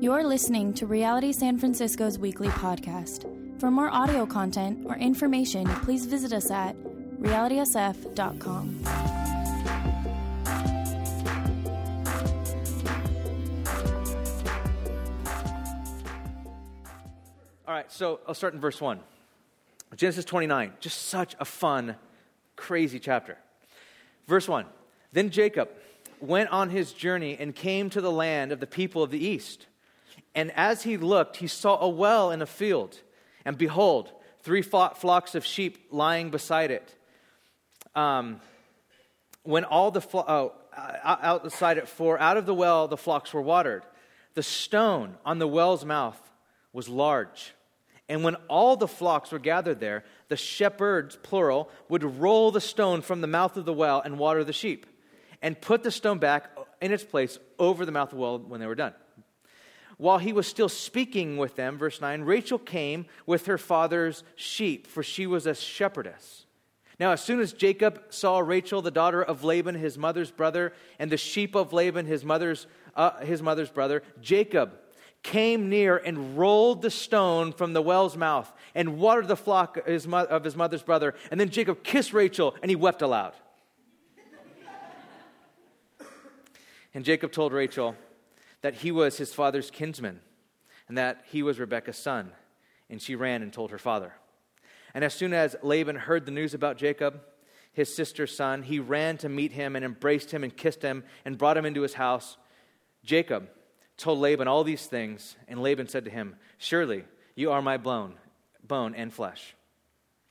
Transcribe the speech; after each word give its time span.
You're 0.00 0.24
listening 0.24 0.74
to 0.74 0.86
Reality 0.86 1.32
San 1.32 1.56
Francisco's 1.56 2.18
weekly 2.18 2.48
podcast. 2.48 3.30
For 3.60 3.70
more 3.70 3.88
audio 3.88 4.26
content 4.26 4.84
or 4.86 4.96
information, 4.96 5.66
please 5.82 6.04
visit 6.04 6.32
us 6.32 6.50
at 6.50 6.76
realitysf.com. 7.20 8.80
All 17.66 17.74
right, 17.74 17.90
so 17.90 18.20
I'll 18.26 18.34
start 18.34 18.52
in 18.52 18.60
verse 18.60 18.80
1. 18.80 18.98
Genesis 19.94 20.24
29, 20.24 20.72
just 20.80 21.02
such 21.02 21.36
a 21.38 21.44
fun, 21.44 21.94
crazy 22.56 22.98
chapter. 22.98 23.38
Verse 24.26 24.48
1 24.48 24.66
Then 25.12 25.30
Jacob 25.30 25.70
went 26.20 26.50
on 26.50 26.70
his 26.70 26.92
journey 26.92 27.36
and 27.38 27.54
came 27.54 27.90
to 27.90 28.00
the 28.00 28.10
land 28.10 28.50
of 28.50 28.58
the 28.58 28.66
people 28.66 29.02
of 29.02 29.10
the 29.10 29.24
east. 29.24 29.68
And 30.34 30.52
as 30.56 30.82
he 30.82 30.96
looked, 30.96 31.36
he 31.36 31.46
saw 31.46 31.78
a 31.80 31.88
well 31.88 32.30
in 32.30 32.42
a 32.42 32.46
field. 32.46 32.98
And 33.44 33.56
behold, 33.56 34.10
three 34.42 34.62
flocks 34.62 35.34
of 35.34 35.44
sheep 35.44 35.86
lying 35.90 36.30
beside 36.30 36.70
it. 36.70 36.94
Um, 37.94 38.40
when 39.44 39.64
all 39.64 39.90
the 39.90 40.00
flo- 40.00 40.24
oh, 40.26 40.52
outside 40.76 41.78
it, 41.78 41.88
for 41.88 42.18
out 42.18 42.36
of 42.36 42.46
the 42.46 42.54
well 42.54 42.88
the 42.88 42.96
flocks 42.96 43.32
were 43.32 43.42
watered. 43.42 43.84
The 44.34 44.42
stone 44.42 45.14
on 45.24 45.38
the 45.38 45.46
well's 45.46 45.84
mouth 45.84 46.18
was 46.72 46.88
large. 46.88 47.54
And 48.08 48.24
when 48.24 48.34
all 48.48 48.76
the 48.76 48.88
flocks 48.88 49.30
were 49.30 49.38
gathered 49.38 49.80
there, 49.80 50.04
the 50.28 50.36
shepherds, 50.36 51.16
plural, 51.22 51.70
would 51.88 52.02
roll 52.02 52.50
the 52.50 52.60
stone 52.60 53.00
from 53.00 53.20
the 53.20 53.26
mouth 53.26 53.56
of 53.56 53.64
the 53.64 53.72
well 53.72 54.00
and 54.00 54.18
water 54.18 54.44
the 54.44 54.52
sheep, 54.52 54.86
and 55.40 55.58
put 55.58 55.82
the 55.82 55.90
stone 55.90 56.18
back 56.18 56.50
in 56.82 56.92
its 56.92 57.04
place 57.04 57.38
over 57.58 57.86
the 57.86 57.92
mouth 57.92 58.12
of 58.12 58.18
the 58.18 58.22
well 58.22 58.38
when 58.38 58.60
they 58.60 58.66
were 58.66 58.74
done. 58.74 58.92
While 59.96 60.18
he 60.18 60.32
was 60.32 60.46
still 60.46 60.68
speaking 60.68 61.36
with 61.36 61.56
them, 61.56 61.78
verse 61.78 62.00
9, 62.00 62.22
Rachel 62.22 62.58
came 62.58 63.06
with 63.26 63.46
her 63.46 63.58
father's 63.58 64.24
sheep, 64.34 64.86
for 64.86 65.02
she 65.02 65.26
was 65.26 65.46
a 65.46 65.54
shepherdess. 65.54 66.46
Now, 66.98 67.12
as 67.12 67.22
soon 67.22 67.40
as 67.40 67.52
Jacob 67.52 68.02
saw 68.10 68.38
Rachel, 68.38 68.80
the 68.80 68.90
daughter 68.90 69.22
of 69.22 69.42
Laban, 69.42 69.74
his 69.74 69.98
mother's 69.98 70.30
brother, 70.30 70.72
and 70.98 71.10
the 71.10 71.16
sheep 71.16 71.54
of 71.54 71.72
Laban, 71.72 72.06
his 72.06 72.24
mother's, 72.24 72.66
uh, 72.94 73.18
his 73.20 73.42
mother's 73.42 73.70
brother, 73.70 74.02
Jacob 74.20 74.78
came 75.22 75.68
near 75.68 75.96
and 75.96 76.38
rolled 76.38 76.82
the 76.82 76.90
stone 76.90 77.52
from 77.52 77.72
the 77.72 77.82
well's 77.82 78.16
mouth 78.16 78.52
and 78.74 78.98
watered 78.98 79.26
the 79.26 79.36
flock 79.36 79.78
of 79.78 79.86
his, 79.86 80.06
of 80.06 80.44
his 80.44 80.54
mother's 80.54 80.82
brother. 80.82 81.14
And 81.30 81.40
then 81.40 81.48
Jacob 81.48 81.82
kissed 81.82 82.12
Rachel 82.12 82.54
and 82.62 82.70
he 82.70 82.76
wept 82.76 83.02
aloud. 83.02 83.32
and 86.94 87.04
Jacob 87.04 87.32
told 87.32 87.52
Rachel 87.52 87.96
that 88.64 88.76
he 88.76 88.90
was 88.90 89.18
his 89.18 89.34
father's 89.34 89.70
kinsman 89.70 90.18
and 90.88 90.96
that 90.96 91.22
he 91.30 91.42
was 91.42 91.60
Rebekah's 91.60 91.98
son. 91.98 92.32
And 92.88 93.00
she 93.00 93.14
ran 93.14 93.42
and 93.42 93.52
told 93.52 93.72
her 93.72 93.78
father. 93.78 94.14
And 94.94 95.04
as 95.04 95.12
soon 95.12 95.34
as 95.34 95.54
Laban 95.62 95.96
heard 95.96 96.24
the 96.24 96.32
news 96.32 96.54
about 96.54 96.78
Jacob, 96.78 97.20
his 97.74 97.94
sister's 97.94 98.34
son, 98.34 98.62
he 98.62 98.78
ran 98.78 99.18
to 99.18 99.28
meet 99.28 99.52
him 99.52 99.76
and 99.76 99.84
embraced 99.84 100.30
him 100.30 100.42
and 100.42 100.56
kissed 100.56 100.80
him 100.80 101.04
and 101.26 101.36
brought 101.36 101.58
him 101.58 101.66
into 101.66 101.82
his 101.82 101.92
house. 101.92 102.38
Jacob 103.04 103.50
told 103.98 104.18
Laban 104.18 104.48
all 104.48 104.64
these 104.64 104.86
things, 104.86 105.36
and 105.46 105.60
Laban 105.60 105.88
said 105.88 106.06
to 106.06 106.10
him, 106.10 106.36
Surely 106.56 107.04
you 107.34 107.52
are 107.52 107.60
my 107.60 107.76
bone, 107.76 108.14
bone 108.66 108.94
and 108.94 109.12
flesh. 109.12 109.54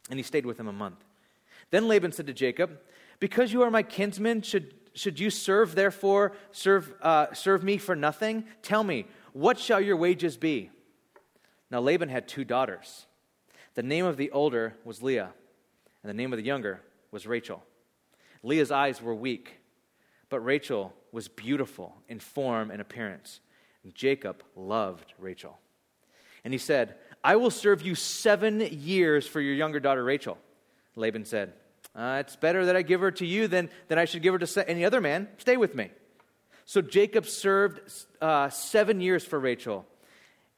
And 0.10 0.18
he 0.18 0.24
stayed 0.24 0.48
with 0.48 0.60
him 0.60 0.68
a 0.68 0.74
month. 0.74 1.06
Then 1.70 1.88
Laban 1.88 2.12
said 2.14 2.26
to 2.26 2.34
Jacob, 2.34 2.80
Because 3.20 3.54
you 3.54 3.62
are 3.62 3.70
my 3.70 3.84
kinsman, 3.84 4.42
should, 4.42 4.74
should 4.94 5.20
you 5.20 5.30
serve, 5.30 5.76
therefore, 5.76 6.34
serve, 6.52 6.94
uh, 7.02 7.34
serve 7.34 7.64
me 7.64 7.78
for 7.78 7.96
nothing? 7.96 8.46
Tell 8.62 8.84
me, 8.84 9.06
what 9.34 9.58
shall 9.58 9.82
your 9.82 9.98
wages 9.98 10.38
be? 10.38 10.70
Now 11.72 11.80
Laban 11.80 12.10
had 12.10 12.28
two 12.28 12.44
daughters. 12.44 13.08
The 13.76 13.84
name 13.84 14.06
of 14.06 14.18
the 14.18 14.30
older 14.32 14.76
was 14.86 15.02
Leah, 15.02 15.32
and 16.04 16.10
the 16.10 16.14
name 16.14 16.32
of 16.32 16.38
the 16.38 16.46
younger 16.46 16.82
was 17.12 17.26
Rachel. 17.26 17.64
Leah's 18.44 18.72
eyes 18.72 19.02
were 19.02 19.16
weak, 19.16 19.60
but 20.30 20.40
Rachel 20.42 20.94
was 21.12 21.28
beautiful 21.28 21.96
in 22.08 22.20
form 22.20 22.70
and 22.70 22.82
appearance. 22.82 23.40
And 23.84 23.96
Jacob 23.96 24.44
loved 24.56 25.14
Rachel. 25.18 25.58
And 26.44 26.54
he 26.54 26.58
said, 26.58 26.96
I 27.24 27.38
will 27.38 27.50
serve 27.50 27.82
you 27.82 27.96
seven 27.96 28.60
years 28.60 29.26
for 29.26 29.40
your 29.42 29.54
younger 29.54 29.80
daughter 29.80 30.04
Rachel. 30.04 30.38
Laban 30.96 31.26
said, 31.26 31.54
uh, 31.96 32.18
It's 32.20 32.36
better 32.36 32.66
that 32.66 32.76
I 32.76 32.82
give 32.82 33.02
her 33.02 33.12
to 33.12 33.26
you 33.26 33.48
than, 33.48 33.70
than 33.88 33.98
I 33.98 34.06
should 34.06 34.22
give 34.22 34.34
her 34.34 34.40
to 34.40 34.70
any 34.70 34.86
other 34.86 35.02
man. 35.02 35.28
Stay 35.38 35.58
with 35.58 35.76
me. 35.76 35.90
So 36.66 36.82
Jacob 36.82 37.26
served 37.26 37.82
uh, 38.22 38.50
seven 38.50 39.02
years 39.02 39.26
for 39.26 39.40
Rachel, 39.40 39.86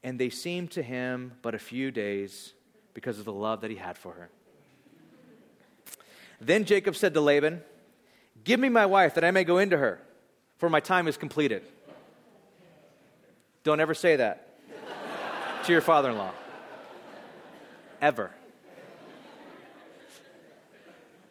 and 0.02 0.18
they 0.18 0.30
seemed 0.30 0.70
to 0.72 0.82
him 0.82 1.32
but 1.42 1.54
a 1.54 1.58
few 1.58 1.90
days 1.90 2.52
because 2.94 3.18
of 3.18 3.24
the 3.24 3.32
love 3.32 3.62
that 3.62 3.70
he 3.70 3.76
had 3.76 3.98
for 3.98 4.12
her. 4.12 4.30
Then 6.40 6.64
Jacob 6.64 6.96
said 6.96 7.14
to 7.14 7.20
Laban, 7.20 7.62
Give 8.44 8.60
me 8.60 8.68
my 8.68 8.86
wife 8.86 9.14
that 9.14 9.24
I 9.24 9.30
may 9.30 9.44
go 9.44 9.58
into 9.58 9.76
her, 9.76 10.00
for 10.58 10.70
my 10.70 10.80
time 10.80 11.08
is 11.08 11.16
completed. 11.16 11.62
Don't 13.64 13.80
ever 13.80 13.94
say 13.94 14.16
that 14.16 14.46
to 15.64 15.72
your 15.72 15.80
father 15.80 16.10
in 16.10 16.18
law. 16.18 16.30
Ever. 18.00 18.30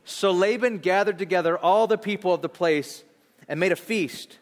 So 0.06 0.32
Laban 0.32 0.78
gathered 0.78 1.18
together 1.18 1.58
all 1.58 1.88
the 1.88 1.98
people 1.98 2.34
of 2.34 2.42
the 2.42 2.50
place 2.50 3.04
and 3.48 3.60
made 3.60 3.72
a 3.72 3.76
feast. 3.76 4.38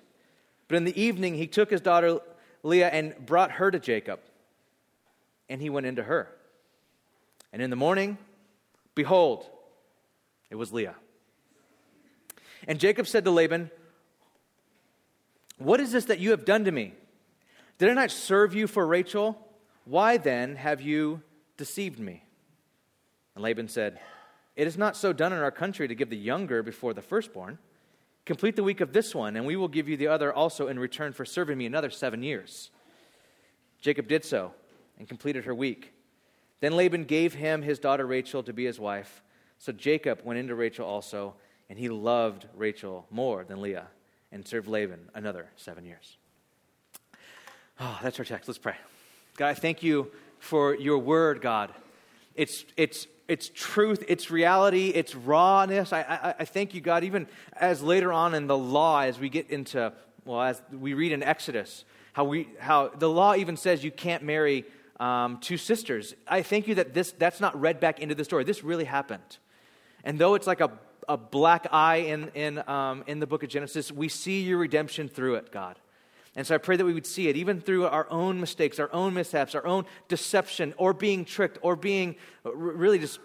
But 0.68 0.75
in 0.75 0.84
the 0.84 1.01
evening, 1.01 1.35
he 1.35 1.47
took 1.47 1.72
his 1.72 1.81
daughter 1.81 2.19
Leah 2.63 2.90
and 2.90 3.16
brought 3.25 3.51
her 3.51 3.72
to 3.72 3.79
Jacob. 3.79 4.19
And 5.50 5.62
he 5.62 5.69
went 5.69 5.85
into 5.85 6.03
her. 6.03 6.29
And 7.53 7.62
in 7.62 7.69
the 7.69 7.75
morning, 7.75 8.18
behold, 8.94 9.46
it 10.50 10.56
was 10.56 10.74
Leah. 10.74 10.96
And 12.68 12.80
Jacob 12.80 13.07
said 13.07 13.24
to 13.24 13.31
Laban, 13.31 13.72
What 15.57 15.80
is 15.80 15.91
this 15.91 16.06
that 16.06 16.19
you 16.19 16.31
have 16.31 16.45
done 16.45 16.66
to 16.66 16.72
me? 16.72 16.94
Did 17.78 17.90
I 17.90 17.94
not 17.94 18.12
serve 18.12 18.53
you 18.53 18.68
for 18.68 18.85
Rachel? 18.85 19.38
Why 19.85 20.18
then 20.18 20.56
have 20.56 20.81
you 20.81 21.22
deceived 21.57 22.00
me? 22.00 22.24
And 23.35 23.44
Laban 23.44 23.68
said, 23.68 24.00
It 24.55 24.67
is 24.67 24.77
not 24.77 24.95
so 24.95 25.13
done 25.13 25.33
in 25.33 25.39
our 25.39 25.51
country 25.51 25.87
to 25.87 25.95
give 25.95 26.09
the 26.09 26.17
younger 26.17 26.61
before 26.61 26.93
the 26.93 27.01
firstborn. 27.01 27.57
Complete 28.25 28.55
the 28.55 28.63
week 28.63 28.81
of 28.81 28.93
this 28.93 29.13
one, 29.13 29.35
and 29.35 29.45
we 29.45 29.55
will 29.55 29.67
give 29.67 29.89
you 29.89 29.97
the 29.97 30.07
other 30.07 30.33
also 30.33 30.67
in 30.67 30.79
return 30.79 31.11
for 31.11 31.25
serving 31.25 31.57
me 31.57 31.65
another 31.65 31.89
seven 31.89 32.23
years. 32.23 32.69
Jacob 33.81 34.07
did 34.07 34.23
so 34.23 34.53
and 34.97 35.07
completed 35.07 35.45
her 35.45 35.53
week. 35.53 35.91
Then 36.61 36.77
Laban 36.77 37.03
gave 37.03 37.33
him 37.33 37.61
his 37.61 37.79
daughter 37.79 38.05
Rachel 38.05 38.43
to 38.43 38.53
be 38.53 38.63
his 38.65 38.79
wife. 38.79 39.21
So 39.57 39.73
Jacob 39.73 40.21
went 40.23 40.39
into 40.39 40.55
Rachel 40.55 40.85
also, 40.85 41.35
and 41.69 41.77
he 41.77 41.89
loved 41.89 42.47
Rachel 42.55 43.05
more 43.09 43.43
than 43.43 43.61
Leah 43.61 43.87
and 44.31 44.47
served 44.47 44.67
Laban 44.67 45.09
another 45.13 45.47
seven 45.57 45.83
years. 45.85 46.17
Oh, 47.79 47.99
that's 48.01 48.19
our 48.19 48.25
text. 48.25 48.47
Let's 48.47 48.57
pray. 48.57 48.75
God, 49.35 49.49
I 49.49 49.53
thank 49.53 49.83
you 49.83 50.11
for 50.39 50.75
your 50.75 50.99
word, 50.99 51.41
God. 51.41 51.73
It's, 52.35 52.66
it's, 52.77 53.07
it's 53.27 53.49
truth, 53.53 54.03
it's 54.07 54.31
reality, 54.31 54.89
it's 54.89 55.16
rawness. 55.16 55.94
I, 55.94 56.01
I, 56.01 56.35
I 56.39 56.45
thank 56.45 56.73
you, 56.73 56.81
God, 56.81 57.03
even 57.03 57.27
as 57.53 57.81
later 57.81 58.11
on 58.11 58.33
in 58.33 58.47
the 58.47 58.57
law, 58.57 59.01
as 59.01 59.19
we 59.19 59.29
get 59.29 59.49
into, 59.49 59.94
well, 60.25 60.41
as 60.41 60.61
we 60.71 60.94
read 60.94 61.11
in 61.11 61.23
Exodus, 61.23 61.85
how, 62.13 62.25
we, 62.25 62.47
how 62.59 62.89
the 62.89 63.09
law 63.09 63.35
even 63.35 63.57
says 63.57 63.83
you 63.83 63.91
can't 63.91 64.23
marry 64.23 64.66
um, 64.99 65.39
two 65.39 65.57
sisters. 65.57 66.13
I 66.27 66.41
thank 66.41 66.67
you 66.67 66.75
that 66.75 66.94
this, 66.94 67.11
that's 67.11 67.39
not 67.39 67.59
read 67.59 67.79
back 67.79 67.99
into 67.99 68.16
the 68.16 68.23
story. 68.23 68.44
This 68.44 68.63
really 68.63 68.85
happened. 68.85 69.38
And 70.03 70.19
though 70.19 70.35
it's 70.35 70.47
like 70.47 70.61
a, 70.61 70.71
a 71.07 71.17
black 71.17 71.67
eye 71.71 71.97
in, 71.97 72.29
in, 72.35 72.69
um, 72.69 73.03
in 73.07 73.19
the 73.19 73.27
book 73.27 73.44
of 73.44 73.50
Genesis, 73.50 73.91
we 73.91 74.09
see 74.09 74.41
your 74.41 74.57
redemption 74.57 75.09
through 75.09 75.35
it, 75.35 75.51
God. 75.51 75.77
And 76.35 76.47
so 76.47 76.56
I 76.56 76.57
pray 76.57 76.75
that 76.77 76.85
we 76.85 76.94
would 76.94 77.06
see 77.06 77.27
it 77.27 77.38
even 77.38 77.62
through 77.62 77.85
our 77.85 78.09
own 78.09 78.39
mistakes, 78.39 78.80
our 78.80 78.91
own 78.91 79.13
mishaps, 79.13 79.53
our 79.53 79.65
own 79.65 79.85
deception, 80.07 80.74
or 80.77 80.94
being 80.94 81.25
tricked, 81.25 81.59
or 81.62 81.75
being 81.75 82.15
uh, 82.45 82.56
really 82.56 82.97
just 82.97 83.19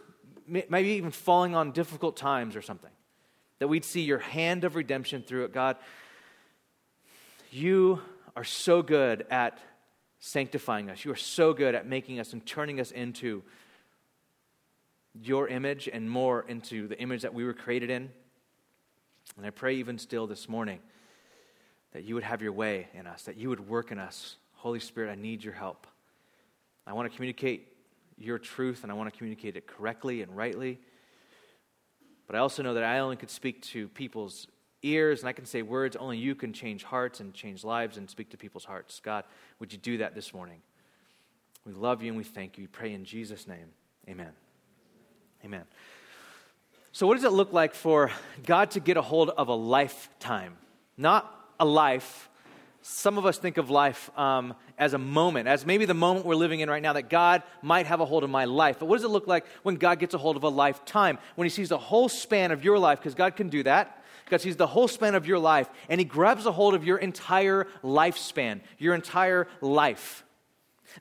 maybe 0.47 0.91
even 0.91 1.11
falling 1.11 1.55
on 1.55 1.73
difficult 1.73 2.17
times 2.17 2.57
or 2.57 2.63
something. 2.63 2.91
That 3.59 3.69
we'd 3.69 3.85
see 3.85 4.03
your 4.03 4.19
hand 4.19 4.65
of 4.65 4.77
redemption 4.77 5.23
through 5.23 5.45
it. 5.45 5.53
God, 5.53 5.77
you 7.51 8.01
are 8.37 8.45
so 8.45 8.83
good 8.83 9.27
at 9.31 9.59
sanctifying 10.21 10.91
us. 10.91 11.05
You 11.05 11.11
are 11.13 11.17
so 11.17 11.53
good 11.53 11.75
at 11.75 11.87
making 11.87 12.21
us 12.21 12.33
and 12.33 12.45
turning 12.45 12.81
us 12.81 12.91
into 12.91 13.43
your 15.21 15.49
image 15.49 15.89
and 15.93 16.09
more 16.11 16.45
into 16.47 16.89
the 16.89 16.99
image 16.99 17.23
that 17.23 17.35
we 17.35 17.45
were 17.45 17.55
created 17.55 17.91
in. 17.91 18.11
And 19.37 19.47
I 19.47 19.51
pray 19.51 19.77
even 19.77 19.99
still 19.99 20.27
this 20.27 20.49
morning 20.49 20.81
that 21.93 22.05
you 22.05 22.15
would 22.15 22.25
have 22.25 22.43
your 22.43 22.53
way 22.53 22.89
in 22.95 23.07
us, 23.07 23.23
that 23.23 23.37
you 23.37 23.49
would 23.49 23.69
work 23.69 23.91
in 23.91 23.99
us. 23.99 24.37
Holy 24.55 24.81
Spirit, 24.81 25.11
I 25.11 25.15
need 25.15 25.43
your 25.43 25.55
help. 25.55 25.87
I 26.87 26.93
want 26.93 27.11
to 27.11 27.15
communicate 27.15 27.69
your 28.17 28.39
truth 28.39 28.83
and 28.83 28.91
I 28.93 28.95
want 28.95 29.13
to 29.13 29.17
communicate 29.17 29.57
it 29.57 29.67
correctly 29.67 30.23
and 30.23 30.37
rightly. 30.37 30.79
But 32.27 32.37
I 32.37 32.41
also 32.41 32.63
know 32.63 32.75
that 32.75 32.85
I 32.85 32.99
only 32.99 33.17
could 33.17 33.31
speak 33.31 33.63
to 33.63 33.89
people's 33.89 34.47
ears 34.83 35.21
and 35.21 35.29
I 35.29 35.33
can 35.33 35.47
say 35.47 35.63
words. 35.63 35.97
Only 35.97 36.19
you 36.19 36.35
can 36.35 36.53
change 36.53 36.85
hearts 36.85 37.21
and 37.21 37.33
change 37.33 37.65
lives 37.65 37.97
and 37.97 38.09
speak 38.09 38.31
to 38.31 38.37
people's 38.37 38.65
hearts. 38.65 39.01
God, 39.01 39.25
would 39.59 39.73
you 39.73 39.79
do 39.79 39.99
that 39.99 40.15
this 40.15 40.35
morning? 40.35 40.61
We 41.65 41.73
love 41.73 42.03
you 42.03 42.09
and 42.09 42.17
we 42.17 42.25
thank 42.25 42.59
you. 42.59 42.65
We 42.65 42.69
pray 42.69 42.93
in 42.93 43.05
Jesus' 43.05 43.47
name. 43.47 43.69
Amen. 44.09 44.33
Amen. 45.45 45.65
So, 46.93 47.07
what 47.07 47.15
does 47.15 47.25
it 47.25 47.33
look 47.33 47.53
like 47.53 47.75
for 47.75 48.11
God 48.45 48.73
to 48.73 48.81
get 48.81 48.97
a 48.97 49.03
hold 49.03 49.31
of 49.31 49.49
a 49.49 49.55
lifetime? 49.55 50.57
Not 50.97 51.38
a 51.59 51.65
life. 51.65 52.29
Some 52.81 53.19
of 53.19 53.27
us 53.27 53.39
think 53.39 53.59
of 53.59 53.71
life 53.71 54.11
um, 54.19 54.55
as 54.79 54.95
a 54.95 54.99
moment, 54.99 55.49
as 55.49 55.67
maybe 55.67 55.85
the 55.85 55.95
moment 55.95 56.25
we're 56.25 56.37
living 56.37 56.61
in 56.61 56.71
right 56.71 56.83
now, 56.83 56.95
that 56.95 57.11
God 57.11 57.43
might 57.61 57.87
have 57.87 58.01
a 58.01 58.05
hold 58.05 58.25
of 58.25 58.31
my 58.31 58.45
life. 58.45 58.79
But 58.79 58.87
what 58.87 58.97
does 58.97 59.05
it 59.05 59.09
look 59.09 59.27
like 59.27 59.45
when 59.63 59.75
God 59.75 59.99
gets 59.99 60.15
a 60.15 60.19
hold 60.19 60.37
of 60.37 60.45
a 60.45 60.49
lifetime? 60.49 61.19
When 61.35 61.45
He 61.45 61.51
sees 61.51 61.69
the 61.69 61.79
whole 61.79 62.09
span 62.09 62.51
of 62.51 62.65
your 62.65 62.79
life, 62.79 62.99
because 62.99 63.15
God 63.15 63.37
can 63.37 63.49
do 63.49 63.63
that. 63.65 64.03
God 64.31 64.41
sees 64.41 64.57
the 64.57 64.67
whole 64.67 64.89
span 64.89 65.15
of 65.15 65.27
your 65.27 65.39
life, 65.39 65.69
and 65.89 66.01
He 66.01 66.05
grabs 66.05 66.47
a 66.47 66.53
hold 66.53 66.75
of 66.75 66.85
your 66.85 66.99
entire 66.99 67.67
lifespan, 67.83 68.61
your 68.79 68.95
entire 68.95 69.49
life. 69.61 70.25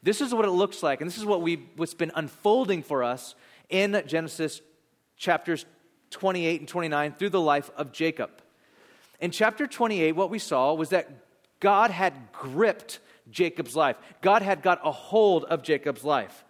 This 0.03 0.21
is 0.21 0.33
what 0.33 0.45
it 0.45 0.51
looks 0.51 0.83
like, 0.83 1.01
and 1.01 1.09
this 1.09 1.17
is 1.17 1.25
what 1.25 1.41
we 1.41 1.67
what's 1.75 1.93
been 1.93 2.11
unfolding 2.15 2.83
for 2.83 3.03
us 3.03 3.35
in 3.69 4.01
Genesis 4.07 4.61
chapters 5.17 5.65
28 6.11 6.61
and 6.61 6.69
29 6.69 7.13
through 7.13 7.29
the 7.29 7.41
life 7.41 7.69
of 7.75 7.91
Jacob. 7.91 8.29
In 9.19 9.31
chapter 9.31 9.65
28, 9.65 10.11
what 10.13 10.29
we 10.29 10.39
saw 10.39 10.73
was 10.73 10.89
that 10.89 11.09
God 11.59 11.91
had 11.91 12.31
gripped 12.31 12.99
Jacob's 13.29 13.75
life. 13.75 13.97
God 14.21 14.41
had 14.41 14.61
got 14.61 14.79
a 14.83 14.91
hold 14.91 15.43
of 15.45 15.63
Jacob's 15.63 16.03
life. 16.03 16.45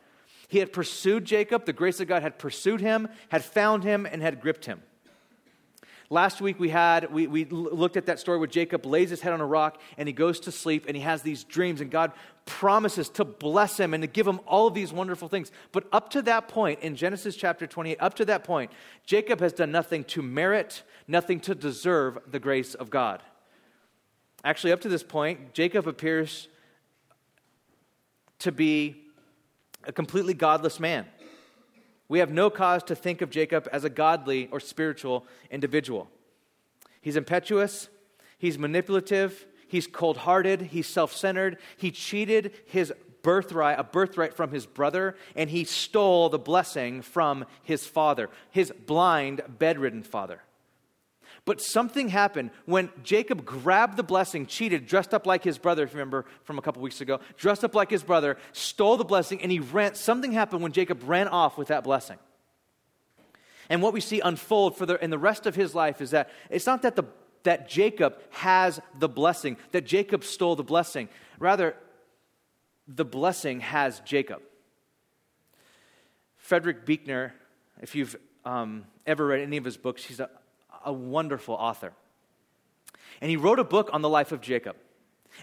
He 0.48 0.60
had 0.60 0.72
pursued 0.72 1.26
Jacob. 1.26 1.66
The 1.66 1.74
grace 1.74 2.00
of 2.00 2.08
God 2.08 2.22
had 2.22 2.40
pursued 2.40 2.82
him, 2.82 3.08
had 3.30 3.44
found 3.44 3.84
him, 3.84 4.06
and 4.06 4.22
had 4.22 4.42
gripped 4.42 4.66
him. 4.66 4.82
Last 6.10 6.40
week 6.40 6.58
we 6.58 6.70
had 6.70 7.12
we, 7.12 7.28
we 7.28 7.44
looked 7.44 7.98
at 7.98 8.06
that 8.06 8.18
story 8.22 8.38
where 8.38 8.48
Jacob 8.48 8.86
lays 8.86 9.10
his 9.10 9.20
head 9.20 9.34
on 9.34 9.42
a 9.42 9.46
rock 9.46 9.82
and 9.98 10.08
he 10.08 10.14
goes 10.14 10.40
to 10.42 10.54
sleep 10.54 10.86
and 10.88 10.96
he 10.96 11.04
has 11.04 11.22
these 11.22 11.44
dreams 11.44 11.82
and 11.82 11.92
God 11.92 12.14
promises 12.46 13.10
to 13.10 13.26
bless 13.26 13.78
him 13.78 13.94
and 13.94 14.02
to 14.02 14.08
give 14.08 14.26
him 14.26 14.40
all 14.48 14.68
of 14.68 14.74
these 14.74 14.94
wonderful 14.94 15.28
things. 15.28 15.52
But 15.74 15.86
up 15.92 16.10
to 16.12 16.22
that 16.22 16.48
point 16.48 16.80
in 16.80 16.96
Genesis 16.96 17.36
chapter 17.36 17.68
28, 17.68 17.98
up 18.00 18.14
to 18.16 18.26
that 18.26 18.46
point, 18.46 18.72
Jacob 19.06 19.42
has 19.42 19.52
done 19.52 19.70
nothing 19.70 20.06
to 20.06 20.22
merit, 20.22 20.82
nothing 21.08 21.40
to 21.42 21.56
deserve 21.56 22.20
the 22.30 22.40
grace 22.40 22.74
of 22.74 22.90
God. 22.90 23.22
Actually, 24.44 24.72
up 24.72 24.82
to 24.82 24.90
this 24.90 25.04
point, 25.04 25.54
Jacob 25.54 25.88
appears 25.88 26.48
to 28.40 28.52
be 28.52 29.04
a 29.86 29.92
completely 29.92 30.34
godless 30.34 30.80
man. 30.80 31.06
We 32.10 32.20
have 32.20 32.32
no 32.32 32.50
cause 32.50 32.84
to 32.84 32.96
think 32.96 33.22
of 33.22 33.30
Jacob 33.30 33.68
as 33.72 33.84
a 33.84 33.90
godly 33.90 34.48
or 34.52 34.60
spiritual 34.60 35.26
individual. 35.50 36.10
He's 37.02 37.18
impetuous, 37.18 37.90
he's 38.38 38.58
manipulative, 38.58 39.46
he's 39.68 39.88
cold 39.88 40.18
hearted, 40.18 40.62
he's 40.62 40.88
self 40.88 41.14
centered, 41.14 41.58
he 41.78 41.92
cheated 41.92 42.54
his 42.66 42.94
birthright, 43.24 43.80
a 43.80 43.84
birthright 43.84 44.34
from 44.34 44.52
his 44.52 44.66
brother, 44.66 45.16
and 45.36 45.50
he 45.50 45.66
stole 45.66 46.30
the 46.30 46.40
blessing 46.40 47.02
from 47.02 47.46
his 47.64 47.86
father, 47.86 48.30
his 48.52 48.72
blind, 48.86 49.42
bedridden 49.60 50.04
father. 50.04 50.42
But 51.48 51.62
something 51.62 52.10
happened 52.10 52.52
when 52.66 52.90
Jacob 53.04 53.46
grabbed 53.46 53.96
the 53.96 54.04
blessing, 54.04 54.48
cheated, 54.48 54.86
dressed 54.86 55.14
up 55.14 55.26
like 55.26 55.46
his 55.46 55.58
brother, 55.58 55.84
if 55.84 55.92
you 55.92 55.98
remember 55.98 56.26
from 56.44 56.58
a 56.58 56.62
couple 56.62 56.82
weeks 56.82 57.00
ago, 57.00 57.22
dressed 57.38 57.64
up 57.64 57.74
like 57.74 57.90
his 57.90 58.04
brother, 58.04 58.36
stole 58.52 58.98
the 58.98 59.06
blessing, 59.06 59.42
and 59.42 59.50
he 59.50 59.62
ran. 59.62 59.96
Something 59.96 60.34
happened 60.34 60.62
when 60.62 60.74
Jacob 60.74 61.04
ran 61.06 61.30
off 61.30 61.58
with 61.58 61.70
that 61.70 61.86
blessing. 61.86 62.18
And 63.70 63.82
what 63.82 63.94
we 63.94 64.02
see 64.02 64.20
unfold 64.20 64.76
for 64.76 64.86
the, 64.86 65.02
in 65.02 65.10
the 65.10 65.18
rest 65.18 65.46
of 65.46 65.56
his 65.56 65.74
life 65.74 66.02
is 66.02 66.12
that 66.12 66.30
it's 66.50 66.66
not 66.66 66.82
that, 66.82 66.98
the, 66.98 67.06
that 67.44 67.70
Jacob 67.70 68.18
has 68.32 68.82
the 69.00 69.08
blessing, 69.08 69.56
that 69.72 69.86
Jacob 69.86 70.26
stole 70.26 70.58
the 70.58 70.66
blessing. 70.66 71.08
Rather, 71.40 71.78
the 72.90 73.06
blessing 73.06 73.62
has 73.62 74.02
Jacob. 74.02 74.42
Frederick 76.36 76.86
Buechner, 76.86 77.34
if 77.82 77.96
you've 77.96 78.18
um, 78.44 78.84
ever 79.06 79.28
read 79.28 79.40
any 79.40 79.56
of 79.56 79.64
his 79.64 79.78
books, 79.78 80.04
he's 80.04 80.20
a 80.20 80.30
a 80.88 80.94
wonderful 80.94 81.54
author. 81.54 81.94
And 83.22 83.30
he 83.30 83.38
wrote 83.38 83.60
a 83.60 83.64
book 83.64 83.90
on 83.94 84.02
the 84.02 84.10
life 84.10 84.32
of 84.32 84.42
Jacob. 84.42 84.76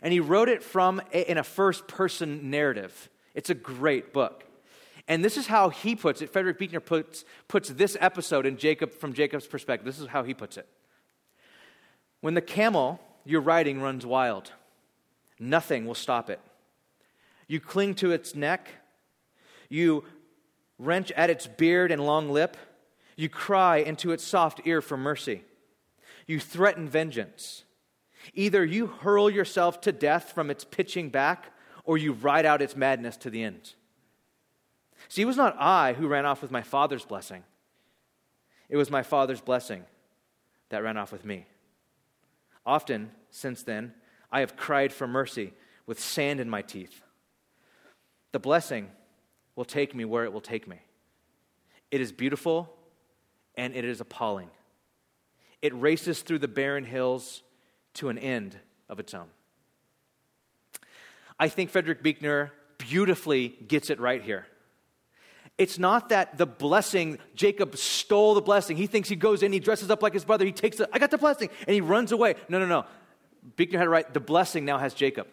And 0.02 0.12
he 0.12 0.19
wrote 0.19 0.49
it 0.49 0.62
from 0.62 1.00
a, 1.12 1.31
in 1.31 1.38
a 1.38 1.44
first 1.44 1.87
person 1.87 2.50
narrative. 2.50 3.11
It's 3.35 3.50
a 3.50 3.55
great 3.55 4.12
book. 4.12 4.44
And 5.06 5.25
this 5.25 5.37
is 5.37 5.46
how 5.46 5.69
he 5.69 5.94
puts 5.94 6.23
it. 6.23 6.31
Frederick 6.31 6.58
Buechner 6.58 6.81
puts, 6.81 7.25
puts 7.46 7.69
this 7.69 7.96
episode 8.00 8.46
in 8.46 8.56
Jacob 8.56 8.94
from 8.94 9.12
Jacob's 9.12 9.46
perspective. 9.46 9.85
This 9.85 10.00
is 10.00 10.08
how 10.08 10.25
he 10.25 10.32
puts 10.32 10.56
it. 10.56 10.67
When 12.23 12.35
the 12.35 12.40
camel 12.40 13.00
you're 13.25 13.43
riding 13.43 13.82
runs 13.82 14.06
wild, 14.06 14.50
nothing 15.38 15.85
will 15.85 15.94
stop 15.94 16.31
it. 16.31 16.40
You 17.49 17.61
cling 17.61 17.97
to 17.97 18.12
its 18.12 18.35
neck, 18.35 18.69
you 19.69 20.05
wrench 20.79 21.12
at 21.12 21.29
its 21.29 21.47
beard 21.47 21.90
and 21.93 22.06
long 22.06 22.31
lip 22.31 22.56
you 23.16 23.28
cry 23.28 23.78
into 23.78 24.12
its 24.12 24.25
soft 24.25 24.61
ear 24.64 24.81
for 24.81 24.96
mercy. 24.96 25.43
You 26.26 26.40
threaten 26.40 26.88
vengeance. 26.88 27.64
Either 28.32 28.64
you 28.64 28.87
hurl 28.87 29.28
yourself 29.28 29.81
to 29.82 29.93
death 29.93 30.32
from 30.32 30.50
its 30.50 30.64
pitching 30.64 31.11
back, 31.11 31.52
or 31.84 31.99
you 31.99 32.12
ride 32.12 32.46
out 32.46 32.62
its 32.62 32.75
madness 32.75 33.16
to 33.19 33.31
the 33.31 33.43
end. 33.43 33.75
See, 35.08 35.22
it 35.22 35.26
was 35.26 35.37
not 35.37 35.56
I 35.58 35.93
who 35.93 36.08
ran 36.08 36.25
off 36.25 36.40
with 36.40 36.50
my 36.50 36.62
father's 36.62 37.05
blessing, 37.05 37.44
it 38.69 38.76
was 38.76 38.90
my 38.90 39.02
father's 39.02 39.40
blessing 39.40 39.84
that 40.70 40.82
ran 40.82 40.96
off 40.96 41.12
with 41.12 41.25
me. 41.25 41.46
Often, 42.66 43.11
since 43.31 43.62
then, 43.62 43.93
I 44.32 44.40
have 44.40 44.56
cried 44.56 44.93
for 44.93 45.06
mercy 45.06 45.52
with 45.87 46.00
sand 46.00 46.40
in 46.40 46.49
my 46.49 46.62
teeth. 46.62 47.02
The 48.32 48.38
blessing 48.38 48.90
will 49.55 49.66
take 49.66 49.94
me 49.94 50.05
where 50.05 50.25
it 50.25 50.32
will 50.32 50.40
take 50.40 50.66
me. 50.66 50.78
It 51.90 52.00
is 52.00 52.11
beautiful 52.11 52.75
and 53.56 53.74
it 53.74 53.84
is 53.84 54.00
appalling. 54.00 54.50
It 55.62 55.74
races 55.74 56.22
through 56.22 56.40
the 56.40 56.48
barren 56.48 56.84
hills 56.84 57.42
to 57.94 58.08
an 58.08 58.18
end 58.18 58.58
of 58.88 59.00
its 59.00 59.14
own. 59.14 59.26
I 61.38 61.48
think 61.48 61.70
Frederick 61.70 62.02
Buechner 62.02 62.52
beautifully 62.78 63.48
gets 63.48 63.90
it 63.90 63.98
right 63.98 64.22
here. 64.22 64.46
It's 65.56 65.78
not 65.78 66.08
that 66.08 66.36
the 66.36 66.46
blessing, 66.46 67.18
Jacob 67.34 67.76
stole 67.76 68.34
the 68.34 68.40
blessing. 68.40 68.76
He 68.76 68.86
thinks 68.86 69.08
he 69.08 69.16
goes 69.16 69.42
in, 69.42 69.52
he 69.52 69.60
dresses 69.60 69.90
up 69.90 70.02
like 70.02 70.12
his 70.12 70.24
brother, 70.24 70.44
he 70.44 70.52
takes 70.52 70.80
it, 70.80 70.88
I 70.92 70.98
got 70.98 71.10
the 71.10 71.18
blessing, 71.18 71.48
and 71.66 71.74
he 71.74 71.80
runs 71.80 72.10
away. 72.12 72.34
No, 72.48 72.58
no, 72.58 72.66
no. 72.66 72.84
Buechner 73.56 73.78
had 73.78 73.87
it 73.87 73.90
right. 73.90 74.12
The 74.12 74.20
blessing 74.20 74.64
now 74.64 74.78
has 74.78 74.94
Jacob. 74.94 75.28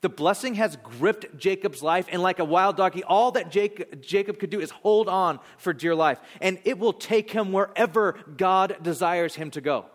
The 0.00 0.08
blessing 0.08 0.54
has 0.54 0.76
gripped 0.76 1.36
Jacob's 1.36 1.82
life, 1.82 2.06
and 2.10 2.22
like 2.22 2.38
a 2.38 2.44
wild 2.44 2.76
dog, 2.76 2.94
he, 2.94 3.02
all 3.02 3.32
that 3.32 3.50
Jacob, 3.50 4.00
Jacob 4.00 4.38
could 4.38 4.50
do 4.50 4.60
is 4.60 4.70
hold 4.70 5.08
on 5.08 5.40
for 5.56 5.72
dear 5.72 5.94
life. 5.94 6.20
And 6.40 6.60
it 6.64 6.78
will 6.78 6.92
take 6.92 7.30
him 7.30 7.50
wherever 7.50 8.16
God 8.36 8.76
desires 8.82 9.34
him 9.34 9.50
to 9.52 9.60
go. 9.60 9.86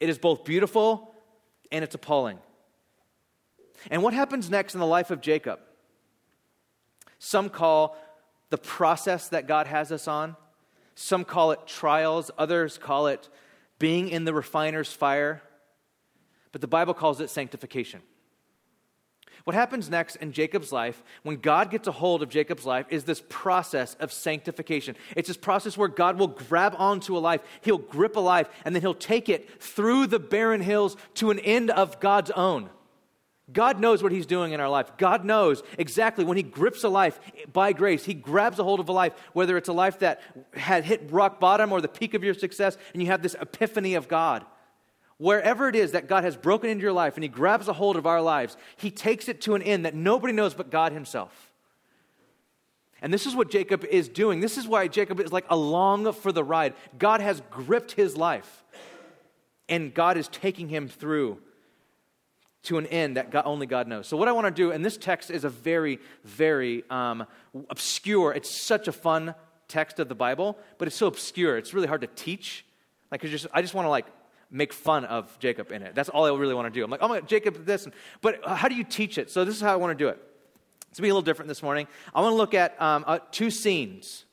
It 0.00 0.08
is 0.08 0.18
both 0.18 0.44
beautiful 0.44 1.14
and 1.70 1.84
it's 1.84 1.94
appalling. 1.94 2.38
And 3.90 4.02
what 4.02 4.14
happens 4.14 4.48
next 4.48 4.74
in 4.74 4.80
the 4.80 4.86
life 4.86 5.10
of 5.10 5.20
Jacob? 5.20 5.60
Some 7.18 7.50
call 7.50 7.96
the 8.50 8.58
process 8.58 9.28
that 9.28 9.46
God 9.46 9.66
has 9.66 9.92
us 9.92 10.08
on, 10.08 10.36
some 10.94 11.24
call 11.24 11.52
it 11.52 11.66
trials, 11.66 12.30
others 12.36 12.78
call 12.78 13.06
it 13.06 13.28
being 13.78 14.08
in 14.08 14.24
the 14.24 14.34
refiner's 14.34 14.92
fire. 14.92 15.42
But 16.50 16.60
the 16.60 16.68
Bible 16.68 16.94
calls 16.94 17.20
it 17.20 17.30
sanctification. 17.30 18.02
What 19.44 19.54
happens 19.54 19.90
next 19.90 20.16
in 20.16 20.32
Jacob's 20.32 20.70
life, 20.70 21.02
when 21.24 21.36
God 21.36 21.70
gets 21.70 21.88
a 21.88 21.92
hold 21.92 22.22
of 22.22 22.28
Jacob's 22.28 22.64
life, 22.64 22.86
is 22.90 23.04
this 23.04 23.22
process 23.28 23.94
of 23.94 24.12
sanctification. 24.12 24.94
It's 25.16 25.28
this 25.28 25.36
process 25.36 25.76
where 25.76 25.88
God 25.88 26.18
will 26.18 26.28
grab 26.28 26.74
onto 26.78 27.16
a 27.16 27.18
life, 27.18 27.40
He'll 27.62 27.78
grip 27.78 28.16
a 28.16 28.20
life, 28.20 28.48
and 28.64 28.74
then 28.74 28.82
He'll 28.82 28.94
take 28.94 29.28
it 29.28 29.60
through 29.60 30.06
the 30.06 30.20
barren 30.20 30.60
hills 30.60 30.96
to 31.14 31.30
an 31.30 31.40
end 31.40 31.70
of 31.70 31.98
God's 31.98 32.30
own. 32.30 32.70
God 33.52 33.80
knows 33.80 34.02
what 34.02 34.12
He's 34.12 34.26
doing 34.26 34.52
in 34.52 34.60
our 34.60 34.68
life. 34.68 34.92
God 34.96 35.24
knows 35.24 35.62
exactly 35.76 36.24
when 36.24 36.36
He 36.36 36.44
grips 36.44 36.84
a 36.84 36.88
life 36.88 37.18
by 37.52 37.72
grace, 37.72 38.04
He 38.04 38.14
grabs 38.14 38.60
a 38.60 38.64
hold 38.64 38.78
of 38.78 38.88
a 38.88 38.92
life, 38.92 39.12
whether 39.32 39.56
it's 39.56 39.68
a 39.68 39.72
life 39.72 39.98
that 39.98 40.22
had 40.54 40.84
hit 40.84 41.10
rock 41.10 41.40
bottom 41.40 41.72
or 41.72 41.80
the 41.80 41.88
peak 41.88 42.14
of 42.14 42.22
your 42.22 42.34
success, 42.34 42.76
and 42.92 43.02
you 43.02 43.08
have 43.08 43.22
this 43.22 43.36
epiphany 43.40 43.94
of 43.94 44.06
God 44.06 44.44
wherever 45.22 45.68
it 45.68 45.76
is 45.76 45.92
that 45.92 46.08
God 46.08 46.24
has 46.24 46.36
broken 46.36 46.68
into 46.68 46.82
your 46.82 46.92
life 46.92 47.14
and 47.16 47.22
He 47.22 47.28
grabs 47.28 47.68
a 47.68 47.72
hold 47.72 47.96
of 47.96 48.06
our 48.06 48.20
lives, 48.20 48.56
He 48.76 48.90
takes 48.90 49.28
it 49.28 49.40
to 49.42 49.54
an 49.54 49.62
end 49.62 49.86
that 49.86 49.94
nobody 49.94 50.32
knows 50.32 50.52
but 50.52 50.70
God 50.70 50.92
Himself. 50.92 51.52
And 53.00 53.12
this 53.12 53.26
is 53.26 53.34
what 53.34 53.50
Jacob 53.50 53.84
is 53.84 54.08
doing. 54.08 54.40
This 54.40 54.58
is 54.58 54.66
why 54.66 54.88
Jacob 54.88 55.20
is 55.20 55.32
like 55.32 55.44
along 55.48 56.12
for 56.12 56.32
the 56.32 56.44
ride. 56.44 56.74
God 56.98 57.20
has 57.20 57.42
gripped 57.50 57.92
his 57.92 58.16
life, 58.16 58.64
and 59.68 59.92
God 59.92 60.16
is 60.16 60.28
taking 60.28 60.68
him 60.68 60.88
through 60.88 61.38
to 62.64 62.78
an 62.78 62.86
end 62.86 63.16
that 63.16 63.30
God, 63.30 63.42
only 63.44 63.66
God 63.66 63.88
knows. 63.88 64.06
So, 64.06 64.16
what 64.16 64.28
I 64.28 64.32
want 64.32 64.46
to 64.46 64.52
do, 64.52 64.70
and 64.70 64.84
this 64.84 64.96
text 64.96 65.32
is 65.32 65.42
a 65.42 65.48
very, 65.48 65.98
very 66.24 66.84
um, 66.90 67.26
obscure, 67.70 68.32
it's 68.32 68.64
such 68.64 68.86
a 68.86 68.92
fun 68.92 69.34
text 69.66 69.98
of 69.98 70.08
the 70.08 70.14
Bible, 70.14 70.56
but 70.78 70.86
it's 70.86 70.96
so 70.96 71.08
obscure, 71.08 71.58
it's 71.58 71.74
really 71.74 71.88
hard 71.88 72.02
to 72.02 72.06
teach. 72.06 72.64
Like, 73.10 73.22
just, 73.22 73.48
I 73.52 73.62
just 73.62 73.74
want 73.74 73.86
to 73.86 73.90
like 73.90 74.06
make 74.52 74.72
fun 74.72 75.04
of 75.06 75.36
Jacob 75.38 75.72
in 75.72 75.82
it. 75.82 75.94
That's 75.94 76.08
all 76.08 76.26
I 76.26 76.38
really 76.38 76.54
want 76.54 76.72
to 76.72 76.78
do. 76.78 76.84
I'm 76.84 76.90
like, 76.90 77.02
oh 77.02 77.08
my 77.08 77.20
God, 77.20 77.28
Jacob 77.28 77.64
this. 77.64 77.88
But 78.20 78.46
how 78.46 78.68
do 78.68 78.74
you 78.74 78.84
teach 78.84 79.18
it? 79.18 79.30
So 79.30 79.44
this 79.44 79.56
is 79.56 79.60
how 79.60 79.72
I 79.72 79.76
want 79.76 79.98
to 79.98 80.04
do 80.04 80.08
it. 80.08 80.20
It's 80.90 81.00
going 81.00 81.04
to 81.04 81.08
be 81.08 81.08
a 81.08 81.14
little 81.14 81.22
different 81.22 81.48
this 81.48 81.62
morning. 81.62 81.88
I 82.14 82.20
want 82.20 82.32
to 82.32 82.36
look 82.36 82.52
at 82.52 82.80
um, 82.80 83.04
uh, 83.06 83.18
two 83.30 83.50
scenes. 83.50 84.26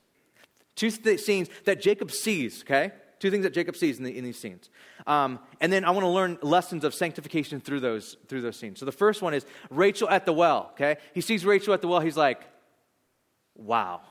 Two 0.76 0.92
th- 0.92 1.22
scenes 1.22 1.50
that 1.64 1.82
Jacob 1.82 2.12
sees, 2.12 2.64
okay? 2.64 2.92
Two 3.20 3.32
things 3.32 3.44
that 3.44 3.54
Jacob 3.54 3.78
sees 3.78 3.98
in, 3.98 4.04
the, 4.04 4.18
in 4.18 4.26
these 4.26 4.38
scenes. 4.38 4.70
Um, 5.08 5.40
and 5.62 5.72
then 5.72 5.86
I 5.86 5.92
want 5.92 6.04
to 6.04 6.10
learn 6.10 6.38
lessons 6.42 6.84
of 6.84 6.94
sanctification 6.94 7.62
through 7.62 7.80
those, 7.80 8.18
through 8.28 8.42
those 8.42 8.58
scenes. 8.58 8.80
So 8.80 8.86
the 8.86 8.92
first 8.92 9.22
one 9.22 9.34
is 9.34 9.46
Rachel 9.70 10.10
at 10.10 10.26
the 10.26 10.34
well, 10.34 10.72
okay? 10.74 10.98
He 11.14 11.22
sees 11.22 11.46
Rachel 11.46 11.74
at 11.74 11.82
the 11.82 11.88
well. 11.88 12.02
He's 12.02 12.18
like, 12.18 12.42
wow. 13.56 14.02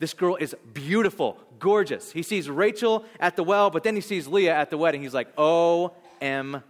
This 0.00 0.14
girl 0.14 0.36
is 0.36 0.56
beautiful, 0.72 1.38
gorgeous. 1.58 2.10
He 2.10 2.22
sees 2.22 2.48
Rachel 2.48 3.04
at 3.20 3.36
the 3.36 3.44
well, 3.44 3.68
but 3.68 3.84
then 3.84 3.94
he 3.94 4.00
sees 4.00 4.26
Leah 4.26 4.54
at 4.54 4.70
the 4.70 4.78
wedding. 4.78 5.02
He's 5.02 5.12
like, 5.12 5.36
OMG. 5.36 6.62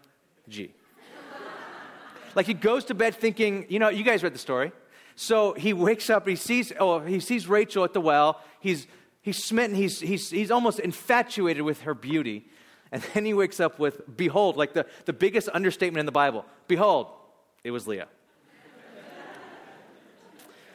like 2.35 2.47
he 2.47 2.55
goes 2.55 2.85
to 2.87 2.95
bed 2.95 3.15
thinking, 3.15 3.67
you 3.69 3.79
know, 3.79 3.89
you 3.89 4.03
guys 4.03 4.25
read 4.25 4.35
the 4.35 4.39
story. 4.39 4.73
So 5.15 5.53
he 5.53 5.73
wakes 5.73 6.11
up, 6.11 6.27
he 6.27 6.35
sees, 6.35 6.73
oh, 6.81 6.99
he 6.99 7.21
sees 7.21 7.47
Rachel 7.47 7.85
at 7.85 7.93
the 7.93 8.01
well. 8.01 8.41
He's, 8.59 8.89
he's 9.23 9.43
smitten, 9.43 9.77
he's, 9.77 10.01
he's, 10.01 10.29
he's 10.31 10.51
almost 10.51 10.81
infatuated 10.81 11.63
with 11.63 11.83
her 11.83 11.95
beauty. 11.95 12.49
And 12.91 13.01
then 13.15 13.25
he 13.25 13.33
wakes 13.33 13.61
up 13.61 13.79
with, 13.79 14.17
behold, 14.17 14.57
like 14.57 14.73
the, 14.73 14.87
the 15.05 15.13
biggest 15.13 15.49
understatement 15.55 16.01
in 16.01 16.07
the 16.07 16.13
Bible. 16.13 16.45
Behold, 16.67 17.07
it 17.63 17.71
was 17.71 17.87
Leah. 17.87 18.09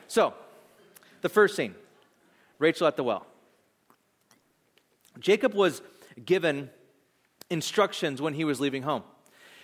so, 0.07 0.33
the 1.19 1.27
first 1.27 1.57
scene 1.57 1.75
Rachel 2.59 2.87
at 2.87 2.95
the 2.95 3.03
well. 3.03 3.25
Jacob 5.19 5.53
was 5.53 5.81
given 6.23 6.69
instructions 7.49 8.21
when 8.21 8.33
he 8.33 8.43
was 8.43 8.59
leaving 8.59 8.83
home. 8.83 9.03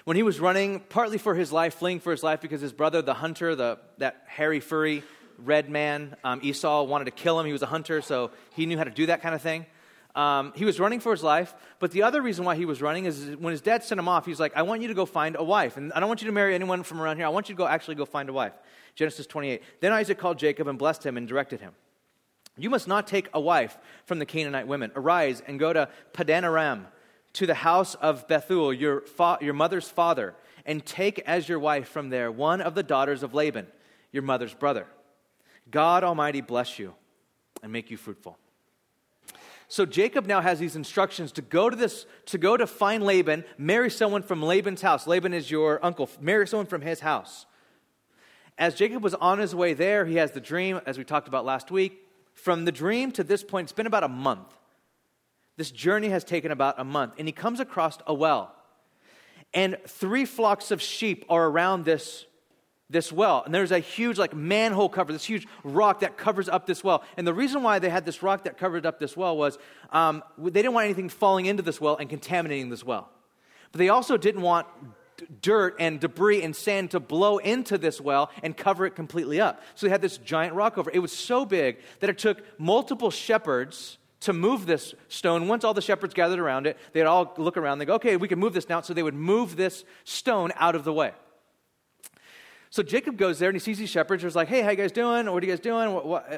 When 0.03 0.17
he 0.17 0.24
was 0.24 0.39
running, 0.39 0.79
partly 0.79 1.17
for 1.17 1.36
his 1.36 1.51
life, 1.51 1.75
fleeing 1.75 2.00
for 2.00 2.12
his 2.12 2.24
life 2.24 2.41
because 2.41 2.62
his 2.62 2.74
brother, 2.74 3.01
the 3.01 3.13
hunter, 3.13 3.55
the, 3.55 3.79
that 4.00 4.24
hairy, 4.27 4.60
furry, 4.60 5.03
red 5.38 5.69
man, 5.69 6.15
um, 6.24 6.39
Esau, 6.43 6.83
wanted 6.83 7.05
to 7.05 7.12
kill 7.12 7.39
him. 7.39 7.45
He 7.45 7.51
was 7.51 7.62
a 7.62 7.67
hunter, 7.67 8.01
so 8.01 8.31
he 8.55 8.65
knew 8.65 8.77
how 8.77 8.83
to 8.83 8.91
do 8.91 9.05
that 9.07 9.21
kind 9.21 9.36
of 9.36 9.41
thing. 9.41 9.65
Um, 10.15 10.51
he 10.55 10.65
was 10.65 10.79
running 10.79 11.00
for 11.00 11.12
his 11.12 11.24
life, 11.24 11.53
but 11.79 11.91
the 11.91 12.03
other 12.03 12.21
reason 12.21 12.43
why 12.43 12.55
he 12.55 12.65
was 12.65 12.81
running 12.81 13.05
is 13.05 13.36
when 13.38 13.51
his 13.51 13.62
dad 13.62 13.83
sent 13.83 13.98
him 13.98 14.07
off, 14.07 14.25
he's 14.25 14.39
like, 14.39 14.55
I 14.57 14.63
want 14.63 14.81
you 14.81 14.89
to 14.89 14.93
go 14.93 15.05
find 15.05 15.38
a 15.38 15.43
wife. 15.43 15.77
And 15.77 15.93
I 15.93 16.00
don't 16.00 16.10
want 16.10 16.21
you 16.21 16.27
to 16.27 16.33
marry 16.33 16.53
anyone 16.53 16.83
from 16.83 17.01
around 17.01 17.17
here. 17.17 17.25
I 17.25 17.29
want 17.29 17.48
you 17.48 17.55
to 17.55 17.57
go 17.57 17.67
actually 17.67 17.95
go 17.95 18.05
find 18.05 18.27
a 18.27 18.33
wife. 18.33 18.53
Genesis 18.95 19.25
28. 19.25 19.62
Then 19.79 19.93
Isaac 19.93 20.17
called 20.17 20.38
Jacob 20.38 20.67
and 20.67 20.77
blessed 20.77 21.05
him 21.05 21.15
and 21.15 21.27
directed 21.27 21.62
him. 21.62 21.74
You 22.61 22.69
must 22.69 22.87
not 22.87 23.07
take 23.07 23.29
a 23.33 23.39
wife 23.39 23.77
from 24.05 24.19
the 24.19 24.25
Canaanite 24.25 24.67
women. 24.67 24.91
Arise 24.95 25.41
and 25.47 25.59
go 25.59 25.73
to 25.73 25.89
Paddan-aram, 26.13 26.87
to 27.33 27.47
the 27.47 27.55
house 27.55 27.95
of 27.95 28.27
Bethuel, 28.27 28.73
your, 28.73 29.01
fa- 29.01 29.39
your 29.41 29.53
mother's 29.53 29.89
father, 29.89 30.35
and 30.65 30.85
take 30.85 31.19
as 31.19 31.49
your 31.49 31.59
wife 31.59 31.87
from 31.87 32.09
there 32.09 32.31
one 32.31 32.61
of 32.61 32.75
the 32.75 32.83
daughters 32.83 33.23
of 33.23 33.33
Laban, 33.33 33.67
your 34.11 34.23
mother's 34.23 34.53
brother. 34.53 34.85
God 35.69 36.03
Almighty 36.03 36.41
bless 36.41 36.77
you 36.77 36.93
and 37.63 37.71
make 37.71 37.89
you 37.89 37.97
fruitful. 37.97 38.37
So 39.67 39.85
Jacob 39.85 40.25
now 40.25 40.41
has 40.41 40.59
these 40.59 40.75
instructions 40.75 41.31
to 41.31 41.41
go 41.41 41.69
to 41.69 41.75
this, 41.77 42.05
to 42.25 42.37
go 42.37 42.57
to 42.57 42.67
find 42.67 43.03
Laban, 43.03 43.45
marry 43.57 43.89
someone 43.89 44.21
from 44.21 44.43
Laban's 44.43 44.81
house. 44.81 45.07
Laban 45.07 45.33
is 45.33 45.49
your 45.49 45.83
uncle. 45.83 46.09
Marry 46.19 46.45
someone 46.45 46.65
from 46.65 46.81
his 46.81 46.99
house. 46.99 47.45
As 48.57 48.75
Jacob 48.75 49.01
was 49.01 49.15
on 49.15 49.39
his 49.39 49.55
way 49.55 49.73
there, 49.73 50.05
he 50.05 50.17
has 50.17 50.31
the 50.33 50.41
dream, 50.41 50.81
as 50.85 50.97
we 50.97 51.05
talked 51.05 51.29
about 51.29 51.45
last 51.45 51.71
week. 51.71 52.05
From 52.33 52.65
the 52.65 52.71
dream 52.71 53.11
to 53.13 53.23
this 53.23 53.43
point, 53.43 53.65
it's 53.65 53.73
been 53.73 53.88
about 53.88 54.03
a 54.03 54.07
month. 54.07 54.47
This 55.57 55.71
journey 55.71 56.09
has 56.09 56.23
taken 56.23 56.51
about 56.51 56.79
a 56.79 56.83
month, 56.83 57.13
and 57.17 57.27
he 57.27 57.31
comes 57.31 57.59
across 57.59 57.97
a 58.07 58.13
well. 58.13 58.55
And 59.53 59.77
three 59.85 60.25
flocks 60.25 60.71
of 60.71 60.81
sheep 60.81 61.25
are 61.29 61.45
around 61.45 61.83
this, 61.83 62.25
this 62.89 63.11
well. 63.11 63.43
And 63.45 63.53
there's 63.53 63.71
a 63.71 63.79
huge, 63.79 64.17
like, 64.17 64.33
manhole 64.33 64.89
cover, 64.89 65.11
this 65.11 65.25
huge 65.25 65.45
rock 65.63 66.00
that 66.00 66.17
covers 66.17 66.47
up 66.47 66.65
this 66.65 66.83
well. 66.83 67.03
And 67.17 67.27
the 67.27 67.33
reason 67.33 67.61
why 67.63 67.79
they 67.79 67.89
had 67.89 68.05
this 68.05 68.23
rock 68.23 68.45
that 68.45 68.57
covered 68.57 68.85
up 68.85 68.97
this 68.97 69.17
well 69.17 69.35
was 69.35 69.57
um, 69.91 70.23
they 70.38 70.61
didn't 70.61 70.73
want 70.73 70.85
anything 70.85 71.09
falling 71.09 71.47
into 71.47 71.63
this 71.63 71.81
well 71.81 71.97
and 71.97 72.09
contaminating 72.09 72.69
this 72.69 72.83
well. 72.83 73.09
But 73.71 73.79
they 73.79 73.89
also 73.89 74.17
didn't 74.17 74.41
want 74.41 74.67
dirt 75.41 75.75
and 75.79 75.99
debris 75.99 76.43
and 76.43 76.55
sand 76.55 76.91
to 76.91 76.99
blow 76.99 77.37
into 77.37 77.77
this 77.77 77.99
well 78.01 78.29
and 78.43 78.55
cover 78.55 78.85
it 78.85 78.95
completely 78.95 79.39
up. 79.39 79.61
So 79.75 79.85
they 79.85 79.91
had 79.91 80.01
this 80.01 80.17
giant 80.17 80.55
rock 80.55 80.77
over. 80.77 80.91
It 80.93 80.99
was 80.99 81.11
so 81.11 81.45
big 81.45 81.79
that 81.99 82.09
it 82.09 82.17
took 82.17 82.41
multiple 82.59 83.11
shepherds 83.11 83.97
to 84.21 84.33
move 84.33 84.65
this 84.65 84.93
stone. 85.07 85.47
Once 85.47 85.63
all 85.63 85.73
the 85.73 85.81
shepherds 85.81 86.13
gathered 86.13 86.39
around 86.39 86.67
it, 86.67 86.77
they'd 86.93 87.03
all 87.03 87.33
look 87.37 87.57
around. 87.57 87.79
They 87.79 87.85
go, 87.85 87.95
okay, 87.95 88.17
we 88.17 88.27
can 88.27 88.39
move 88.39 88.53
this 88.53 88.69
now. 88.69 88.81
So 88.81 88.93
they 88.93 89.03
would 89.03 89.15
move 89.15 89.55
this 89.55 89.83
stone 90.03 90.51
out 90.55 90.75
of 90.75 90.83
the 90.83 90.93
way. 90.93 91.11
So 92.71 92.81
Jacob 92.81 93.17
goes 93.17 93.37
there 93.37 93.49
and 93.49 93.55
he 93.55 93.59
sees 93.59 93.77
these 93.77 93.89
shepherds. 93.89 94.23
He's 94.23 94.33
like, 94.33 94.47
hey, 94.47 94.61
how 94.61 94.69
you 94.69 94.77
guys 94.77 94.93
doing? 94.93 95.29
What 95.29 95.43
are 95.43 95.45
you 95.45 95.51
guys 95.51 95.59
doing? 95.59 95.89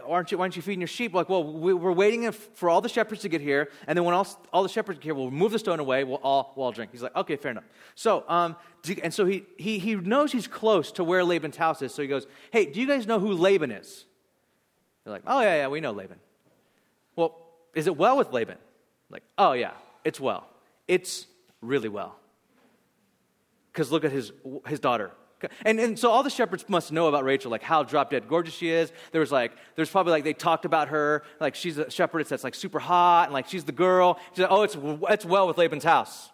Aren't 0.08 0.32
you, 0.32 0.40
why 0.40 0.46
aren't 0.46 0.56
you 0.56 0.64
feeding 0.64 0.82
your 0.82 0.88
sheep? 0.88 1.14
Like, 1.14 1.30
well, 1.30 1.44
we, 1.44 1.74
are 1.74 1.92
waiting 1.92 2.32
for 2.32 2.72
all 2.72 2.82
the 2.82 2.90
shepherds 2.90 3.22
to 3.22 3.30
get 3.30 3.40
here. 3.40 3.70
And 3.86 3.96
then 3.96 4.04
when 4.04 4.16
all, 4.16 4.28
all 4.52 4.64
the 4.64 4.70
shepherds 4.70 4.98
get 4.98 5.04
here, 5.04 5.14
we'll 5.14 5.30
move 5.30 5.52
the 5.52 5.60
stone 5.60 5.80
away. 5.80 6.04
We'll 6.04 6.18
all, 6.18 6.52
we'll 6.56 6.66
all 6.66 6.72
drink. 6.72 6.92
He's 6.92 7.04
like, 7.04 7.16
okay, 7.16 7.36
fair 7.36 7.52
enough. 7.52 7.66
So, 7.94 8.24
um, 8.28 8.56
and 9.04 9.14
so 9.14 9.28
he, 9.28 9.44
he, 9.60 9.78
he 9.78 9.94
knows 9.94 10.32
he's 10.32 10.48
close 10.48 10.92
to 10.94 11.04
where 11.04 11.24
Laban's 11.24 11.56
house 11.56 11.84
is. 11.84 11.94
So 11.94 12.02
he 12.02 12.08
goes, 12.08 12.26
hey, 12.50 12.66
do 12.66 12.82
you 12.82 12.88
guys 12.88 13.06
know 13.06 13.20
who 13.20 13.34
Laban 13.34 13.70
is? 13.70 14.06
They're 15.04 15.14
like, 15.14 15.24
oh, 15.28 15.40
yeah, 15.42 15.58
yeah, 15.58 15.68
we 15.68 15.82
know 15.82 15.92
Laban. 15.92 16.18
Well, 17.16 17.38
is 17.76 17.86
it 17.86 17.96
well 17.96 18.18
with 18.18 18.34
Laban? 18.34 18.58
Like, 19.12 19.22
oh, 19.38 19.54
yeah, 19.54 19.74
it's 20.04 20.20
well. 20.20 20.48
It's 20.88 21.28
really 21.62 21.90
well. 21.90 22.16
Because 23.72 23.92
look 23.92 24.04
at 24.04 24.12
his, 24.12 24.32
his 24.66 24.80
daughter, 24.80 25.12
and, 25.66 25.80
and 25.80 25.98
so 25.98 26.10
all 26.10 26.24
the 26.24 26.30
shepherds 26.30 26.66
must 26.68 26.92
know 26.92 27.08
about 27.08 27.24
Rachel, 27.24 27.52
like 27.52 27.64
how 27.64 27.84
drop 27.84 28.10
dead 28.10 28.28
gorgeous 28.28 28.54
she 28.54 28.70
is. 28.70 28.92
There 29.12 29.22
was 29.22 29.32
like, 29.32 29.52
there's 29.76 29.90
probably 29.90 30.12
like 30.12 30.24
they 30.24 30.34
talked 30.34 30.66
about 30.66 30.90
her, 30.90 31.24
like 31.40 31.56
she's 31.56 31.78
a 31.78 31.90
shepherdess 31.90 32.30
that's 32.30 32.44
like 32.44 32.56
super 32.56 32.80
hot, 32.80 33.26
and 33.26 33.34
like 33.34 33.48
she's 33.48 33.64
the 33.64 33.72
girl. 33.72 34.20
She's 34.32 34.40
like, 34.40 34.52
oh, 34.52 34.64
it's, 34.64 34.78
it's 35.10 35.26
well 35.26 35.48
with 35.48 35.58
Laban's 35.58 35.84
house. 35.84 36.30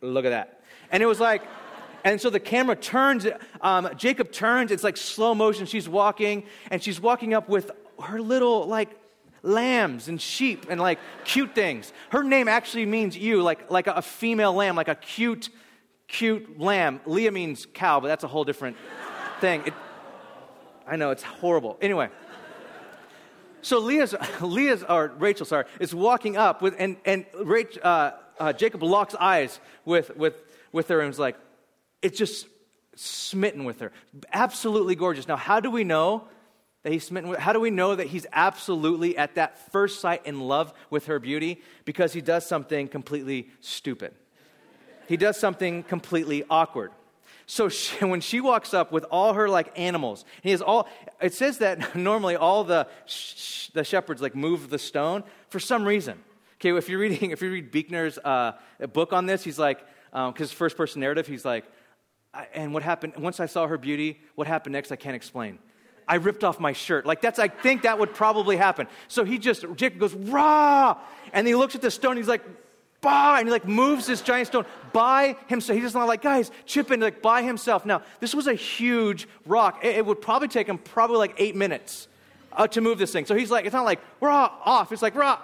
Look 0.00 0.24
at 0.24 0.30
that. 0.30 0.62
And 0.90 1.02
it 1.02 1.06
was 1.06 1.20
like, 1.20 1.42
and 2.04 2.20
so 2.20 2.30
the 2.30 2.40
camera 2.40 2.76
turns, 2.76 3.26
um, 3.60 3.90
Jacob 3.96 4.32
turns, 4.32 4.70
it's 4.70 4.84
like 4.84 4.96
slow 4.96 5.34
motion. 5.34 5.66
She's 5.66 5.88
walking, 5.88 6.44
and 6.70 6.82
she's 6.82 7.00
walking 7.00 7.34
up 7.34 7.48
with 7.48 7.70
her 8.02 8.20
little 8.20 8.66
like 8.66 8.88
lambs 9.42 10.08
and 10.08 10.20
sheep 10.20 10.66
and 10.68 10.80
like 10.80 10.98
cute 11.24 11.54
things. 11.54 11.92
Her 12.10 12.22
name 12.22 12.48
actually 12.48 12.86
means 12.86 13.16
you, 13.16 13.42
like, 13.42 13.70
like 13.70 13.86
a 13.86 14.02
female 14.02 14.52
lamb, 14.52 14.76
like 14.76 14.88
a 14.88 14.94
cute 14.94 15.48
cute 16.10 16.58
lamb. 16.58 17.00
Leah 17.06 17.32
means 17.32 17.66
cow, 17.72 18.00
but 18.00 18.08
that's 18.08 18.24
a 18.24 18.28
whole 18.28 18.44
different 18.44 18.76
thing. 19.40 19.62
It, 19.66 19.74
I 20.86 20.96
know, 20.96 21.10
it's 21.10 21.22
horrible. 21.22 21.78
Anyway. 21.80 22.08
So 23.62 23.78
Leah's, 23.78 24.14
Leah's, 24.40 24.82
or 24.82 25.12
Rachel, 25.18 25.46
sorry, 25.46 25.66
is 25.78 25.94
walking 25.94 26.36
up 26.36 26.62
with, 26.62 26.74
and, 26.78 26.96
and 27.04 27.26
Rachel, 27.34 27.80
uh, 27.84 28.10
uh, 28.38 28.52
Jacob 28.52 28.82
locks 28.82 29.14
eyes 29.14 29.60
with, 29.84 30.16
with, 30.16 30.34
with 30.72 30.88
her 30.88 31.00
and 31.00 31.10
is 31.10 31.18
like, 31.18 31.36
it's 32.02 32.18
just 32.18 32.46
smitten 32.96 33.64
with 33.64 33.80
her. 33.80 33.92
Absolutely 34.32 34.94
gorgeous. 34.94 35.28
Now, 35.28 35.36
how 35.36 35.60
do 35.60 35.70
we 35.70 35.84
know 35.84 36.26
that 36.82 36.92
he's 36.92 37.04
smitten 37.04 37.30
with, 37.30 37.38
how 37.38 37.52
do 37.52 37.60
we 37.60 37.70
know 37.70 37.94
that 37.94 38.06
he's 38.06 38.26
absolutely 38.32 39.16
at 39.18 39.34
that 39.34 39.70
first 39.70 40.00
sight 40.00 40.24
in 40.24 40.40
love 40.40 40.72
with 40.88 41.06
her 41.06 41.18
beauty? 41.18 41.60
Because 41.84 42.14
he 42.14 42.22
does 42.22 42.46
something 42.46 42.88
completely 42.88 43.50
stupid 43.60 44.14
he 45.10 45.16
does 45.16 45.36
something 45.36 45.82
completely 45.82 46.44
awkward. 46.48 46.92
So 47.44 47.68
she, 47.68 48.04
when 48.04 48.20
she 48.20 48.40
walks 48.40 48.72
up 48.72 48.92
with 48.92 49.04
all 49.10 49.32
her 49.32 49.48
like 49.48 49.76
animals, 49.76 50.24
he 50.40 50.52
has 50.52 50.62
all. 50.62 50.88
It 51.20 51.34
says 51.34 51.58
that 51.58 51.96
normally 52.10 52.36
all 52.36 52.62
the 52.62 52.86
sh- 53.06 53.70
the 53.74 53.82
shepherds 53.82 54.22
like 54.22 54.36
move 54.36 54.70
the 54.70 54.78
stone 54.78 55.24
for 55.48 55.58
some 55.58 55.84
reason. 55.84 56.16
Okay, 56.54 56.76
if 56.76 56.88
you're 56.88 57.00
reading 57.00 57.30
if 57.32 57.42
you 57.42 57.50
read 57.50 57.72
Buechner's 57.72 58.18
uh, 58.18 58.52
book 58.92 59.12
on 59.12 59.26
this, 59.26 59.42
he's 59.42 59.58
like 59.58 59.80
because 60.12 60.52
um, 60.52 60.56
first 60.56 60.76
person 60.76 61.00
narrative, 61.00 61.26
he's 61.26 61.44
like, 61.44 61.64
and 62.54 62.72
what 62.72 62.84
happened 62.84 63.14
once 63.18 63.40
I 63.40 63.46
saw 63.46 63.66
her 63.66 63.78
beauty? 63.78 64.20
What 64.36 64.46
happened 64.46 64.74
next? 64.74 64.92
I 64.92 64.96
can't 64.96 65.16
explain. 65.16 65.58
I 66.06 66.16
ripped 66.16 66.44
off 66.44 66.60
my 66.60 66.72
shirt. 66.72 67.04
Like 67.04 67.20
that's 67.20 67.40
I 67.40 67.48
think 67.48 67.82
that 67.82 67.98
would 67.98 68.14
probably 68.14 68.56
happen. 68.56 68.86
So 69.08 69.24
he 69.24 69.38
just 69.38 69.64
Jacob 69.74 69.98
goes 69.98 70.14
rah, 70.14 70.98
and 71.32 71.48
he 71.48 71.56
looks 71.56 71.74
at 71.74 71.82
the 71.82 71.90
stone. 71.90 72.16
He's 72.16 72.28
like 72.28 72.42
bah, 73.00 73.36
and 73.38 73.48
he 73.48 73.52
like 73.52 73.66
moves 73.66 74.06
this 74.06 74.20
giant 74.20 74.48
stone 74.48 74.64
by 74.92 75.36
himself. 75.46 75.74
He's 75.74 75.84
just 75.84 75.94
not 75.94 76.08
like, 76.08 76.22
guys, 76.22 76.50
chip 76.66 76.90
in 76.90 77.00
like 77.00 77.22
by 77.22 77.42
himself. 77.42 77.86
Now, 77.86 78.02
this 78.20 78.34
was 78.34 78.46
a 78.46 78.54
huge 78.54 79.28
rock. 79.46 79.84
It, 79.84 79.96
it 79.96 80.06
would 80.06 80.20
probably 80.20 80.48
take 80.48 80.68
him 80.68 80.78
probably 80.78 81.16
like 81.16 81.34
eight 81.38 81.56
minutes 81.56 82.08
uh, 82.52 82.66
to 82.68 82.80
move 82.80 82.98
this 82.98 83.12
thing. 83.12 83.26
So 83.26 83.34
he's 83.34 83.50
like, 83.50 83.64
it's 83.64 83.74
not 83.74 83.84
like 83.84 84.00
rah 84.20 84.52
off. 84.64 84.92
It's 84.92 85.02
like 85.02 85.14
rah, 85.14 85.38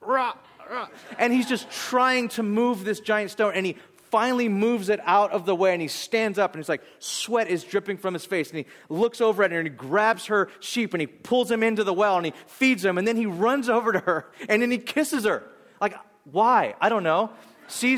rah, 0.00 0.34
rah. 0.70 0.88
And 1.18 1.32
he's 1.32 1.48
just 1.48 1.70
trying 1.70 2.28
to 2.30 2.42
move 2.42 2.84
this 2.84 3.00
giant 3.00 3.30
stone, 3.30 3.52
and 3.54 3.66
he 3.66 3.76
finally 4.12 4.48
moves 4.48 4.90
it 4.90 5.00
out 5.04 5.30
of 5.32 5.46
the 5.46 5.54
way 5.54 5.72
and 5.72 5.80
he 5.80 5.88
stands 5.88 6.38
up 6.38 6.52
and 6.52 6.62
he's 6.62 6.68
like 6.68 6.82
sweat 6.98 7.48
is 7.48 7.64
dripping 7.64 7.96
from 7.96 8.12
his 8.12 8.26
face 8.26 8.50
and 8.50 8.58
he 8.58 8.66
looks 8.90 9.22
over 9.22 9.42
at 9.42 9.50
her 9.50 9.58
and 9.58 9.66
he 9.66 9.74
grabs 9.74 10.26
her 10.26 10.50
sheep 10.60 10.92
and 10.92 11.00
he 11.00 11.06
pulls 11.06 11.50
him 11.50 11.62
into 11.62 11.82
the 11.82 11.94
well 11.94 12.18
and 12.18 12.26
he 12.26 12.32
feeds 12.46 12.84
him 12.84 12.98
and 12.98 13.08
then 13.08 13.16
he 13.16 13.24
runs 13.24 13.68
over 13.70 13.90
to 13.90 14.00
her 14.00 14.30
and 14.50 14.60
then 14.60 14.70
he 14.70 14.76
kisses 14.76 15.24
her 15.24 15.42
like 15.80 15.94
why? 16.24 16.74
I 16.80 16.88
don't 16.88 17.02
know. 17.02 17.30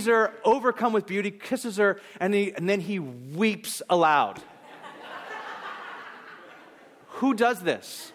her 0.07 0.33
overcome 0.45 0.93
with 0.93 1.07
beauty, 1.07 1.31
kisses 1.31 1.77
her, 1.79 2.01
and, 2.21 2.33
he, 2.33 2.53
and 2.53 2.69
then 2.69 2.81
he 2.81 2.99
weeps 2.99 3.83
aloud. 3.89 4.41
Who 7.19 7.35
does 7.35 7.61
this? 7.61 8.13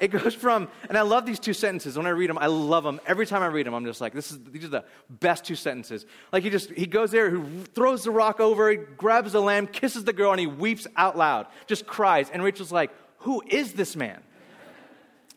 It 0.00 0.08
goes 0.08 0.34
from, 0.34 0.68
and 0.88 0.96
I 0.96 1.02
love 1.02 1.26
these 1.26 1.38
two 1.38 1.52
sentences. 1.52 1.98
When 1.98 2.06
I 2.06 2.10
read 2.10 2.30
them, 2.30 2.38
I 2.38 2.46
love 2.46 2.84
them. 2.84 3.00
Every 3.06 3.26
time 3.26 3.42
I 3.42 3.48
read 3.48 3.66
them, 3.66 3.74
I'm 3.74 3.84
just 3.84 4.00
like, 4.00 4.14
this 4.14 4.30
is, 4.30 4.38
these 4.50 4.64
are 4.64 4.68
the 4.68 4.84
best 5.10 5.44
two 5.44 5.54
sentences. 5.54 6.06
Like 6.32 6.42
he 6.42 6.48
just, 6.48 6.70
he 6.70 6.86
goes 6.86 7.10
there, 7.10 7.30
he 7.30 7.62
throws 7.74 8.04
the 8.04 8.10
rock 8.10 8.40
over, 8.40 8.70
he 8.70 8.76
grabs 8.76 9.32
the 9.32 9.42
lamb, 9.42 9.66
kisses 9.66 10.04
the 10.04 10.14
girl, 10.14 10.30
and 10.30 10.40
he 10.40 10.46
weeps 10.46 10.86
out 10.96 11.18
loud, 11.18 11.48
just 11.66 11.86
cries. 11.86 12.30
And 12.30 12.42
Rachel's 12.42 12.72
like, 12.72 12.90
who 13.18 13.42
is 13.46 13.74
this 13.74 13.94
man? 13.94 14.22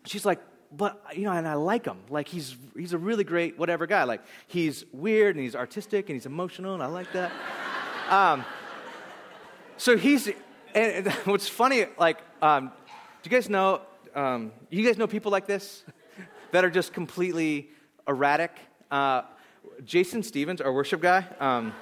She's 0.06 0.26
like, 0.26 0.40
but 0.76 1.02
you 1.16 1.24
know, 1.24 1.32
and 1.32 1.48
I 1.48 1.54
like 1.54 1.86
him. 1.86 2.00
Like 2.10 2.28
he's 2.28 2.56
he's 2.76 2.94
a 2.94 2.98
really 2.98 3.24
great 3.24 3.58
whatever 3.58 3.86
guy. 3.86 4.04
Like 4.04 4.22
he's 4.48 4.86
weird 4.92 5.36
and 5.36 5.44
he's 5.44 5.56
artistic 5.56 6.10
and 6.10 6.16
he's 6.16 6.26
emotional, 6.26 6.74
and 6.74 6.84
I 6.84 6.88
like 6.88 7.12
that. 7.14 7.32
um, 8.10 8.46
so 9.78 9.98
he's 9.98 10.30
and 10.74 11.08
what's 11.26 11.48
funny, 11.48 11.86
like, 11.98 12.20
um, 12.42 12.72
do 13.22 13.30
you 13.30 13.32
guys 13.32 13.50
know? 13.50 13.82
Um, 14.16 14.52
you 14.70 14.86
guys 14.86 14.98
know 14.98 15.08
people 15.08 15.32
like 15.32 15.48
this 15.48 15.84
that 16.52 16.64
are 16.64 16.70
just 16.70 16.94
completely 16.94 17.70
erratic. 18.08 18.52
Uh, 18.92 19.24
Jason 19.84 20.22
Stevens, 20.24 20.62
our 20.62 20.72
worship 20.72 21.02
guy. 21.02 21.26
Um, 21.40 21.74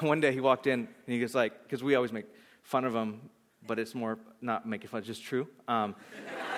one 0.00 0.20
day 0.20 0.32
he 0.32 0.40
walked 0.40 0.66
in 0.66 0.80
and 0.80 0.88
he 1.06 1.20
was 1.20 1.34
like, 1.34 1.62
because 1.62 1.82
we 1.82 1.94
always 1.94 2.12
make 2.12 2.26
fun 2.62 2.84
of 2.84 2.94
him 2.94 3.20
but 3.68 3.78
it's 3.78 3.94
more 3.94 4.18
not 4.40 4.66
making 4.66 4.88
fun, 4.88 5.04
just 5.04 5.22
true. 5.22 5.46
Um, 5.68 5.94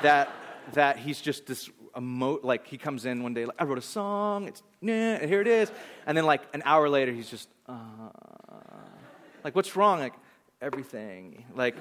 that, 0.01 0.31
that 0.73 0.97
he's 0.97 1.21
just 1.21 1.47
this 1.47 1.69
emo- 1.95 2.41
like 2.43 2.67
he 2.67 2.79
comes 2.79 3.05
in 3.05 3.23
one 3.23 3.35
day, 3.35 3.45
like, 3.45 3.57
I 3.59 3.65
wrote 3.65 3.77
a 3.77 3.83
song, 3.83 4.49
it's, 4.49 4.63
nah, 4.81 5.19
here 5.19 5.43
it 5.43 5.47
is. 5.47 5.71
And 6.07 6.17
then 6.17 6.25
like 6.25 6.41
an 6.55 6.63
hour 6.65 6.89
later, 6.89 7.13
he's 7.13 7.29
just, 7.29 7.49
uh, 7.69 7.75
like, 9.45 9.55
what's 9.55 9.77
wrong? 9.77 9.99
Like, 9.99 10.15
everything. 10.63 11.45
Like, 11.55 11.75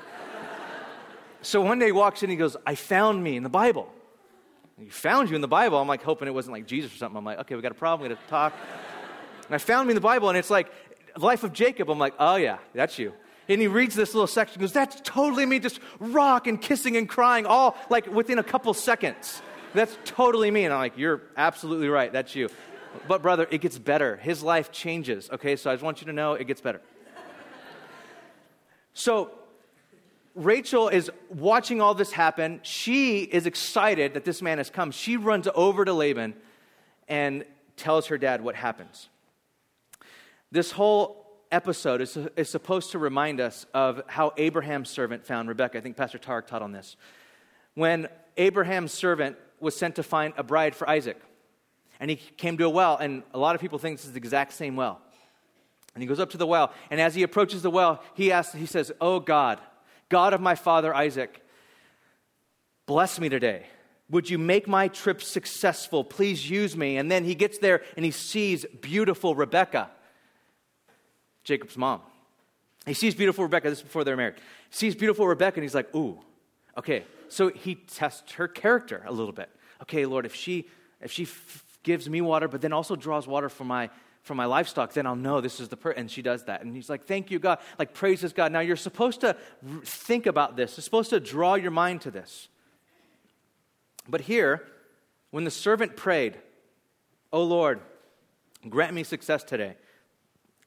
so 1.41 1.62
one 1.62 1.79
day 1.79 1.86
he 1.86 1.91
walks 1.93 2.24
in, 2.24 2.29
he 2.29 2.36
goes, 2.36 2.57
I 2.65 2.75
found 2.75 3.24
me 3.24 3.38
in 3.38 3.43
the 3.43 3.50
Bible. 3.50 3.93
He 4.77 4.89
found 4.89 5.29
you 5.29 5.36
in 5.36 5.41
the 5.41 5.48
Bible. 5.48 5.77
I'm 5.77 5.88
like 5.88 6.03
hoping 6.03 6.27
it 6.27 6.33
wasn't 6.33 6.53
like 6.53 6.65
Jesus 6.65 6.93
or 6.93 6.98
something. 6.98 7.17
I'm 7.17 7.25
like, 7.25 7.39
okay, 7.39 7.55
we 7.55 7.62
got 7.62 7.71
a 7.71 7.75
problem. 7.75 8.09
We 8.09 8.15
got 8.15 8.21
to 8.21 8.29
talk. 8.29 8.53
And 9.45 9.55
I 9.55 9.57
found 9.57 9.88
me 9.88 9.91
in 9.91 9.95
the 9.95 10.01
Bible, 10.01 10.29
and 10.29 10.38
it's 10.38 10.50
like 10.50 10.71
life 11.17 11.43
of 11.43 11.53
Jacob. 11.53 11.89
I'm 11.89 12.00
like, 12.00 12.13
oh 12.17 12.36
yeah, 12.36 12.57
that's 12.74 12.98
you 12.98 13.13
and 13.50 13.60
he 13.60 13.68
reads 13.68 13.96
this 13.96 14.13
little 14.13 14.27
section 14.27 14.62
goes, 14.62 14.72
That's 14.72 15.01
totally 15.01 15.46
me, 15.46 15.60
just 15.60 15.79
rock 16.00 16.48
and 16.48 16.62
kissing 16.62 16.96
and 16.96 17.10
crying, 17.10 17.46
all 17.46 17.75
like 17.89 18.08
within 18.08 18.38
a 18.38 18.44
couple 18.44 18.74
seconds. 18.74 19.41
That's 19.74 19.98
totally 20.06 20.50
me. 20.51 20.65
And 20.65 20.74
I'm 20.74 20.79
like, 20.79 20.98
You're 20.98 21.24
absolutely 21.36 21.89
right. 21.89 22.13
That's 22.13 22.36
you. 22.36 22.50
But, 23.08 23.22
brother, 23.22 23.48
it 23.51 23.62
gets 23.62 23.77
better. 23.77 24.18
His 24.18 24.41
life 24.41 24.72
changes. 24.72 25.29
Okay, 25.32 25.56
so 25.56 25.70
I 25.70 25.74
just 25.74 25.84
want 25.84 26.01
you 26.01 26.08
to 26.08 26.13
know 26.13 26.34
it 26.34 26.46
gets 26.46 26.62
better. 26.62 26.82
So, 28.94 29.32
Rachel 30.36 30.89
is 30.89 31.12
watching 31.29 31.82
all 31.82 31.94
this 31.94 32.12
happen. 32.12 32.60
She 32.63 33.22
is 33.22 33.46
excited 33.46 34.13
that 34.13 34.25
this 34.25 34.41
man 34.41 34.58
has 34.58 34.70
come. 34.70 34.91
She 34.91 35.18
runs 35.18 35.48
over 35.53 35.86
to 35.86 35.94
Laban 35.94 36.34
and 37.08 37.46
tells 37.77 38.08
her 38.08 38.18
dad 38.18 38.41
what 38.41 38.56
happens. 38.56 39.10
This 40.51 40.72
whole 40.72 41.18
episode 41.51 42.01
is, 42.01 42.18
is 42.36 42.50
supposed 42.50 42.91
to 42.91 43.00
remind 43.00 43.39
us 43.39 43.65
of 43.74 44.01
how 44.08 44.34
Abraham's 44.38 44.89
servant 44.89 45.25
found 45.25 45.50
Rebecca. 45.50 45.77
I 45.77 45.82
think 45.82 45.98
Pastor 45.98 46.20
Tarek 46.20 46.48
taught 46.48 46.62
on 46.62 46.72
this. 46.72 46.96
When 47.75 48.08
Abraham's 48.38 48.91
servant 48.91 49.38
was 49.60 49.75
sent 49.75 49.96
to 49.96 50.03
find 50.03 50.34
a 50.38 50.44
bride 50.44 50.75
for 50.75 50.89
Isaac, 50.89 51.20
and 52.00 52.10
he 52.10 52.15
came 52.15 52.58
to 52.58 52.65
a 52.65 52.70
well, 52.70 52.98
and 52.98 53.24
a 53.34 53.39
lot 53.39 53.56
of 53.56 53.62
people 53.62 53.79
think 53.79 53.98
this 53.98 54.06
is 54.06 54.13
the 54.13 54.18
exact 54.18 54.53
same 54.53 54.75
well. 54.75 55.01
And 55.96 56.01
he 56.01 56.08
goes 56.08 56.20
up 56.20 56.29
to 56.32 56.38
the 56.38 56.47
well, 56.47 56.71
and 56.91 57.02
as 57.02 57.15
he 57.15 57.23
approaches 57.23 57.62
the 57.62 57.71
well, 57.71 58.02
he 58.13 58.32
asks, 58.32 58.54
he 58.54 58.65
says, 58.65 58.91
Oh 59.02 59.19
God, 59.19 59.60
God 60.08 60.34
of 60.34 60.41
my 60.41 60.56
father 60.56 60.93
Isaac, 60.93 61.43
bless 62.86 63.19
me 63.19 63.28
today. 63.28 63.65
Would 64.10 64.30
you 64.30 64.38
make 64.38 64.67
my 64.67 64.88
trip 64.88 65.21
successful? 65.21 66.04
Please 66.04 66.50
use 66.50 66.76
me. 66.76 66.97
And 66.97 67.12
then 67.12 67.26
he 67.26 67.36
gets 67.36 67.60
there 67.60 67.84
and 67.95 68.04
he 68.04 68.12
sees 68.12 68.65
beautiful 68.82 69.36
Rebecca. 69.36 69.91
Jacob's 71.43 71.78
mom. 71.78 72.02
He 72.86 72.93
sees 72.93 73.15
beautiful 73.15 73.43
Rebecca, 73.43 73.69
this 73.69 73.80
is 73.80 73.84
before 73.84 74.04
they're 74.04 74.17
married. 74.17 74.36
He 74.69 74.75
sees 74.75 74.95
beautiful 74.95 75.28
Rebecca 75.28 75.58
and 75.58 75.63
he's 75.63 75.75
like, 75.75 75.93
ooh, 75.95 76.19
okay. 76.78 77.04
So 77.28 77.49
he 77.49 77.75
tests 77.75 78.34
her 78.34 78.47
character 78.47 79.04
a 79.06 79.12
little 79.12 79.34
bit. 79.34 79.49
Okay, 79.84 80.06
Lord, 80.06 80.25
if 80.25 80.34
she, 80.34 80.67
if 81.02 81.12
she 81.12 81.23
f- 81.23 81.63
gives 81.84 82.10
me 82.10 82.21
water, 82.21 82.47
but 82.47 82.62
then 82.62 82.73
also 82.73 82.95
draws 82.95 83.28
water 83.28 83.49
for 83.49 83.63
my, 83.63 83.89
for 84.23 84.34
my 84.36 84.45
livestock, 84.45 84.93
then 84.93 85.06
I'll 85.06 85.15
know 85.15 85.41
this 85.41 85.60
is 85.60 85.69
the 85.69 85.78
person. 85.78 86.02
And 86.02 86.12
she 86.12 86.21
does 86.21 86.45
that. 86.45 86.63
And 86.63 86.75
he's 86.75 86.89
like, 86.89 87.06
thank 87.06 87.32
you, 87.32 87.39
God. 87.39 87.60
Like, 87.78 87.93
praises 87.93 88.34
God. 88.34 88.52
Now, 88.52 88.60
you're 88.60 88.75
supposed 88.75 89.21
to 89.21 89.36
think 89.84 90.25
about 90.25 90.56
this. 90.56 90.75
You're 90.75 90.84
supposed 90.84 91.12
to 91.12 91.19
draw 91.19 91.56
your 91.56 91.71
mind 91.71 92.02
to 92.02 92.12
this. 92.12 92.47
But 94.08 94.21
here, 94.21 94.65
when 95.32 95.43
the 95.43 95.52
servant 95.52 95.95
prayed, 95.95 96.38
Oh 97.32 97.43
Lord, 97.43 97.80
grant 98.67 98.93
me 98.93 99.04
success 99.04 99.43
today, 99.43 99.75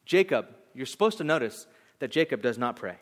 Jacob 0.06 0.46
you're 0.74 0.86
supposed 0.86 1.18
to 1.18 1.24
notice 1.24 1.66
that 1.98 2.10
Jacob 2.10 2.42
does 2.42 2.58
not 2.58 2.76
pray. 2.76 2.96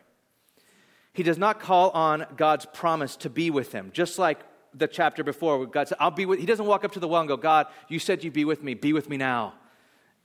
He 1.13 1.23
does 1.23 1.39
not 1.39 1.61
call 1.61 1.91
on 1.91 2.27
God's 2.37 2.67
promise 2.67 3.17
to 3.17 3.31
be 3.31 3.51
with 3.51 3.73
him, 3.73 3.91
just 3.93 4.19
like 4.19 4.41
the 4.75 4.87
chapter 4.87 5.25
before 5.25 5.59
where 5.59 5.67
God 5.67 5.89
said, 5.89 5.99
I'll 6.01 6.11
be 6.11 6.27
with 6.27 6.39
he 6.39 6.47
doesn't 6.47 6.67
walk 6.67 6.85
up 6.85 6.93
to 6.93 7.01
the 7.01 7.09
well 7.09 7.21
and 7.21 7.29
go, 7.29 7.37
God, 7.37 7.67
you 7.89 7.99
said 7.99 8.23
you'd 8.23 8.33
be 8.33 8.45
with 8.45 8.63
me, 8.63 8.75
be 8.75 8.93
with 8.93 9.09
me 9.09 9.17
now. 9.17 9.55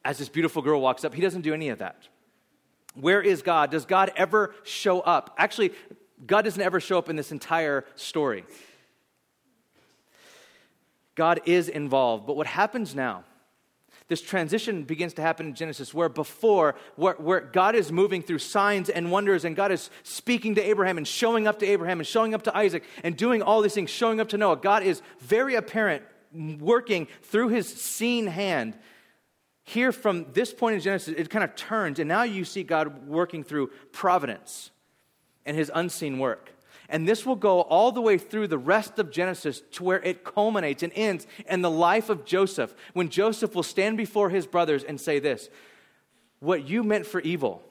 As 0.03 0.19
this 0.19 0.29
beautiful 0.29 0.61
girl 0.61 0.79
walks 0.81 1.03
up, 1.03 1.15
he 1.15 1.21
doesn't 1.21 1.41
do 1.41 1.53
any 1.53 1.69
of 1.69 1.79
that. 1.79 2.07
Where 2.93 3.21
is 3.21 3.41
God? 3.41 3.71
Does 3.71 3.85
God 3.85 4.11
ever 4.15 4.53
show 4.63 5.01
up? 5.01 5.33
Actually, 5.37 5.71
God 6.25 6.43
doesn't 6.43 6.61
ever 6.61 6.79
show 6.79 6.97
up 6.97 7.09
in 7.09 7.15
this 7.15 7.31
entire 7.31 7.85
story. 7.95 8.45
God 11.15 11.41
is 11.45 11.67
involved, 11.69 12.27
but 12.27 12.35
what 12.35 12.45
happens 12.45 12.93
now 12.93 13.23
this 14.07 14.21
transition 14.21 14.83
begins 14.83 15.15
to 15.15 15.21
happen 15.21 15.47
in 15.47 15.55
Genesis, 15.55 15.93
where 15.93 16.09
before, 16.09 16.75
where, 16.95 17.15
where, 17.15 17.41
God 17.41 17.75
is 17.75 17.91
moving 17.91 18.21
through 18.21 18.37
signs 18.37 18.89
and 18.89 19.11
wonders, 19.11 19.45
and 19.45 19.55
God 19.55 19.71
is 19.71 19.89
speaking 20.03 20.55
to 20.55 20.61
Abraham 20.61 20.97
and 20.97 21.07
showing 21.07 21.47
up 21.47 21.59
to 21.59 21.65
Abraham 21.65 21.99
and 21.99 22.07
showing 22.07 22.35
up 22.35 22.43
to 22.43 22.55
Isaac 22.55 22.83
and 23.03 23.17
doing 23.17 23.41
all 23.41 23.61
these 23.61 23.73
things, 23.73 23.89
showing 23.89 24.19
up 24.19 24.29
to 24.29 24.37
Noah. 24.37 24.57
God 24.57 24.83
is 24.83 25.01
very 25.19 25.55
apparent, 25.55 26.03
working 26.33 27.07
through 27.23 27.49
his 27.49 27.67
seen 27.67 28.27
hand. 28.27 28.77
Here, 29.63 29.91
from 29.91 30.31
this 30.33 30.53
point 30.53 30.75
in 30.75 30.81
Genesis, 30.81 31.15
it 31.17 31.31
kind 31.31 31.43
of 31.43 31.55
turns, 31.55 31.97
and 31.97 32.07
now 32.07 32.21
you 32.23 32.45
see 32.45 32.61
God 32.61 33.07
working 33.07 33.43
through 33.43 33.71
providence 33.91 34.69
and 35.47 35.57
his 35.57 35.71
unseen 35.73 36.19
work. 36.19 36.54
And 36.89 37.07
this 37.07 37.25
will 37.25 37.35
go 37.35 37.61
all 37.61 37.91
the 37.91 38.01
way 38.01 38.17
through 38.17 38.47
the 38.47 38.57
rest 38.57 38.99
of 38.99 39.11
Genesis 39.11 39.61
to 39.71 39.83
where 39.83 40.01
it 40.03 40.23
culminates 40.23 40.83
and 40.83 40.93
ends 40.95 41.25
in 41.47 41.61
the 41.61 41.71
life 41.71 42.09
of 42.09 42.25
Joseph, 42.25 42.75
when 42.93 43.09
Joseph 43.09 43.55
will 43.55 43.63
stand 43.63 43.97
before 43.97 44.29
his 44.29 44.45
brothers 44.45 44.83
and 44.83 44.99
say 44.99 45.19
this 45.19 45.49
What 46.39 46.67
you 46.67 46.83
meant 46.83 47.05
for 47.05 47.21
evil, 47.21 47.63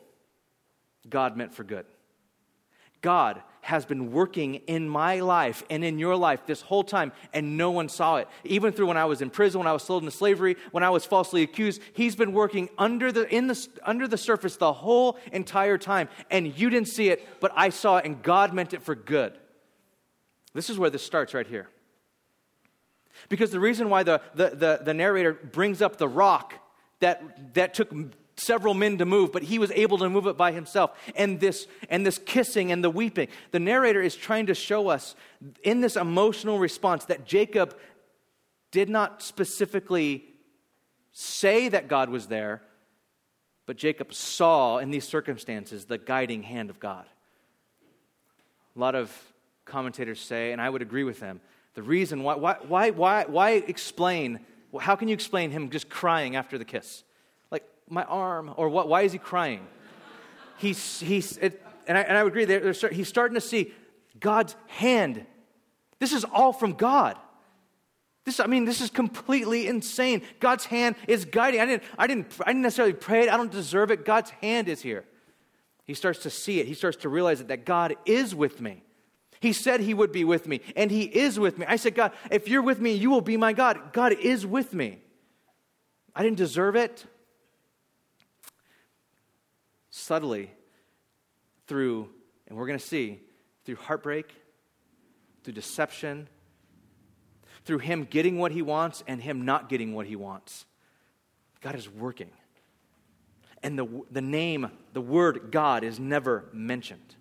God 1.09 1.37
meant 1.37 1.55
for 1.55 1.65
good. 1.65 1.87
God 3.01 3.43
has 3.65 3.87
been 3.87 4.13
working 4.13 4.57
in 4.67 4.87
my 4.87 5.21
life 5.21 5.65
and 5.71 5.83
in 5.83 5.99
your 5.99 6.15
life 6.17 6.45
this 6.45 6.61
whole 6.61 6.85
time, 6.85 7.13
and 7.33 7.57
no 7.57 7.71
one 7.71 7.89
saw 7.89 8.17
it. 8.17 8.29
Even 8.45 8.75
through 8.75 8.87
when 8.87 8.99
I 8.99 9.07
was 9.07 9.23
in 9.23 9.31
prison, 9.31 9.59
when 9.59 9.67
I 9.67 9.73
was 9.73 9.83
sold 9.83 10.03
into 10.03 10.15
slavery, 10.15 10.57
when 10.71 10.85
I 10.85 10.91
was 10.91 11.07
falsely 11.07 11.43
accused, 11.43 11.81
He's 11.95 12.15
been 12.15 12.35
working 12.35 12.69
under 12.77 13.11
the, 13.11 13.27
in 13.35 13.47
the, 13.47 13.69
under 13.83 14.07
the 14.07 14.19
surface 14.19 14.57
the 14.57 14.73
whole 14.73 15.19
entire 15.33 15.79
time, 15.79 16.11
and 16.31 16.59
you 16.59 16.69
didn't 16.69 16.89
see 16.89 17.09
it, 17.09 17.27
but 17.41 17.53
I 17.57 17.71
saw 17.71 17.97
it, 17.97 18.05
and 18.05 18.23
God 18.23 18.53
meant 18.53 18.75
it 18.75 18.83
for 18.83 18.95
good. 18.95 19.33
This 20.53 20.69
is 20.69 20.79
where 20.79 20.91
this 20.91 21.03
starts 21.03 21.33
right 21.33 21.47
here. 21.47 21.69
Because 23.31 23.51
the 23.51 23.61
reason 23.61 23.89
why 23.89 24.03
the, 24.03 24.21
the, 24.35 24.51
the, 24.51 24.81
the 24.85 24.95
narrator 24.95 25.33
brings 25.33 25.81
up 25.81 25.97
the 25.97 26.09
rock 26.09 26.55
that, 27.01 27.55
that 27.55 27.73
took 27.73 27.91
several 28.37 28.75
men 28.75 28.99
to 28.99 29.05
move, 29.05 29.33
but 29.33 29.43
he 29.43 29.59
was 29.59 29.71
able 29.73 29.99
to 29.99 30.09
move 30.09 30.27
it 30.27 30.37
by 30.37 30.53
himself. 30.53 30.91
And 31.15 31.41
this, 31.41 31.67
and 31.89 32.05
this 32.05 32.19
kissing 32.19 32.73
and 32.73 32.83
the 32.83 32.91
weeping. 32.91 33.29
The 33.53 33.61
narrator 33.61 34.03
is 34.03 34.17
trying 34.17 34.47
to 34.47 34.55
show 34.55 34.89
us 34.89 35.15
in 35.63 35.81
this 35.81 35.97
emotional 35.97 36.59
response 36.59 37.05
that 37.07 37.27
Jacob 37.27 37.77
did 38.71 38.89
not 38.89 39.23
specifically 39.23 40.25
say 41.13 41.69
that 41.69 41.87
God 41.87 42.09
was 42.09 42.27
there, 42.27 42.61
but 43.67 43.77
Jacob 43.77 44.13
saw 44.13 44.79
in 44.79 44.91
these 44.91 45.07
circumstances 45.07 45.85
the 45.85 45.99
guiding 45.99 46.43
hand 46.43 46.71
of 46.71 46.81
God. 46.81 47.07
A 48.75 48.79
lot 48.79 48.97
of 48.97 49.17
commentators 49.65 50.21
say, 50.21 50.53
and 50.53 50.61
I 50.61 50.69
would 50.69 50.83
agree 50.83 51.05
with 51.05 51.21
them, 51.21 51.41
the 51.75 51.83
reason 51.83 52.23
why, 52.23 52.35
why, 52.35 52.57
why, 52.67 52.91
why, 52.91 53.25
why 53.27 53.51
explain, 53.51 54.41
how 54.81 54.97
can 54.97 55.09
you 55.09 55.15
explain 55.15 55.51
him 55.51 55.71
just 55.71 55.89
crying 55.89 56.37
after 56.37 56.59
the 56.59 56.65
kiss? 56.65 57.05
My 57.89 58.05
arm, 58.05 58.53
or 58.57 58.69
what, 58.69 58.89
why 58.89 59.03
is 59.03 59.13
he 59.13 59.19
crying? 59.19 59.67
He's, 60.59 61.01
he's 61.01 61.37
it, 61.39 61.63
and, 61.87 61.99
I, 61.99 62.03
and 62.03 62.17
I 62.17 62.23
would 62.23 62.33
agree, 62.33 62.45
they're, 62.45 62.73
they're, 62.73 62.91
he's 62.91 63.09
starting 63.09 63.35
to 63.35 63.41
see 63.41 63.73
God's 64.19 64.57
hand. 64.67 65.27
This 65.99 66.13
is 66.13 66.25
all 66.25 66.53
from 66.53 66.73
God. 66.73 67.19
This, 68.25 68.41
I 68.41 68.47
mean, 68.47 68.65
this 68.65 68.81
is 68.81 68.89
completely 68.89 69.67
insane. 69.67 70.23
God's 70.41 70.65
hand 70.65 70.97
is 71.07 71.27
guiding. 71.27 71.61
I 71.61 71.67
didn't, 71.67 71.83
I 71.99 72.07
didn't, 72.07 72.35
I 72.41 72.51
didn't 72.51 72.63
necessarily 72.63 72.95
pray 72.95 73.25
it. 73.25 73.29
I 73.29 73.37
don't 73.37 73.53
deserve 73.53 73.91
it. 73.91 74.05
God's 74.05 74.31
hand 74.31 74.69
is 74.69 74.81
here. 74.81 75.05
He 75.85 75.93
starts 75.93 76.21
to 76.21 76.31
see 76.31 76.61
it. 76.61 76.67
He 76.67 76.73
starts 76.75 76.99
to 76.99 77.11
realize 77.11 77.43
it, 77.43 77.49
that 77.49 77.67
God 77.67 77.97
is 78.07 78.35
with 78.35 78.61
me. 78.61 78.83
He 79.41 79.53
said 79.53 79.81
he 79.81 79.93
would 79.93 80.11
be 80.11 80.25
with 80.25 80.49
me, 80.49 80.63
and 80.75 80.91
he 80.91 81.03
is 81.03 81.39
with 81.39 81.59
me. 81.59 81.67
I 81.69 81.77
said, 81.77 81.95
God, 81.95 82.13
if 82.31 82.49
you're 82.49 82.63
with 82.63 82.81
me, 82.81 82.93
you 82.95 83.11
will 83.11 83.21
be 83.21 83.37
my 83.37 83.53
God. 83.53 83.93
God 83.93 84.15
is 84.15 84.47
with 84.47 84.73
me. 84.73 85.01
I 86.17 86.23
didn't 86.23 86.39
deserve 86.39 86.77
it. 86.77 87.05
Subtly, 89.97 90.51
through, 91.69 92.09
and 92.49 92.59
we're 92.59 92.67
going 92.67 92.81
to 92.81 92.85
see, 92.85 93.21
through 93.65 93.77
heartbreak, 93.77 94.27
through 95.45 95.55
deception, 95.55 96.29
through 97.65 97.79
him 97.79 98.03
getting 98.03 98.41
what 98.41 98.51
he 98.51 98.61
wants 98.61 99.05
and 99.07 99.23
him 99.23 99.45
not 99.45 99.69
getting 99.69 99.95
what 99.95 100.09
he 100.09 100.17
wants. 100.17 100.67
God 101.61 101.77
is 101.77 101.89
working. 101.89 102.31
And 103.63 103.79
the, 103.79 103.87
the 104.11 104.21
name, 104.21 104.69
the 104.95 105.01
word 105.01 105.53
God 105.53 105.85
is 105.85 106.01
never 106.01 106.47
mentioned. 106.53 107.15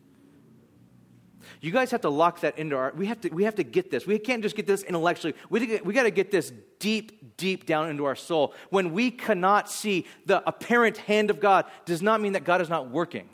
You 1.61 1.71
guys 1.71 1.91
have 1.91 2.01
to 2.01 2.09
lock 2.09 2.41
that 2.41 2.57
into 2.57 2.75
our, 2.75 2.93
we 2.95 3.07
have 3.07 3.21
to, 3.21 3.29
we 3.29 3.43
have 3.43 3.55
to 3.55 3.63
get 3.63 3.91
this. 3.91 4.05
We 4.05 4.19
can't 4.19 4.43
just 4.43 4.55
get 4.55 4.67
this 4.67 4.83
intellectually. 4.83 5.35
We, 5.49 5.79
we 5.83 5.93
got 5.93 6.03
to 6.03 6.11
get 6.11 6.31
this 6.31 6.51
deep, 6.79 7.37
deep 7.37 7.65
down 7.65 7.89
into 7.89 8.05
our 8.05 8.15
soul. 8.15 8.53
When 8.69 8.93
we 8.93 9.11
cannot 9.11 9.69
see 9.69 10.05
the 10.25 10.47
apparent 10.47 10.97
hand 10.97 11.29
of 11.29 11.39
God, 11.39 11.65
does 11.85 12.01
not 12.01 12.21
mean 12.21 12.33
that 12.33 12.43
God 12.43 12.61
is 12.61 12.69
not 12.69 12.89
working. 12.89 13.29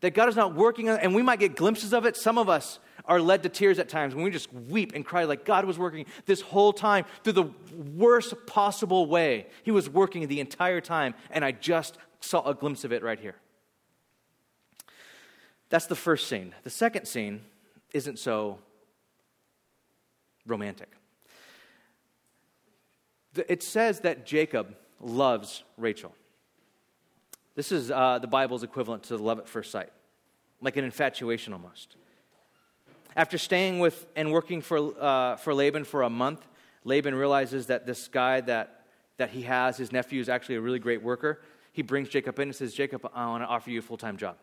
That 0.00 0.14
God 0.14 0.28
is 0.28 0.36
not 0.36 0.54
working, 0.54 0.88
and 0.88 1.14
we 1.14 1.22
might 1.22 1.40
get 1.40 1.56
glimpses 1.56 1.92
of 1.92 2.06
it. 2.06 2.16
Some 2.16 2.38
of 2.38 2.48
us, 2.48 2.78
are 3.10 3.20
led 3.20 3.42
to 3.42 3.48
tears 3.48 3.78
at 3.78 3.88
times 3.88 4.14
when 4.14 4.24
we 4.24 4.30
just 4.30 4.52
weep 4.52 4.92
and 4.94 5.04
cry 5.04 5.24
like 5.24 5.44
God 5.44 5.64
was 5.64 5.78
working 5.78 6.06
this 6.26 6.40
whole 6.40 6.72
time 6.72 7.04
through 7.24 7.32
the 7.32 7.50
worst 7.96 8.34
possible 8.46 9.06
way. 9.06 9.46
He 9.64 9.70
was 9.70 9.88
working 9.88 10.26
the 10.28 10.40
entire 10.40 10.80
time, 10.80 11.14
and 11.30 11.44
I 11.44 11.52
just 11.52 11.98
saw 12.20 12.48
a 12.48 12.54
glimpse 12.54 12.84
of 12.84 12.92
it 12.92 13.02
right 13.02 13.18
here. 13.18 13.36
That's 15.70 15.86
the 15.86 15.96
first 15.96 16.28
scene. 16.28 16.52
The 16.64 16.70
second 16.70 17.06
scene 17.06 17.42
isn't 17.94 18.18
so 18.18 18.58
romantic. 20.46 20.90
It 23.48 23.62
says 23.62 24.00
that 24.00 24.26
Jacob 24.26 24.74
loves 25.00 25.62
Rachel. 25.76 26.12
This 27.54 27.70
is 27.70 27.90
uh, 27.90 28.18
the 28.18 28.26
Bible's 28.26 28.64
equivalent 28.64 29.04
to 29.04 29.16
love 29.16 29.38
at 29.38 29.48
first 29.48 29.70
sight, 29.70 29.90
like 30.60 30.76
an 30.76 30.84
infatuation 30.84 31.52
almost. 31.52 31.96
After 33.16 33.38
staying 33.38 33.78
with 33.78 34.06
and 34.16 34.32
working 34.32 34.60
for, 34.62 34.92
uh, 35.00 35.36
for 35.36 35.54
Laban 35.54 35.84
for 35.84 36.02
a 36.02 36.10
month, 36.10 36.46
Laban 36.84 37.14
realizes 37.14 37.66
that 37.66 37.86
this 37.86 38.08
guy 38.08 38.40
that, 38.42 38.82
that 39.18 39.30
he 39.30 39.42
has, 39.42 39.76
his 39.76 39.92
nephew, 39.92 40.20
is 40.20 40.28
actually 40.28 40.56
a 40.56 40.60
really 40.60 40.78
great 40.78 41.02
worker. 41.02 41.40
He 41.72 41.82
brings 41.82 42.08
Jacob 42.08 42.38
in 42.38 42.48
and 42.48 42.56
says, 42.56 42.72
Jacob, 42.72 43.08
I 43.14 43.26
want 43.26 43.44
to 43.44 43.48
offer 43.48 43.70
you 43.70 43.78
a 43.78 43.82
full 43.82 43.96
time 43.96 44.16
job. 44.16 44.36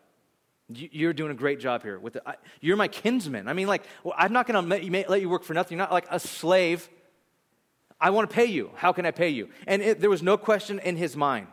You're 0.70 1.14
doing 1.14 1.30
a 1.30 1.34
great 1.34 1.60
job 1.60 1.82
here. 1.82 1.98
With 1.98 2.14
the, 2.14 2.28
I, 2.28 2.34
you're 2.60 2.76
my 2.76 2.88
kinsman. 2.88 3.48
I 3.48 3.54
mean, 3.54 3.68
like, 3.68 3.84
well, 4.04 4.14
I'm 4.16 4.32
not 4.32 4.46
going 4.46 4.62
to 4.62 5.08
let, 5.08 5.20
you 5.22 5.28
work 5.30 5.44
for 5.44 5.54
nothing. 5.54 5.78
You're 5.78 5.86
not 5.86 5.92
like 5.92 6.06
a 6.10 6.20
slave. 6.20 6.88
I 7.98 8.10
want 8.10 8.28
to 8.28 8.34
pay 8.34 8.44
you. 8.44 8.70
How 8.74 8.92
can 8.92 9.06
I 9.06 9.10
pay 9.10 9.30
you? 9.30 9.48
And 9.66 9.80
it, 9.80 10.00
there 10.00 10.10
was 10.10 10.22
no 10.22 10.36
question 10.36 10.78
in 10.78 10.96
his 10.96 11.16
mind. 11.16 11.46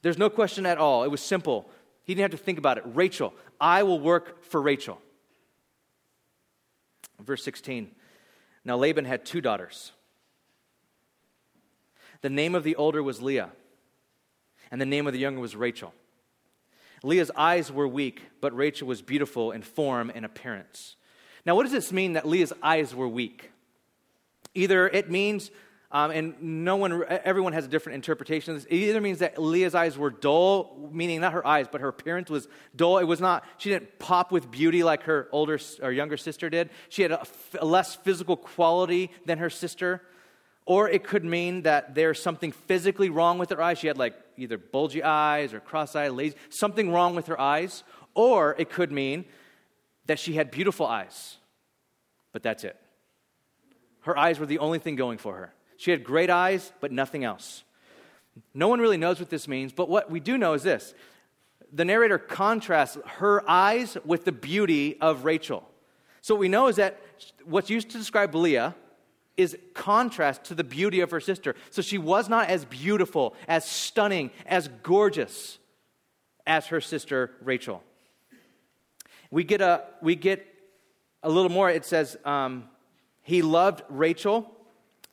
There's 0.00 0.18
no 0.18 0.30
question 0.30 0.64
at 0.64 0.78
all. 0.78 1.04
It 1.04 1.10
was 1.10 1.20
simple. 1.20 1.68
He 2.04 2.14
didn't 2.14 2.32
have 2.32 2.40
to 2.40 2.44
think 2.44 2.58
about 2.58 2.78
it. 2.78 2.84
Rachel, 2.86 3.34
I 3.60 3.82
will 3.82 4.00
work 4.00 4.44
for 4.44 4.60
Rachel. 4.60 4.98
Verse 7.20 7.44
16 7.44 7.90
Now 8.64 8.76
Laban 8.76 9.04
had 9.04 9.24
two 9.24 9.40
daughters. 9.40 9.92
The 12.22 12.30
name 12.30 12.54
of 12.54 12.64
the 12.64 12.76
older 12.76 13.02
was 13.02 13.20
Leah, 13.20 13.50
and 14.70 14.80
the 14.80 14.86
name 14.86 15.06
of 15.06 15.12
the 15.12 15.18
younger 15.18 15.40
was 15.40 15.54
Rachel. 15.54 15.92
Leah's 17.04 17.30
eyes 17.36 17.70
were 17.70 17.86
weak, 17.86 18.22
but 18.40 18.54
Rachel 18.56 18.88
was 18.88 19.02
beautiful 19.02 19.52
in 19.52 19.62
form 19.62 20.10
and 20.14 20.24
appearance. 20.24 20.96
Now, 21.46 21.54
what 21.54 21.64
does 21.64 21.72
this 21.72 21.92
mean 21.92 22.14
that 22.14 22.26
Leah's 22.26 22.52
eyes 22.62 22.94
were 22.94 23.08
weak? 23.08 23.50
Either 24.54 24.88
it 24.88 25.10
means 25.10 25.50
um, 25.94 26.10
and 26.10 26.34
no 26.42 26.74
one, 26.74 27.04
everyone 27.08 27.52
has 27.52 27.66
a 27.66 27.68
different 27.68 27.94
interpretation. 27.94 28.56
It 28.56 28.66
either 28.68 29.00
means 29.00 29.20
that 29.20 29.40
Leah's 29.40 29.76
eyes 29.76 29.96
were 29.96 30.10
dull, 30.10 30.90
meaning 30.90 31.20
not 31.20 31.34
her 31.34 31.46
eyes, 31.46 31.66
but 31.70 31.80
her 31.82 31.86
appearance 31.86 32.28
was 32.28 32.48
dull. 32.74 32.98
It 32.98 33.04
was 33.04 33.20
not, 33.20 33.44
she 33.58 33.70
didn't 33.70 34.00
pop 34.00 34.32
with 34.32 34.50
beauty 34.50 34.82
like 34.82 35.04
her 35.04 35.28
older 35.30 35.60
or 35.80 35.92
younger 35.92 36.16
sister 36.16 36.50
did. 36.50 36.70
She 36.88 37.02
had 37.02 37.12
a, 37.12 37.24
a 37.60 37.64
less 37.64 37.94
physical 37.94 38.36
quality 38.36 39.12
than 39.24 39.38
her 39.38 39.50
sister. 39.50 40.02
Or 40.66 40.88
it 40.88 41.04
could 41.04 41.24
mean 41.24 41.62
that 41.62 41.94
there's 41.94 42.20
something 42.20 42.50
physically 42.50 43.08
wrong 43.08 43.38
with 43.38 43.50
her 43.50 43.62
eyes. 43.62 43.78
She 43.78 43.86
had 43.86 43.96
like 43.96 44.16
either 44.36 44.58
bulgy 44.58 45.02
eyes 45.02 45.54
or 45.54 45.60
cross 45.60 45.94
eyed, 45.96 46.12
lazy, 46.12 46.36
something 46.48 46.90
wrong 46.90 47.14
with 47.14 47.26
her 47.26 47.40
eyes. 47.40 47.84
Or 48.14 48.54
it 48.58 48.70
could 48.70 48.92
mean 48.92 49.24
that 50.06 50.18
she 50.18 50.34
had 50.34 50.50
beautiful 50.50 50.86
eyes. 50.86 51.36
But 52.32 52.42
that's 52.42 52.64
it. 52.64 52.76
Her 54.02 54.18
eyes 54.18 54.38
were 54.38 54.46
the 54.46 54.58
only 54.58 54.78
thing 54.78 54.96
going 54.96 55.18
for 55.18 55.34
her. 55.34 55.54
She 55.76 55.90
had 55.90 56.04
great 56.04 56.30
eyes, 56.30 56.72
but 56.80 56.92
nothing 56.92 57.24
else. 57.24 57.64
No 58.52 58.68
one 58.68 58.80
really 58.80 58.96
knows 58.96 59.18
what 59.18 59.30
this 59.30 59.48
means, 59.48 59.72
but 59.72 59.88
what 59.88 60.10
we 60.10 60.20
do 60.20 60.36
know 60.36 60.54
is 60.54 60.62
this 60.62 60.94
the 61.72 61.84
narrator 61.84 62.18
contrasts 62.18 62.96
her 63.04 63.48
eyes 63.48 63.96
with 64.04 64.24
the 64.24 64.32
beauty 64.32 64.96
of 65.00 65.24
Rachel. 65.24 65.68
So 66.20 66.34
what 66.34 66.40
we 66.40 66.48
know 66.48 66.68
is 66.68 66.76
that 66.76 67.00
what's 67.44 67.68
used 67.68 67.90
to 67.90 67.98
describe 67.98 68.34
Leah 68.34 68.74
is 69.36 69.56
contrast 69.74 70.44
to 70.44 70.54
the 70.54 70.64
beauty 70.64 71.00
of 71.00 71.10
her 71.10 71.20
sister. 71.20 71.54
So 71.70 71.82
she 71.82 71.98
was 71.98 72.28
not 72.28 72.48
as 72.48 72.64
beautiful, 72.64 73.34
as 73.48 73.64
stunning, 73.64 74.30
as 74.46 74.68
gorgeous 74.82 75.58
as 76.46 76.66
her 76.66 76.80
sister 76.80 77.32
Rachel. 77.42 77.82
We 79.30 79.44
get 79.44 79.60
a, 79.60 79.84
we 80.00 80.14
get 80.14 80.46
a 81.22 81.28
little 81.28 81.50
more. 81.50 81.68
It 81.68 81.84
says, 81.84 82.16
um, 82.24 82.68
he 83.22 83.42
loved 83.42 83.82
Rachel 83.88 84.50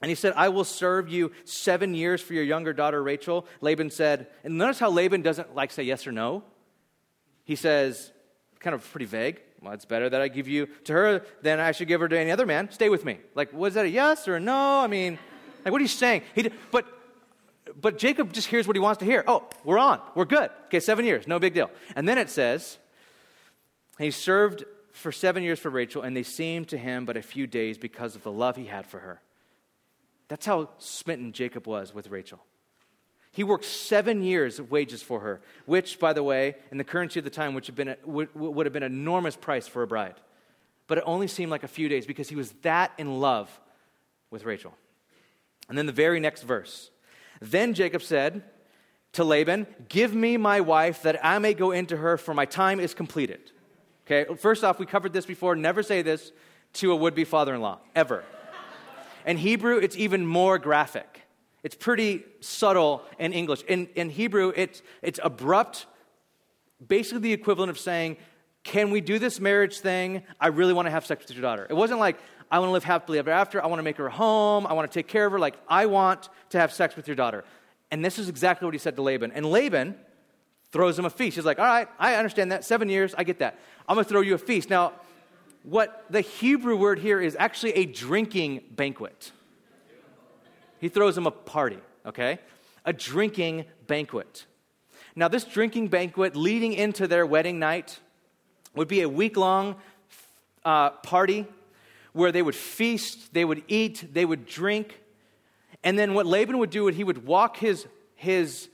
and 0.01 0.09
he 0.09 0.15
said, 0.15 0.33
I 0.35 0.49
will 0.49 0.63
serve 0.63 1.09
you 1.09 1.31
seven 1.45 1.93
years 1.93 2.21
for 2.21 2.33
your 2.33 2.43
younger 2.43 2.73
daughter 2.73 3.01
Rachel. 3.01 3.45
Laban 3.61 3.89
said, 3.89 4.27
and 4.43 4.57
notice 4.57 4.79
how 4.79 4.89
Laban 4.89 5.21
doesn't 5.21 5.55
like 5.55 5.71
say 5.71 5.83
yes 5.83 6.05
or 6.05 6.11
no. 6.11 6.43
He 7.43 7.55
says, 7.55 8.11
kind 8.59 8.73
of 8.73 8.89
pretty 8.91 9.05
vague. 9.05 9.41
Well, 9.61 9.73
it's 9.73 9.85
better 9.85 10.09
that 10.09 10.21
I 10.21 10.27
give 10.27 10.47
you 10.47 10.67
to 10.85 10.93
her 10.93 11.25
than 11.43 11.59
I 11.59 11.71
should 11.71 11.87
give 11.87 12.01
her 12.01 12.07
to 12.07 12.19
any 12.19 12.31
other 12.31 12.47
man. 12.47 12.71
Stay 12.71 12.89
with 12.89 13.05
me. 13.05 13.19
Like, 13.35 13.53
was 13.53 13.75
that 13.75 13.85
a 13.85 13.89
yes 13.89 14.27
or 14.27 14.35
a 14.35 14.39
no? 14.39 14.81
I 14.81 14.87
mean, 14.87 15.19
like, 15.63 15.71
what 15.71 15.79
are 15.79 15.83
you 15.83 15.87
saying? 15.87 16.23
He, 16.33 16.41
did, 16.41 16.53
but, 16.71 16.85
but 17.79 17.99
Jacob 17.99 18.33
just 18.33 18.47
hears 18.47 18.65
what 18.65 18.75
he 18.75 18.79
wants 18.79 18.99
to 18.99 19.05
hear. 19.05 19.23
Oh, 19.27 19.47
we're 19.63 19.77
on. 19.77 20.01
We're 20.15 20.25
good. 20.25 20.49
Okay, 20.65 20.79
seven 20.79 21.05
years. 21.05 21.27
No 21.27 21.37
big 21.37 21.53
deal. 21.53 21.69
And 21.95 22.09
then 22.09 22.17
it 22.17 22.29
says, 22.31 22.79
he 23.99 24.09
served 24.09 24.65
for 24.93 25.11
seven 25.11 25.43
years 25.43 25.59
for 25.59 25.69
Rachel, 25.69 26.01
and 26.01 26.17
they 26.17 26.23
seemed 26.23 26.69
to 26.69 26.77
him 26.77 27.05
but 27.05 27.15
a 27.15 27.21
few 27.21 27.45
days 27.45 27.77
because 27.77 28.15
of 28.15 28.23
the 28.23 28.31
love 28.31 28.55
he 28.55 28.65
had 28.65 28.87
for 28.87 28.99
her. 28.99 29.21
That's 30.27 30.45
how 30.45 30.69
smitten 30.79 31.33
Jacob 31.33 31.67
was 31.67 31.93
with 31.93 32.09
Rachel. 32.09 32.39
He 33.31 33.43
worked 33.43 33.65
seven 33.65 34.23
years 34.23 34.59
of 34.59 34.71
wages 34.71 35.01
for 35.01 35.21
her, 35.21 35.41
which, 35.65 35.99
by 35.99 36.11
the 36.11 36.23
way, 36.23 36.55
in 36.69 36.77
the 36.77 36.83
currency 36.83 37.19
of 37.19 37.23
the 37.23 37.31
time, 37.31 37.53
which 37.53 37.69
a, 37.69 37.97
would, 38.05 38.33
would 38.35 38.65
have 38.65 38.73
been 38.73 38.83
an 38.83 38.91
enormous 38.91 39.37
price 39.37 39.67
for 39.67 39.83
a 39.83 39.87
bride. 39.87 40.15
But 40.87 40.97
it 40.97 41.03
only 41.07 41.27
seemed 41.27 41.49
like 41.49 41.63
a 41.63 41.69
few 41.69 41.87
days 41.87 42.05
because 42.05 42.27
he 42.27 42.35
was 42.35 42.51
that 42.63 42.91
in 42.97 43.21
love 43.21 43.49
with 44.29 44.43
Rachel. 44.43 44.73
And 45.69 45.77
then 45.77 45.85
the 45.85 45.93
very 45.93 46.19
next 46.19 46.43
verse. 46.43 46.89
Then 47.39 47.73
Jacob 47.73 48.01
said 48.01 48.43
to 49.13 49.23
Laban, 49.23 49.65
Give 49.87 50.13
me 50.13 50.35
my 50.35 50.59
wife 50.59 51.03
that 51.03 51.23
I 51.25 51.39
may 51.39 51.53
go 51.53 51.71
into 51.71 51.95
her, 51.95 52.17
for 52.17 52.33
my 52.33 52.45
time 52.45 52.81
is 52.81 52.93
completed. 52.93 53.51
Okay, 54.05 54.35
first 54.35 54.65
off, 54.65 54.79
we 54.79 54.85
covered 54.85 55.13
this 55.13 55.25
before. 55.25 55.55
Never 55.55 55.83
say 55.83 56.01
this 56.01 56.33
to 56.73 56.91
a 56.91 56.95
would 56.95 57.15
be 57.15 57.23
father 57.23 57.55
in 57.55 57.61
law, 57.61 57.79
ever. 57.95 58.25
In 59.25 59.37
Hebrew, 59.37 59.77
it's 59.77 59.95
even 59.95 60.25
more 60.25 60.57
graphic. 60.57 61.20
It's 61.63 61.75
pretty 61.75 62.23
subtle 62.39 63.03
in 63.19 63.33
English. 63.33 63.61
In, 63.63 63.87
in 63.95 64.09
Hebrew, 64.09 64.51
it's, 64.55 64.81
it's 65.01 65.19
abrupt, 65.23 65.85
basically 66.85 67.19
the 67.19 67.33
equivalent 67.33 67.69
of 67.69 67.77
saying, 67.77 68.17
Can 68.63 68.89
we 68.89 69.01
do 69.01 69.19
this 69.19 69.39
marriage 69.39 69.79
thing? 69.79 70.23
I 70.39 70.47
really 70.47 70.73
want 70.73 70.87
to 70.87 70.91
have 70.91 71.05
sex 71.05 71.27
with 71.27 71.35
your 71.35 71.43
daughter. 71.43 71.67
It 71.69 71.75
wasn't 71.75 71.99
like, 71.99 72.17
I 72.49 72.59
want 72.59 72.69
to 72.69 72.73
live 72.73 72.83
happily 72.83 73.19
ever 73.19 73.31
after. 73.31 73.63
I 73.63 73.67
want 73.67 73.79
to 73.79 73.83
make 73.83 73.97
her 73.97 74.07
a 74.07 74.11
home. 74.11 74.65
I 74.67 74.73
want 74.73 74.91
to 74.91 74.93
take 74.93 75.07
care 75.07 75.25
of 75.25 75.31
her. 75.31 75.39
Like, 75.39 75.55
I 75.67 75.85
want 75.85 76.29
to 76.49 76.59
have 76.59 76.73
sex 76.73 76.95
with 76.95 77.07
your 77.07 77.15
daughter. 77.15 77.45
And 77.91 78.03
this 78.03 78.17
is 78.17 78.27
exactly 78.27 78.65
what 78.65 78.73
he 78.73 78.79
said 78.79 78.95
to 78.95 79.01
Laban. 79.01 79.31
And 79.31 79.45
Laban 79.45 79.95
throws 80.71 80.97
him 80.97 81.05
a 81.05 81.09
feast. 81.09 81.35
He's 81.35 81.45
like, 81.45 81.59
All 81.59 81.65
right, 81.65 81.87
I 81.99 82.15
understand 82.15 82.51
that. 82.51 82.65
Seven 82.65 82.89
years, 82.89 83.13
I 83.17 83.23
get 83.23 83.39
that. 83.39 83.59
I'm 83.87 83.95
going 83.95 84.05
to 84.05 84.09
throw 84.09 84.21
you 84.21 84.33
a 84.33 84.39
feast. 84.39 84.69
Now, 84.69 84.93
what 85.63 86.05
the 86.09 86.21
Hebrew 86.21 86.75
word 86.75 86.97
here 86.97 87.21
is 87.21 87.35
actually 87.39 87.73
a 87.73 87.85
drinking 87.85 88.63
banquet. 88.71 89.31
He 90.81 90.89
throws 90.89 91.13
them 91.13 91.27
a 91.27 91.31
party, 91.31 91.77
okay? 92.07 92.39
A 92.83 92.91
drinking 92.91 93.65
banquet. 93.85 94.47
Now, 95.15 95.27
this 95.27 95.43
drinking 95.43 95.89
banquet 95.89 96.35
leading 96.35 96.73
into 96.73 97.07
their 97.07 97.23
wedding 97.23 97.59
night 97.59 97.99
would 98.75 98.87
be 98.87 99.01
a 99.01 99.07
week 99.07 99.37
long 99.37 99.75
uh, 100.65 100.89
party 100.89 101.45
where 102.13 102.31
they 102.31 102.41
would 102.41 102.55
feast, 102.55 103.31
they 103.31 103.45
would 103.45 103.63
eat, 103.67 104.11
they 104.11 104.25
would 104.25 104.47
drink. 104.47 104.99
And 105.83 105.99
then 105.99 106.15
what 106.15 106.25
Laban 106.25 106.57
would 106.57 106.71
do, 106.71 106.87
is 106.87 106.95
he 106.95 107.03
would 107.03 107.25
walk 107.27 107.57
his, 107.57 107.85
his, 108.15 108.67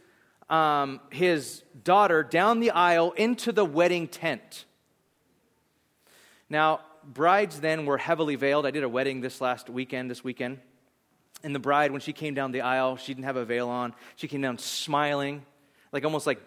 um, 0.50 1.02
his 1.10 1.62
daughter 1.84 2.24
down 2.24 2.62
the 2.62 2.72
aisle 2.72 3.12
into 3.12 3.52
the 3.52 3.65
wedding 3.65 4.08
tent. 4.08 4.63
Now, 6.50 6.80
brides 7.04 7.60
then 7.60 7.86
were 7.86 7.98
heavily 7.98 8.36
veiled. 8.36 8.65
I 8.65 8.72
did 8.72 8.84
a 8.84 8.89
wedding 8.89 9.20
this 9.20 9.41
last 9.41 9.70
weekend, 9.70 10.10
this 10.10 10.24
weekend. 10.24 10.60
And 11.43 11.54
the 11.54 11.60
bride, 11.60 11.91
when 11.91 12.02
she 12.02 12.13
came 12.13 12.34
down 12.34 12.52
the 12.52 12.62
aisle, 12.62 12.97
she 12.97 13.13
didn't 13.13 13.26
have 13.26 13.36
a 13.36 13.45
veil 13.45 13.69
on. 13.69 13.93
She 14.15 14.28
came 14.28 14.41
down 14.41 14.58
smiling, 14.58 15.45
like 15.91 16.04
almost 16.04 16.26
like 16.26 16.41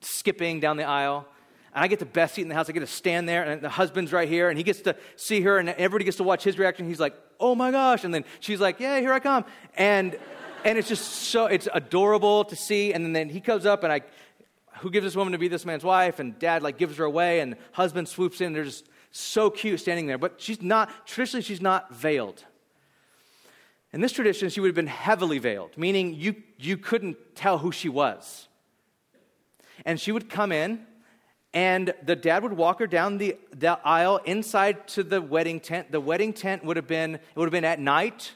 skipping 0.00 0.60
down 0.60 0.76
the 0.76 0.84
aisle. 0.84 1.26
And 1.74 1.82
I 1.82 1.88
get 1.88 1.98
the 1.98 2.06
best 2.06 2.34
seat 2.34 2.42
in 2.42 2.48
the 2.48 2.54
house. 2.54 2.68
I 2.68 2.72
get 2.72 2.80
to 2.80 2.86
stand 2.86 3.28
there, 3.28 3.42
and 3.42 3.62
the 3.62 3.68
husband's 3.68 4.12
right 4.12 4.28
here, 4.28 4.48
and 4.48 4.56
he 4.56 4.62
gets 4.62 4.82
to 4.82 4.94
see 5.16 5.40
her, 5.40 5.58
and 5.58 5.70
everybody 5.70 6.04
gets 6.04 6.18
to 6.18 6.22
watch 6.22 6.44
his 6.44 6.58
reaction. 6.58 6.86
He's 6.86 7.00
like, 7.00 7.14
oh 7.40 7.54
my 7.54 7.70
gosh. 7.70 8.04
And 8.04 8.14
then 8.14 8.24
she's 8.38 8.60
like, 8.60 8.78
yeah, 8.78 9.00
here 9.00 9.12
I 9.12 9.18
come. 9.18 9.44
And, 9.76 10.16
and 10.64 10.78
it's 10.78 10.88
just 10.88 11.04
so, 11.04 11.46
it's 11.46 11.66
adorable 11.72 12.44
to 12.44 12.54
see. 12.54 12.92
And 12.92 13.16
then 13.16 13.28
he 13.28 13.40
comes 13.40 13.66
up, 13.66 13.82
and 13.82 13.92
I, 13.92 14.02
who 14.78 14.90
gives 14.90 15.04
this 15.04 15.16
woman 15.16 15.32
to 15.32 15.38
be 15.38 15.48
this 15.48 15.64
man's 15.64 15.84
wife? 15.84 16.20
And 16.20 16.38
dad, 16.38 16.62
like, 16.62 16.78
gives 16.78 16.98
her 16.98 17.04
away, 17.04 17.40
and 17.40 17.56
husband 17.72 18.08
swoops 18.08 18.40
in. 18.40 18.52
They're 18.52 18.64
just 18.64 18.88
so 19.10 19.50
cute 19.50 19.80
standing 19.80 20.06
there. 20.06 20.18
But 20.18 20.34
she's 20.36 20.62
not, 20.62 20.90
traditionally, 21.06 21.42
she's 21.42 21.62
not 21.62 21.92
veiled. 21.92 22.44
In 23.94 24.00
this 24.00 24.10
tradition, 24.10 24.50
she 24.50 24.58
would 24.58 24.66
have 24.66 24.74
been 24.74 24.88
heavily 24.88 25.38
veiled, 25.38 25.78
meaning 25.78 26.14
you, 26.14 26.34
you 26.58 26.76
couldn't 26.76 27.16
tell 27.36 27.58
who 27.58 27.70
she 27.70 27.88
was. 27.88 28.48
And 29.84 30.00
she 30.00 30.10
would 30.10 30.28
come 30.28 30.50
in, 30.50 30.84
and 31.52 31.94
the 32.04 32.16
dad 32.16 32.42
would 32.42 32.54
walk 32.54 32.80
her 32.80 32.88
down 32.88 33.18
the, 33.18 33.36
the 33.52 33.78
aisle 33.84 34.16
inside 34.24 34.88
to 34.88 35.04
the 35.04 35.22
wedding 35.22 35.60
tent. 35.60 35.92
The 35.92 36.00
wedding 36.00 36.32
tent 36.32 36.64
would 36.64 36.76
have 36.76 36.88
been, 36.88 37.14
it 37.14 37.36
would 37.36 37.44
have 37.44 37.52
been 37.52 37.64
at 37.64 37.78
night. 37.78 38.32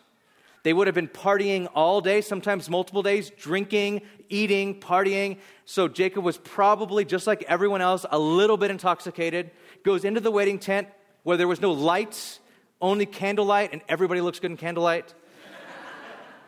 They 0.63 0.73
would 0.73 0.87
have 0.87 0.95
been 0.95 1.09
partying 1.09 1.67
all 1.75 2.01
day, 2.01 2.21
sometimes 2.21 2.71
multiple 2.71 3.03
days, 3.03 3.31
drinking, 3.31 4.03
eating, 4.29 4.79
partying. 4.79 5.39
So 5.65 5.89
Jacob 5.89 6.23
was 6.23 6.39
probably, 6.39 7.05
just 7.05 7.27
like 7.27 7.43
everyone 7.49 7.81
else, 7.81 8.07
a 8.09 8.19
little 8.19 8.59
bit 8.59 8.71
intoxicated. 8.71 9.51
Goes 9.83 10.05
into 10.05 10.21
the 10.21 10.31
wedding 10.31 10.61
tent 10.61 10.87
where 11.25 11.37
there 11.37 11.49
was 11.49 11.61
no 11.61 11.73
lights, 11.73 12.39
only 12.81 13.07
candlelight, 13.07 13.73
and 13.73 13.83
everybody 13.89 14.21
looks 14.21 14.39
good 14.39 14.53
in 14.53 14.57
candlelight. 14.57 15.15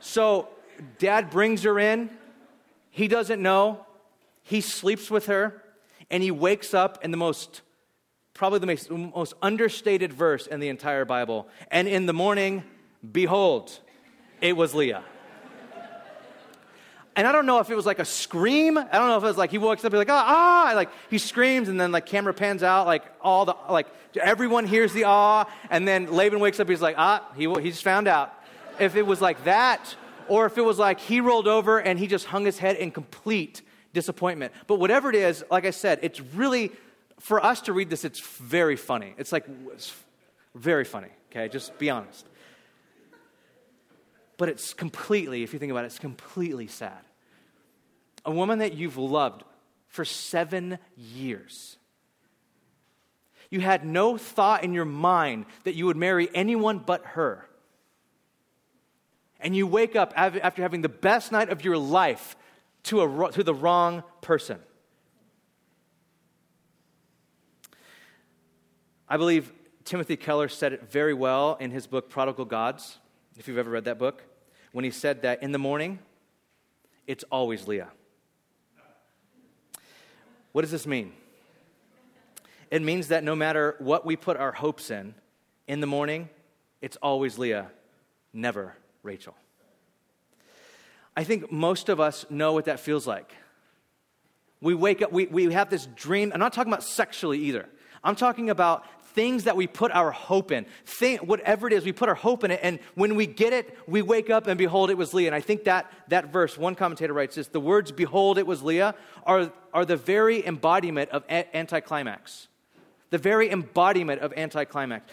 So 0.01 0.49
dad 0.99 1.31
brings 1.31 1.63
her 1.63 1.79
in. 1.79 2.11
He 2.91 3.09
doesn't 3.09 3.41
know. 3.41 3.87
He 4.43 4.61
sleeps 4.61 5.11
with 5.11 5.27
her 5.27 5.63
and 6.11 6.23
he 6.23 6.31
wakes 6.31 6.75
up 6.75 7.05
in 7.05 7.11
the 7.11 7.17
most, 7.17 7.63
probably 8.35 8.59
the 8.59 8.67
most, 8.67 8.91
most 8.91 9.35
understated 9.41 10.13
verse 10.13 10.47
in 10.47 10.61
the 10.61 10.69
entire 10.69 11.05
Bible. 11.05 11.49
And 11.71 11.87
in 11.87 12.07
the 12.07 12.13
morning, 12.13 12.65
behold, 13.13 13.79
it 14.41 14.57
was 14.57 14.75
Leah. 14.75 15.05
And 17.17 17.27
I 17.27 17.33
don't 17.33 17.45
know 17.45 17.59
if 17.59 17.69
it 17.71 17.75
was 17.75 17.87
like 17.87 17.99
a 17.99 18.05
scream. 18.05 18.79
I 18.79 18.83
don't 18.83 19.09
know 19.09 19.17
if 19.17 19.23
it 19.23 19.27
was 19.27 19.37
like 19.37 19.51
he 19.51 19.59
wakes 19.59 19.85
up, 19.85 19.93
he's 19.93 19.99
like, 19.99 20.09
ah, 20.09 20.71
ah, 20.71 20.73
like 20.75 20.91
he 21.11 21.19
screams, 21.19 21.69
and 21.69 21.79
then 21.79 21.93
like 21.93 22.07
camera 22.07 22.33
pans 22.33 22.63
out, 22.63 22.87
like 22.87 23.03
all 23.21 23.45
the, 23.45 23.55
like 23.69 23.89
everyone 24.21 24.65
hears 24.65 24.93
the 24.93 25.05
ah, 25.05 25.45
and 25.71 25.87
then 25.87 26.11
Laban 26.11 26.41
wakes 26.41 26.61
up, 26.61 26.69
he's 26.69 26.81
like, 26.81 26.95
ah, 26.99 27.29
he, 27.37 27.53
he 27.61 27.71
just 27.71 27.83
found 27.83 28.09
out. 28.09 28.33
If 28.81 28.97
it 28.97 29.07
was 29.07 29.21
like 29.21 29.45
that, 29.45 29.95
or 30.29 30.47
if 30.47 30.57
it 30.59 30.63
was 30.63 30.79
like 30.79 31.01
he 31.01 31.21
rolled 31.21 31.47
over 31.47 31.79
and 31.79 31.99
he 31.99 32.07
just 32.07 32.27
hung 32.27 32.45
his 32.45 32.59
head 32.59 32.77
in 32.77 32.91
complete 32.91 33.63
disappointment. 33.93 34.53
But 34.67 34.79
whatever 34.79 35.11
it 35.11 35.17
is, 35.17 35.45
like 35.51 35.67
I 35.67 35.71
said, 35.71 35.99
it's 36.03 36.21
really, 36.21 36.73
for 37.19 37.45
us 37.45 37.63
to 37.63 37.73
read 37.73 37.91
this, 37.91 38.05
it's 38.05 38.21
very 38.21 38.77
funny. 38.77 39.15
It's 39.19 39.33
like, 39.33 39.47
it's 39.73 39.95
very 40.55 40.85
funny, 40.85 41.09
okay? 41.31 41.49
Just 41.49 41.79
be 41.79 41.91
honest. 41.91 42.27
But 44.37 44.49
it's 44.49 44.73
completely, 44.73 45.43
if 45.43 45.53
you 45.53 45.59
think 45.59 45.71
about 45.71 45.85
it, 45.85 45.89
it's 45.89 45.99
completely 45.99 46.69
sad. 46.69 47.01
A 48.25 48.31
woman 48.31 48.61
that 48.61 48.75
you've 48.75 48.97
loved 48.97 49.43
for 49.89 50.05
seven 50.05 50.79
years. 50.97 51.77
You 53.51 53.61
had 53.61 53.85
no 53.85 54.17
thought 54.17 54.63
in 54.63 54.73
your 54.73 54.85
mind 54.85 55.47
that 55.65 55.75
you 55.75 55.87
would 55.87 55.97
marry 55.97 56.29
anyone 56.33 56.79
but 56.79 57.05
her. 57.05 57.47
And 59.41 59.57
you 59.57 59.67
wake 59.67 59.97
up 59.97 60.13
after 60.17 60.63
having 60.63 60.83
the 60.83 60.89
best 60.89 61.33
night 61.33 61.49
of 61.49 61.65
your 61.65 61.79
life 61.79 62.37
to, 62.85 63.03
a, 63.03 63.33
to 63.33 63.43
the 63.43 63.55
wrong 63.55 64.03
person. 64.21 64.59
I 69.09 69.17
believe 69.17 69.53
Timothy 69.85 70.17
Keller 70.17 70.49
said 70.49 70.73
it 70.73 70.91
very 70.91 71.15
well 71.15 71.57
in 71.59 71.71
his 71.71 71.87
book, 71.87 72.11
Prodigal 72.11 72.45
Gods, 72.45 72.99
if 73.39 73.49
you've 73.49 73.59
ever 73.59 73.71
read 73.71 73.87
that 73.87 73.99
book, 73.99 74.23
when 74.73 74.85
he 74.85 74.91
said 74.91 75.23
that 75.23 75.43
in 75.43 75.53
the 75.53 75.59
morning, 75.59 75.99
it's 77.07 77.25
always 77.33 77.67
Leah. 77.67 77.89
What 80.53 80.63
does 80.63 80.71
this 80.71 80.87
mean? 80.87 81.13
It 82.71 82.83
means 82.83 83.09
that 83.09 83.25
no 83.25 83.35
matter 83.35 83.75
what 83.79 84.07
we 84.07 84.15
put 84.15 84.37
our 84.37 84.53
hopes 84.53 84.91
in, 84.91 85.15
in 85.67 85.81
the 85.81 85.87
morning, 85.87 86.29
it's 86.81 86.97
always 86.97 87.37
Leah, 87.37 87.71
never 88.33 88.77
Rachel. 89.03 89.35
I 91.17 91.25
think 91.25 91.51
most 91.51 91.89
of 91.89 92.01
us 92.01 92.25
know 92.31 92.53
what 92.53 92.67
that 92.67 92.81
feels 92.81 93.07
like. 93.07 93.35
We 94.61 94.75
wake 94.75 95.03
up, 95.03 95.13
we, 95.13 95.27
we 95.27 95.53
have 95.53 95.71
this 95.71 95.87
dream. 95.87 96.33
I'm 96.33 96.41
not 96.41 96.53
talking 96.53 96.73
about 96.73 96.85
sexually 96.85 97.39
either. 97.39 97.69
I'm 98.05 98.17
talking 98.17 98.51
about 98.51 98.85
things 99.15 99.45
that 99.45 99.57
we 99.57 99.67
put 99.67 99.91
our 99.91 100.11
hope 100.11 100.53
in. 100.53 100.67
Think, 100.85 101.23
whatever 101.23 101.67
it 101.67 101.73
is, 101.73 101.85
we 101.85 101.93
put 101.93 102.09
our 102.09 102.15
hope 102.15 102.45
in 102.45 102.51
it. 102.51 102.61
And 102.63 102.79
when 102.95 103.17
we 103.17 103.27
get 103.27 103.53
it, 103.53 103.77
we 103.87 104.03
wake 104.03 104.31
up 104.31 104.47
and 104.47 104.57
behold, 104.57 104.91
it 104.91 104.97
was 104.97 105.13
Leah. 105.13 105.29
And 105.29 105.35
I 105.35 105.41
think 105.41 105.65
that, 105.65 105.91
that 106.09 106.33
verse, 106.33 106.57
one 106.57 106.75
commentator 106.75 107.13
writes 107.13 107.35
this 107.35 107.49
the 107.49 107.61
words, 107.61 107.91
behold, 107.91 108.39
it 108.39 108.47
was 108.47 108.63
Leah, 108.63 108.95
are, 109.25 109.51
are 109.73 109.85
the 109.85 109.97
very 109.97 110.47
embodiment 110.47 111.11
of 111.11 111.25
anticlimax. 111.29 112.49
The 113.11 113.19
very 113.19 113.51
embodiment 113.51 114.21
of 114.21 114.33
anticlimax 114.37 115.11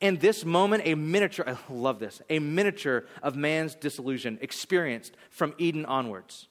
in 0.00 0.16
this 0.16 0.44
moment, 0.44 0.82
a 0.86 0.94
miniature, 0.94 1.44
I 1.46 1.56
love 1.72 1.98
this, 1.98 2.22
a 2.30 2.38
miniature 2.38 3.04
of 3.22 3.36
man's 3.36 3.74
disillusion 3.74 4.38
experienced 4.40 5.14
from 5.28 5.54
Eden 5.58 5.84
onwards. 5.84 6.48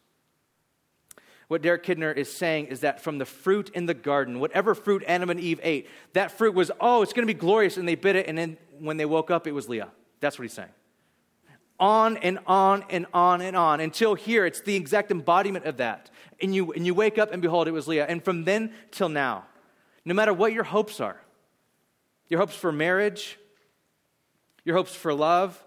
What 1.47 1.63
Derek 1.63 1.83
Kidner 1.83 2.15
is 2.15 2.31
saying 2.31 2.67
is 2.67 2.81
that 2.81 3.01
from 3.01 3.17
the 3.17 3.25
fruit 3.25 3.71
in 3.73 3.87
the 3.87 3.95
garden, 3.95 4.39
whatever 4.39 4.75
fruit 4.75 5.03
Adam 5.07 5.31
and 5.31 5.39
Eve 5.39 5.59
ate, 5.63 5.89
that 6.13 6.31
fruit 6.31 6.53
was, 6.53 6.69
oh, 6.79 7.01
it's 7.01 7.11
going 7.11 7.27
to 7.27 7.33
be 7.33 7.37
glorious, 7.37 7.77
and 7.77 7.87
they 7.87 7.95
bit 7.95 8.15
it, 8.15 8.27
and 8.27 8.37
then 8.37 8.57
when 8.77 8.97
they 8.97 9.05
woke 9.05 9.31
up, 9.31 9.47
it 9.47 9.51
was 9.51 9.67
Leah. 9.67 9.89
That's 10.19 10.37
what 10.37 10.43
he's 10.43 10.53
saying. 10.53 10.69
On 11.79 12.17
and 12.17 12.37
on 12.45 12.85
and 12.91 13.07
on 13.15 13.41
and 13.41 13.55
on 13.55 13.79
until 13.79 14.13
here, 14.13 14.45
it's 14.45 14.61
the 14.61 14.75
exact 14.75 15.09
embodiment 15.09 15.65
of 15.65 15.77
that. 15.77 16.11
And 16.39 16.53
you, 16.53 16.71
and 16.73 16.85
you 16.85 16.93
wake 16.93 17.17
up, 17.17 17.33
and 17.33 17.41
behold, 17.41 17.67
it 17.67 17.71
was 17.71 17.87
Leah. 17.87 18.05
And 18.07 18.23
from 18.23 18.43
then 18.43 18.73
till 18.91 19.09
now, 19.09 19.45
no 20.05 20.13
matter 20.13 20.33
what 20.33 20.53
your 20.53 20.65
hopes 20.65 20.99
are, 20.99 21.19
your 22.29 22.39
hopes 22.39 22.55
for 22.55 22.71
marriage, 22.71 23.37
your 24.63 24.75
hopes 24.75 24.95
for 24.95 25.13
love, 25.13 25.61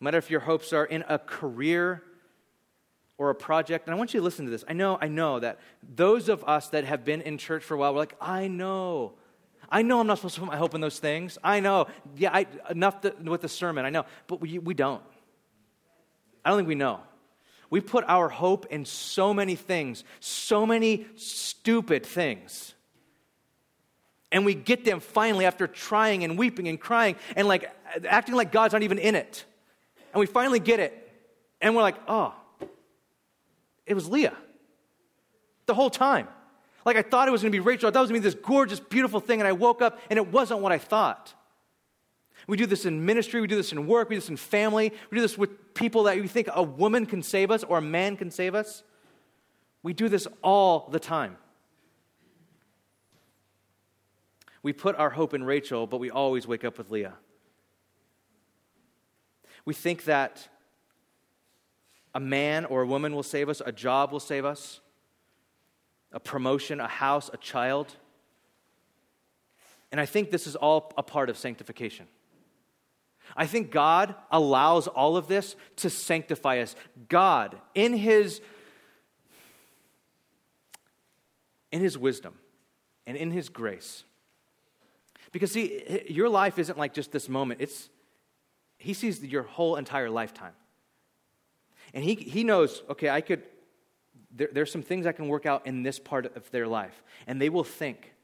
no 0.00 0.04
matter 0.04 0.18
if 0.18 0.30
your 0.30 0.40
hopes 0.40 0.72
are 0.72 0.84
in 0.84 1.04
a 1.08 1.18
career 1.18 2.02
or 3.16 3.30
a 3.30 3.34
project. 3.34 3.86
And 3.86 3.94
I 3.94 3.98
want 3.98 4.12
you 4.12 4.20
to 4.20 4.24
listen 4.24 4.44
to 4.44 4.50
this. 4.50 4.64
I 4.68 4.74
know, 4.74 4.98
I 5.00 5.08
know 5.08 5.40
that 5.40 5.58
those 5.82 6.28
of 6.28 6.44
us 6.44 6.68
that 6.68 6.84
have 6.84 7.04
been 7.04 7.22
in 7.22 7.38
church 7.38 7.64
for 7.64 7.74
a 7.74 7.78
while, 7.78 7.94
we're 7.94 8.00
like, 8.00 8.16
I 8.20 8.48
know. 8.48 9.14
I 9.70 9.82
know 9.82 10.00
I'm 10.00 10.06
not 10.06 10.18
supposed 10.18 10.34
to 10.34 10.40
put 10.42 10.50
my 10.50 10.56
hope 10.56 10.74
in 10.74 10.80
those 10.80 10.98
things. 10.98 11.38
I 11.42 11.60
know. 11.60 11.86
Yeah, 12.16 12.30
I, 12.32 12.46
enough 12.68 13.00
to, 13.00 13.14
with 13.24 13.40
the 13.40 13.48
sermon. 13.48 13.84
I 13.84 13.90
know. 13.90 14.04
But 14.26 14.40
we, 14.40 14.58
we 14.58 14.74
don't. 14.74 15.02
I 16.44 16.50
don't 16.50 16.58
think 16.58 16.68
we 16.68 16.74
know. 16.74 17.00
We 17.70 17.80
put 17.80 18.04
our 18.06 18.28
hope 18.28 18.66
in 18.66 18.84
so 18.84 19.32
many 19.32 19.54
things, 19.54 20.04
so 20.20 20.66
many 20.66 21.06
stupid 21.16 22.04
things 22.04 22.74
and 24.34 24.44
we 24.44 24.52
get 24.52 24.84
them 24.84 24.98
finally 24.98 25.46
after 25.46 25.68
trying 25.68 26.24
and 26.24 26.36
weeping 26.36 26.66
and 26.66 26.78
crying 26.78 27.14
and 27.36 27.46
like 27.46 27.72
acting 28.04 28.34
like 28.34 28.50
God's 28.50 28.72
not 28.72 28.82
even 28.82 28.98
in 28.98 29.14
it. 29.14 29.44
And 30.12 30.18
we 30.18 30.26
finally 30.26 30.58
get 30.58 30.80
it. 30.80 30.92
And 31.60 31.76
we're 31.76 31.82
like, 31.82 31.94
oh, 32.08 32.34
it 33.86 33.94
was 33.94 34.08
Leah 34.08 34.36
the 35.66 35.74
whole 35.74 35.88
time. 35.88 36.26
Like 36.84 36.96
I 36.96 37.02
thought 37.02 37.28
it 37.28 37.30
was 37.30 37.42
going 37.42 37.52
to 37.52 37.56
be 37.56 37.60
Rachel. 37.60 37.88
I 37.88 37.92
thought 37.92 38.00
it 38.00 38.02
was 38.02 38.10
going 38.10 38.22
to 38.22 38.28
be 38.28 38.34
this 38.34 38.44
gorgeous, 38.44 38.80
beautiful 38.80 39.20
thing. 39.20 39.40
And 39.40 39.46
I 39.46 39.52
woke 39.52 39.80
up 39.80 40.00
and 40.10 40.16
it 40.16 40.26
wasn't 40.32 40.60
what 40.60 40.72
I 40.72 40.78
thought. 40.78 41.32
We 42.48 42.56
do 42.56 42.66
this 42.66 42.84
in 42.84 43.06
ministry, 43.06 43.40
we 43.40 43.46
do 43.46 43.56
this 43.56 43.70
in 43.72 43.86
work, 43.86 44.10
we 44.10 44.16
do 44.16 44.20
this 44.20 44.28
in 44.28 44.36
family, 44.36 44.92
we 45.10 45.14
do 45.14 45.22
this 45.22 45.38
with 45.38 45.72
people 45.72 46.02
that 46.02 46.16
we 46.16 46.28
think 46.28 46.48
a 46.52 46.62
woman 46.62 47.06
can 47.06 47.22
save 47.22 47.50
us 47.52 47.62
or 47.62 47.78
a 47.78 47.82
man 47.82 48.16
can 48.16 48.32
save 48.32 48.54
us. 48.54 48.82
We 49.84 49.94
do 49.94 50.08
this 50.08 50.26
all 50.42 50.88
the 50.90 50.98
time. 50.98 51.38
We 54.64 54.72
put 54.72 54.96
our 54.96 55.10
hope 55.10 55.34
in 55.34 55.44
Rachel, 55.44 55.86
but 55.86 55.98
we 55.98 56.10
always 56.10 56.46
wake 56.46 56.64
up 56.64 56.78
with 56.78 56.90
Leah. 56.90 57.12
We 59.66 59.74
think 59.74 60.04
that 60.04 60.48
a 62.14 62.20
man 62.20 62.64
or 62.64 62.80
a 62.80 62.86
woman 62.86 63.14
will 63.14 63.22
save 63.22 63.50
us, 63.50 63.60
a 63.64 63.72
job 63.72 64.10
will 64.10 64.20
save 64.20 64.46
us, 64.46 64.80
a 66.12 66.18
promotion, 66.18 66.80
a 66.80 66.88
house, 66.88 67.28
a 67.30 67.36
child. 67.36 67.94
And 69.92 70.00
I 70.00 70.06
think 70.06 70.30
this 70.30 70.46
is 70.46 70.56
all 70.56 70.90
a 70.96 71.02
part 71.02 71.28
of 71.28 71.36
sanctification. 71.36 72.06
I 73.36 73.46
think 73.46 73.70
God 73.70 74.14
allows 74.30 74.86
all 74.88 75.18
of 75.18 75.28
this 75.28 75.56
to 75.76 75.90
sanctify 75.90 76.60
us. 76.60 76.74
God, 77.10 77.60
in 77.74 77.92
his 77.92 78.40
in 81.70 81.82
his 81.82 81.98
wisdom 81.98 82.38
and 83.06 83.14
in 83.14 83.30
his 83.30 83.50
grace. 83.50 84.04
Because 85.34 85.50
see, 85.50 86.04
your 86.08 86.28
life 86.28 86.60
isn't 86.60 86.78
like 86.78 86.94
just 86.94 87.10
this 87.10 87.28
moment. 87.28 87.60
It's 87.60 87.90
he 88.78 88.94
sees 88.94 89.20
your 89.20 89.42
whole 89.42 89.74
entire 89.74 90.08
lifetime. 90.08 90.52
And 91.92 92.04
he, 92.04 92.14
he 92.14 92.44
knows, 92.44 92.84
okay, 92.88 93.10
I 93.10 93.20
could, 93.20 93.42
there, 94.30 94.48
there's 94.52 94.70
some 94.70 94.82
things 94.82 95.06
I 95.06 95.12
can 95.12 95.26
work 95.26 95.44
out 95.44 95.66
in 95.66 95.82
this 95.82 95.98
part 95.98 96.36
of 96.36 96.48
their 96.52 96.68
life. 96.68 97.02
And 97.26 97.42
they 97.42 97.48
will 97.48 97.64
think 97.64 98.14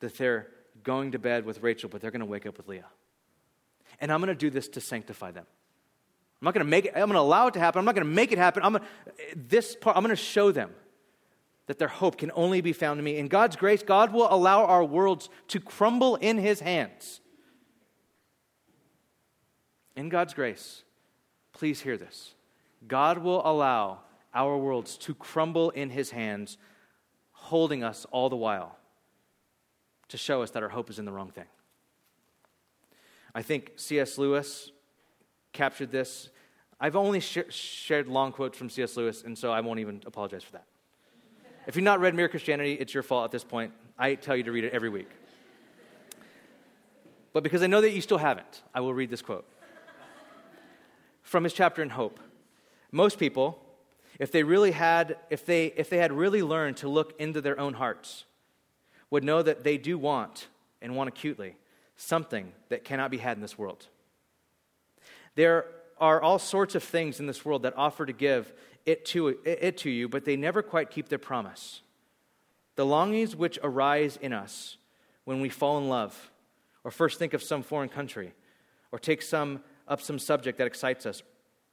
that 0.00 0.16
they're 0.16 0.46
going 0.82 1.12
to 1.12 1.18
bed 1.18 1.44
with 1.44 1.62
Rachel, 1.62 1.90
but 1.90 2.00
they're 2.00 2.10
going 2.10 2.20
to 2.20 2.26
wake 2.26 2.46
up 2.46 2.56
with 2.56 2.66
Leah. 2.66 2.86
And 4.00 4.10
I'm 4.10 4.20
going 4.20 4.28
to 4.28 4.34
do 4.34 4.48
this 4.48 4.68
to 4.68 4.80
sanctify 4.80 5.32
them. 5.32 5.44
I'm 6.40 6.46
not 6.46 6.54
going 6.54 6.64
to 6.64 6.70
make 6.70 6.86
it, 6.86 6.92
I'm 6.94 7.00
going 7.00 7.12
to 7.12 7.20
allow 7.20 7.48
it 7.48 7.54
to 7.54 7.60
happen. 7.60 7.78
I'm 7.78 7.84
not 7.84 7.94
going 7.94 8.06
to 8.06 8.12
make 8.12 8.32
it 8.32 8.38
happen. 8.38 8.62
I'm 8.62 8.72
going 8.72 8.84
to, 8.84 9.36
this 9.36 9.76
part, 9.76 9.98
I'm 9.98 10.02
going 10.02 10.16
to 10.16 10.22
show 10.22 10.50
them 10.50 10.70
that 11.68 11.78
their 11.78 11.88
hope 11.88 12.16
can 12.16 12.32
only 12.34 12.62
be 12.62 12.72
found 12.72 12.98
in 12.98 13.04
me. 13.04 13.18
In 13.18 13.28
God's 13.28 13.54
grace, 13.54 13.82
God 13.82 14.10
will 14.12 14.26
allow 14.32 14.64
our 14.64 14.82
worlds 14.82 15.28
to 15.48 15.60
crumble 15.60 16.16
in 16.16 16.38
his 16.38 16.60
hands. 16.60 17.20
In 19.94 20.08
God's 20.08 20.32
grace, 20.32 20.82
please 21.52 21.82
hear 21.82 21.98
this. 21.98 22.34
God 22.86 23.18
will 23.18 23.46
allow 23.46 24.00
our 24.32 24.56
worlds 24.56 24.96
to 24.98 25.14
crumble 25.14 25.68
in 25.70 25.90
his 25.90 26.10
hands, 26.10 26.56
holding 27.32 27.84
us 27.84 28.06
all 28.10 28.30
the 28.30 28.36
while 28.36 28.78
to 30.08 30.16
show 30.16 30.42
us 30.42 30.50
that 30.52 30.62
our 30.62 30.70
hope 30.70 30.88
is 30.88 30.98
in 30.98 31.04
the 31.04 31.12
wrong 31.12 31.30
thing. 31.30 31.44
I 33.34 33.42
think 33.42 33.72
C.S. 33.76 34.16
Lewis 34.16 34.70
captured 35.52 35.92
this. 35.92 36.30
I've 36.80 36.96
only 36.96 37.20
sh- 37.20 37.38
shared 37.50 38.08
long 38.08 38.32
quotes 38.32 38.56
from 38.56 38.70
C.S. 38.70 38.96
Lewis, 38.96 39.22
and 39.22 39.36
so 39.36 39.52
I 39.52 39.60
won't 39.60 39.80
even 39.80 40.00
apologize 40.06 40.42
for 40.42 40.52
that. 40.52 40.64
If 41.68 41.76
you've 41.76 41.84
not 41.84 42.00
read 42.00 42.14
Mere 42.14 42.30
Christianity, 42.30 42.72
it's 42.72 42.94
your 42.94 43.02
fault 43.02 43.26
at 43.26 43.30
this 43.30 43.44
point. 43.44 43.74
I 43.98 44.14
tell 44.14 44.34
you 44.34 44.42
to 44.44 44.52
read 44.52 44.64
it 44.64 44.72
every 44.72 44.88
week. 44.88 45.10
But 47.34 47.42
because 47.42 47.62
I 47.62 47.66
know 47.66 47.82
that 47.82 47.90
you 47.90 48.00
still 48.00 48.16
haven't, 48.16 48.62
I 48.74 48.80
will 48.80 48.94
read 48.94 49.10
this 49.10 49.20
quote 49.20 49.44
from 51.22 51.44
his 51.44 51.52
chapter 51.52 51.82
in 51.82 51.90
Hope. 51.90 52.20
Most 52.90 53.18
people, 53.18 53.62
if 54.18 54.32
they 54.32 54.44
really 54.44 54.70
had, 54.70 55.18
if 55.28 55.44
they, 55.44 55.66
if 55.76 55.90
they 55.90 55.98
had 55.98 56.10
really 56.10 56.42
learned 56.42 56.78
to 56.78 56.88
look 56.88 57.12
into 57.20 57.42
their 57.42 57.60
own 57.60 57.74
hearts, 57.74 58.24
would 59.10 59.22
know 59.22 59.42
that 59.42 59.62
they 59.62 59.76
do 59.76 59.98
want, 59.98 60.48
and 60.80 60.96
want 60.96 61.08
acutely, 61.08 61.54
something 61.98 62.52
that 62.70 62.82
cannot 62.82 63.10
be 63.10 63.18
had 63.18 63.36
in 63.36 63.42
this 63.42 63.58
world. 63.58 63.88
There 65.34 65.66
are 66.00 66.22
all 66.22 66.38
sorts 66.38 66.74
of 66.74 66.82
things 66.82 67.20
in 67.20 67.26
this 67.26 67.44
world 67.44 67.64
that 67.64 67.76
offer 67.76 68.06
to 68.06 68.12
give 68.14 68.54
it 68.88 69.04
to, 69.04 69.36
it 69.44 69.76
to 69.76 69.90
you, 69.90 70.08
but 70.08 70.24
they 70.24 70.34
never 70.34 70.62
quite 70.62 70.90
keep 70.90 71.10
their 71.10 71.18
promise. 71.18 71.82
The 72.76 72.86
longings 72.86 73.36
which 73.36 73.58
arise 73.62 74.16
in 74.16 74.32
us 74.32 74.78
when 75.24 75.42
we 75.42 75.50
fall 75.50 75.76
in 75.76 75.90
love, 75.90 76.30
or 76.84 76.90
first 76.90 77.18
think 77.18 77.34
of 77.34 77.42
some 77.42 77.62
foreign 77.62 77.90
country, 77.90 78.32
or 78.90 78.98
take 78.98 79.20
some, 79.20 79.60
up 79.86 80.00
some 80.00 80.18
subject 80.18 80.56
that 80.56 80.66
excites 80.66 81.04
us, 81.04 81.22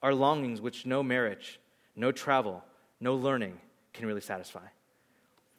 are 0.04 0.14
longings 0.14 0.60
which 0.60 0.86
no 0.86 1.02
marriage, 1.02 1.58
no 1.96 2.12
travel, 2.12 2.66
no 3.00 3.16
learning 3.16 3.62
can 3.94 4.06
really 4.06 4.20
satisfy. 4.20 4.68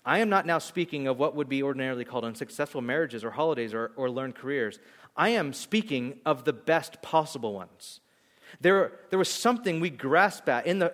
I 0.04 0.18
am 0.18 0.28
not 0.28 0.44
now 0.44 0.58
speaking 0.58 1.08
of 1.08 1.18
what 1.18 1.34
would 1.36 1.48
be 1.48 1.62
ordinarily 1.62 2.04
called 2.04 2.24
unsuccessful 2.24 2.82
marriages 2.82 3.24
or 3.24 3.30
holidays 3.30 3.72
or, 3.72 3.92
or 3.96 4.10
learned 4.10 4.34
careers. 4.34 4.78
I 5.16 5.30
am 5.30 5.54
speaking 5.54 6.20
of 6.26 6.44
the 6.44 6.52
best 6.52 7.00
possible 7.00 7.54
ones. 7.54 8.00
There, 8.60 8.92
there 9.08 9.18
was 9.18 9.30
something 9.30 9.80
we 9.80 9.88
grasp 9.88 10.48
at 10.50 10.66
in 10.66 10.80
the, 10.80 10.92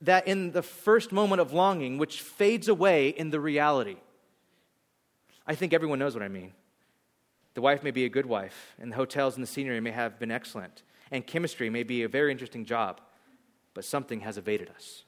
that 0.00 0.28
in 0.28 0.52
the 0.52 0.62
first 0.62 1.12
moment 1.12 1.40
of 1.40 1.52
longing, 1.52 1.98
which 1.98 2.20
fades 2.20 2.68
away 2.68 3.08
in 3.08 3.30
the 3.30 3.40
reality. 3.40 3.96
I 5.46 5.54
think 5.54 5.72
everyone 5.72 5.98
knows 5.98 6.14
what 6.14 6.22
I 6.22 6.28
mean. 6.28 6.52
The 7.54 7.62
wife 7.62 7.82
may 7.82 7.90
be 7.90 8.04
a 8.04 8.10
good 8.10 8.26
wife, 8.26 8.74
and 8.78 8.92
the 8.92 8.96
hotels 8.96 9.36
and 9.36 9.42
the 9.42 9.46
scenery 9.46 9.80
may 9.80 9.92
have 9.92 10.18
been 10.18 10.30
excellent, 10.30 10.82
and 11.10 11.26
chemistry 11.26 11.70
may 11.70 11.82
be 11.82 12.02
a 12.02 12.08
very 12.08 12.30
interesting 12.30 12.66
job, 12.66 13.00
but 13.72 13.84
something 13.84 14.20
has 14.20 14.36
evaded 14.36 14.68
us. 14.68 15.04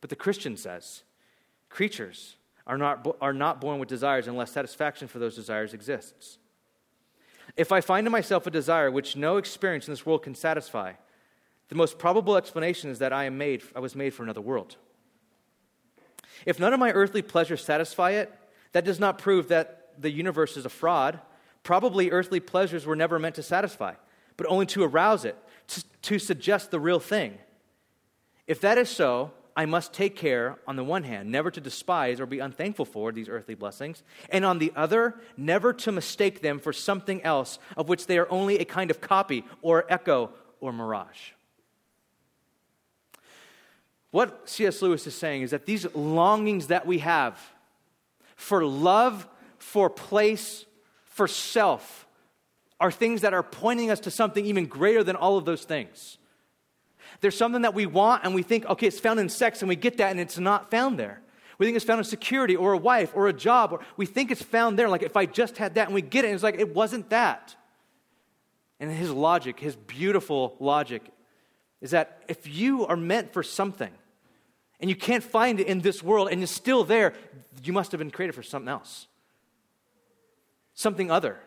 But 0.00 0.10
the 0.10 0.16
Christian 0.16 0.56
says, 0.56 1.02
Creatures 1.70 2.36
are 2.66 2.78
not, 2.78 3.16
are 3.20 3.32
not 3.32 3.60
born 3.60 3.80
with 3.80 3.88
desires 3.88 4.28
unless 4.28 4.52
satisfaction 4.52 5.08
for 5.08 5.18
those 5.18 5.34
desires 5.34 5.74
exists. 5.74 6.38
If 7.56 7.72
I 7.72 7.80
find 7.80 8.06
in 8.06 8.12
myself 8.12 8.46
a 8.46 8.50
desire 8.50 8.90
which 8.90 9.16
no 9.16 9.36
experience 9.36 9.88
in 9.88 9.92
this 9.92 10.06
world 10.06 10.22
can 10.22 10.34
satisfy, 10.34 10.92
the 11.68 11.74
most 11.74 11.98
probable 11.98 12.36
explanation 12.36 12.90
is 12.90 12.98
that 12.98 13.12
I, 13.12 13.24
am 13.24 13.38
made, 13.38 13.62
I 13.74 13.80
was 13.80 13.94
made 13.94 14.14
for 14.14 14.22
another 14.22 14.40
world. 14.40 14.76
If 16.46 16.60
none 16.60 16.72
of 16.74 16.80
my 16.80 16.92
earthly 16.92 17.22
pleasures 17.22 17.64
satisfy 17.64 18.12
it, 18.12 18.32
that 18.72 18.84
does 18.84 19.00
not 19.00 19.18
prove 19.18 19.48
that 19.48 19.92
the 19.98 20.10
universe 20.10 20.56
is 20.56 20.66
a 20.66 20.70
fraud. 20.70 21.20
Probably 21.62 22.10
earthly 22.10 22.40
pleasures 22.40 22.84
were 22.84 22.96
never 22.96 23.18
meant 23.18 23.36
to 23.36 23.42
satisfy, 23.42 23.94
but 24.36 24.46
only 24.48 24.66
to 24.66 24.82
arouse 24.82 25.24
it, 25.24 25.36
to, 25.68 25.84
to 26.02 26.18
suggest 26.18 26.70
the 26.70 26.80
real 26.80 27.00
thing. 27.00 27.38
If 28.46 28.60
that 28.60 28.76
is 28.76 28.90
so, 28.90 29.32
I 29.56 29.66
must 29.66 29.92
take 29.92 30.16
care, 30.16 30.58
on 30.66 30.76
the 30.76 30.84
one 30.84 31.04
hand, 31.04 31.30
never 31.30 31.50
to 31.50 31.60
despise 31.60 32.20
or 32.20 32.26
be 32.26 32.40
unthankful 32.40 32.84
for 32.84 33.12
these 33.12 33.28
earthly 33.28 33.54
blessings, 33.54 34.02
and 34.28 34.44
on 34.44 34.58
the 34.58 34.72
other, 34.74 35.14
never 35.36 35.72
to 35.72 35.92
mistake 35.92 36.42
them 36.42 36.58
for 36.58 36.72
something 36.72 37.22
else 37.22 37.58
of 37.76 37.88
which 37.88 38.06
they 38.06 38.18
are 38.18 38.30
only 38.30 38.58
a 38.58 38.64
kind 38.64 38.90
of 38.90 39.00
copy 39.00 39.44
or 39.62 39.86
echo 39.88 40.30
or 40.60 40.72
mirage. 40.72 41.30
What 44.14 44.48
C.S. 44.48 44.80
Lewis 44.80 45.08
is 45.08 45.14
saying 45.16 45.42
is 45.42 45.50
that 45.50 45.66
these 45.66 45.92
longings 45.92 46.68
that 46.68 46.86
we 46.86 47.00
have 47.00 47.36
for 48.36 48.64
love, 48.64 49.26
for 49.58 49.90
place, 49.90 50.66
for 51.02 51.26
self, 51.26 52.06
are 52.78 52.92
things 52.92 53.22
that 53.22 53.34
are 53.34 53.42
pointing 53.42 53.90
us 53.90 53.98
to 53.98 54.12
something 54.12 54.46
even 54.46 54.66
greater 54.66 55.02
than 55.02 55.16
all 55.16 55.36
of 55.36 55.44
those 55.44 55.64
things. 55.64 56.18
There's 57.22 57.36
something 57.36 57.62
that 57.62 57.74
we 57.74 57.86
want 57.86 58.22
and 58.22 58.36
we 58.36 58.44
think, 58.44 58.66
okay, 58.66 58.86
it's 58.86 59.00
found 59.00 59.18
in 59.18 59.28
sex, 59.28 59.62
and 59.62 59.68
we 59.68 59.74
get 59.74 59.96
that 59.96 60.12
and 60.12 60.20
it's 60.20 60.38
not 60.38 60.70
found 60.70 60.96
there. 60.96 61.20
We 61.58 61.66
think 61.66 61.74
it's 61.74 61.84
found 61.84 61.98
in 61.98 62.04
security 62.04 62.54
or 62.54 62.72
a 62.72 62.78
wife 62.78 63.10
or 63.16 63.26
a 63.26 63.32
job, 63.32 63.72
or 63.72 63.80
we 63.96 64.06
think 64.06 64.30
it's 64.30 64.44
found 64.44 64.78
there. 64.78 64.88
Like 64.88 65.02
if 65.02 65.16
I 65.16 65.26
just 65.26 65.58
had 65.58 65.74
that 65.74 65.88
and 65.88 65.94
we 65.94 66.02
get 66.02 66.24
it, 66.24 66.28
and 66.28 66.34
it's 66.36 66.44
like 66.44 66.60
it 66.60 66.72
wasn't 66.72 67.10
that. 67.10 67.56
And 68.78 68.92
his 68.92 69.10
logic, 69.10 69.58
his 69.58 69.74
beautiful 69.74 70.54
logic, 70.60 71.02
is 71.80 71.90
that 71.90 72.22
if 72.28 72.46
you 72.46 72.86
are 72.86 72.96
meant 72.96 73.32
for 73.32 73.42
something 73.42 73.90
and 74.80 74.90
you 74.90 74.96
can't 74.96 75.24
find 75.24 75.60
it 75.60 75.66
in 75.66 75.80
this 75.80 76.02
world 76.02 76.28
and 76.30 76.42
it's 76.42 76.52
still 76.52 76.84
there, 76.84 77.14
you 77.62 77.72
must 77.72 77.92
have 77.92 77.98
been 77.98 78.10
created 78.10 78.34
for 78.34 78.42
something 78.42 78.68
else, 78.68 79.06
something 80.74 81.10
other. 81.10 81.38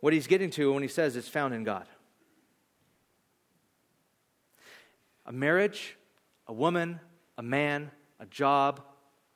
What 0.00 0.12
he's 0.12 0.26
getting 0.26 0.50
to 0.50 0.72
when 0.72 0.82
he 0.82 0.88
says 0.88 1.16
it's 1.16 1.28
found 1.28 1.54
in 1.54 1.64
God. 1.64 1.86
A 5.26 5.32
marriage, 5.32 5.96
a 6.46 6.52
woman, 6.52 7.00
a 7.36 7.42
man, 7.42 7.90
a 8.20 8.26
job, 8.26 8.80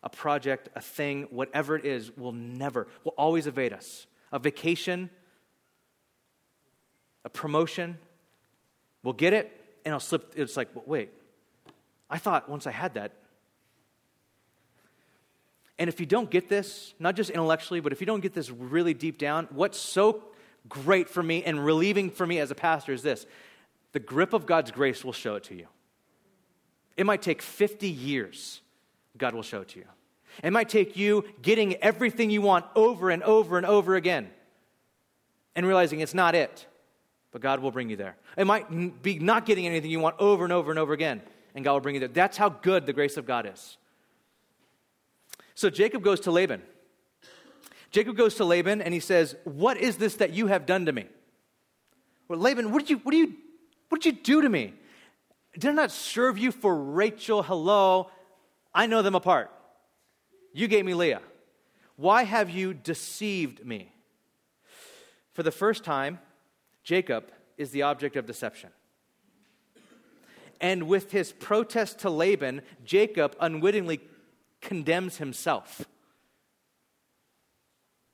a 0.02 0.08
project, 0.08 0.68
a 0.74 0.80
thing, 0.80 1.26
whatever 1.30 1.76
it 1.76 1.84
is, 1.84 2.16
will 2.16 2.32
never, 2.32 2.88
will 3.04 3.14
always 3.16 3.46
evade 3.46 3.72
us. 3.72 4.06
A 4.32 4.38
vacation, 4.38 5.10
a 7.24 7.28
promotion, 7.28 7.98
we'll 9.02 9.12
get 9.12 9.32
it, 9.32 9.52
and 9.84 9.92
I'll 9.92 10.00
slip. 10.00 10.32
It's 10.36 10.56
like, 10.56 10.68
wait, 10.86 11.10
I 12.12 12.18
thought 12.18 12.48
once 12.48 12.66
I 12.66 12.70
had 12.70 12.94
that. 12.94 13.12
And 15.78 15.88
if 15.88 15.98
you 15.98 16.06
don't 16.06 16.30
get 16.30 16.48
this, 16.48 16.94
not 16.98 17.16
just 17.16 17.30
intellectually, 17.30 17.80
but 17.80 17.90
if 17.90 18.00
you 18.00 18.06
don't 18.06 18.20
get 18.20 18.34
this 18.34 18.50
really 18.50 18.94
deep 18.94 19.18
down, 19.18 19.48
what's 19.50 19.78
so 19.78 20.22
great 20.68 21.08
for 21.08 21.22
me 21.22 21.42
and 21.42 21.64
relieving 21.64 22.10
for 22.10 22.26
me 22.26 22.38
as 22.38 22.50
a 22.50 22.54
pastor 22.54 22.92
is 22.92 23.02
this 23.02 23.26
the 23.92 23.98
grip 23.98 24.32
of 24.32 24.46
God's 24.46 24.70
grace 24.70 25.04
will 25.04 25.12
show 25.12 25.34
it 25.36 25.44
to 25.44 25.54
you. 25.54 25.66
It 26.96 27.06
might 27.06 27.22
take 27.22 27.40
50 27.40 27.88
years, 27.88 28.60
God 29.16 29.34
will 29.34 29.42
show 29.42 29.62
it 29.62 29.68
to 29.68 29.78
you. 29.78 29.86
It 30.42 30.52
might 30.52 30.68
take 30.68 30.96
you 30.96 31.24
getting 31.40 31.76
everything 31.76 32.30
you 32.30 32.42
want 32.42 32.64
over 32.74 33.10
and 33.10 33.22
over 33.22 33.56
and 33.56 33.66
over 33.66 33.96
again 33.96 34.30
and 35.54 35.66
realizing 35.66 36.00
it's 36.00 36.14
not 36.14 36.34
it, 36.34 36.66
but 37.32 37.40
God 37.40 37.60
will 37.60 37.70
bring 37.70 37.90
you 37.90 37.96
there. 37.96 38.16
It 38.36 38.46
might 38.46 39.02
be 39.02 39.18
not 39.18 39.46
getting 39.46 39.66
anything 39.66 39.90
you 39.90 40.00
want 40.00 40.16
over 40.18 40.44
and 40.44 40.52
over 40.52 40.70
and 40.70 40.78
over 40.78 40.92
again, 40.92 41.22
and 41.54 41.64
God 41.64 41.72
will 41.74 41.80
bring 41.80 41.94
you 41.94 42.00
there. 42.00 42.08
That's 42.08 42.36
how 42.36 42.48
good 42.48 42.86
the 42.86 42.92
grace 42.92 43.16
of 43.16 43.26
God 43.26 43.50
is. 43.52 43.76
So 45.54 45.70
Jacob 45.70 46.02
goes 46.02 46.20
to 46.20 46.30
Laban. 46.30 46.62
Jacob 47.90 48.16
goes 48.16 48.36
to 48.36 48.44
Laban 48.44 48.80
and 48.80 48.94
he 48.94 49.00
says, 49.00 49.36
What 49.44 49.76
is 49.76 49.96
this 49.96 50.16
that 50.16 50.32
you 50.32 50.46
have 50.46 50.66
done 50.66 50.86
to 50.86 50.92
me? 50.92 51.06
Well, 52.28 52.38
Laban, 52.38 52.72
what 52.72 52.80
did 52.80 52.90
you, 52.90 52.96
what 52.98 53.12
did 53.12 53.18
you, 53.18 53.36
what 53.88 54.00
did 54.00 54.16
you 54.16 54.22
do 54.22 54.42
to 54.42 54.48
me? 54.48 54.74
Did 55.58 55.66
I 55.66 55.72
not 55.72 55.90
serve 55.90 56.38
you 56.38 56.50
for 56.50 56.74
Rachel? 56.74 57.42
Hello. 57.42 58.10
I 58.74 58.86
know 58.86 59.02
them 59.02 59.14
apart. 59.14 59.50
You 60.54 60.66
gave 60.68 60.84
me 60.84 60.94
Leah. 60.94 61.20
Why 61.96 62.24
have 62.24 62.48
you 62.48 62.72
deceived 62.72 63.64
me? 63.64 63.92
For 65.32 65.42
the 65.42 65.50
first 65.50 65.84
time, 65.84 66.18
Jacob 66.82 67.30
is 67.58 67.70
the 67.70 67.82
object 67.82 68.16
of 68.16 68.26
deception. 68.26 68.70
And 70.62 70.84
with 70.84 71.10
his 71.10 71.32
protest 71.32 71.98
to 71.98 72.10
Laban, 72.10 72.62
Jacob 72.84 73.36
unwittingly 73.40 74.00
condemns 74.60 75.18
himself. 75.18 75.84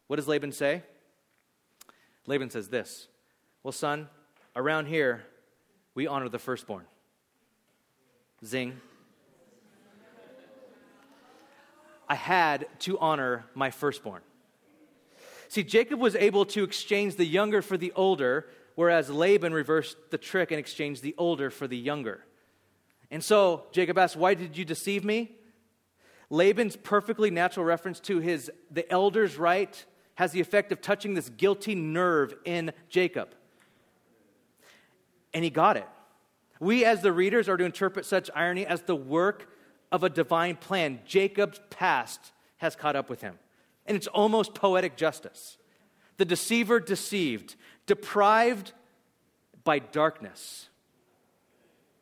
What 0.07 0.17
does 0.17 0.27
Laban 0.27 0.53
say? 0.53 0.83
Laban 2.27 2.49
says 2.49 2.69
this 2.69 3.07
Well, 3.63 3.73
son, 3.73 4.09
around 4.57 4.87
here, 4.87 5.25
we 5.95 6.07
honor 6.07 6.31
the 6.31 6.39
firstborn. 6.39 6.87
Zing. 8.45 8.81
I 12.09 12.15
had 12.15 12.67
to 12.81 12.99
honor 12.99 13.45
my 13.55 13.71
firstborn. 13.71 14.23
See, 15.49 15.63
Jacob 15.63 16.01
was 16.01 16.17
able 16.17 16.47
to 16.47 16.65
exchange 16.65 17.17
the 17.17 17.27
younger 17.27 17.61
for 17.61 17.77
the 17.77 17.93
older, 17.95 18.47
whereas 18.77 19.11
Laban 19.11 19.53
reversed 19.53 19.97
the 20.11 20.17
trick 20.17 20.51
and 20.51 20.59
exchanged 20.59 21.03
the 21.03 21.15
older 21.19 21.51
for 21.51 21.67
the 21.67 21.77
younger. 21.77 22.23
And 23.11 23.25
so 23.25 23.65
Jacob 23.73 23.99
asked, 23.99 24.17
Why 24.17 24.35
did 24.35 24.57
you 24.57 24.65
deceive 24.65 25.05
me? 25.05 25.33
Laban's 26.31 26.77
perfectly 26.77 27.31
natural 27.31 27.65
reference 27.65 28.01
to 28.01 28.19
his 28.19 28.51
the 28.71 28.91
elder's 28.91 29.37
right 29.39 29.85
has 30.17 30.33
the 30.33 30.41
effect 30.41 30.73
of 30.73 30.81
touching 30.81 31.15
this 31.15 31.29
guilty 31.31 31.75
nerve 31.75 32.35
in 32.45 32.73
Jacob. 32.89 33.31
And 35.33 35.45
he 35.45 35.51
got 35.51 35.77
it. 35.77 35.87
We, 36.61 36.85
as 36.85 37.03
the 37.03 37.13
readers, 37.13 37.49
are 37.49 37.57
to 37.57 37.65
interpret 37.65 38.05
such 38.05 38.29
irony 38.35 38.67
as 38.67 38.83
the 38.83 38.97
work 38.97 39.49
of 39.93 40.03
a 40.03 40.09
divine 40.09 40.57
plan. 40.57 41.01
Jacob's 41.07 41.61
past 41.71 42.33
has 42.57 42.75
caught 42.75 42.97
up 42.97 43.09
with 43.09 43.21
him. 43.21 43.39
And 43.87 43.97
it's 43.97 44.09
almost 44.09 44.55
poetic 44.55 44.97
justice. 44.97 45.57
The 46.17 46.25
deceiver 46.25 46.81
deceived, 46.81 47.55
deprived 47.87 48.73
by 49.63 49.79
darkness 49.79 50.69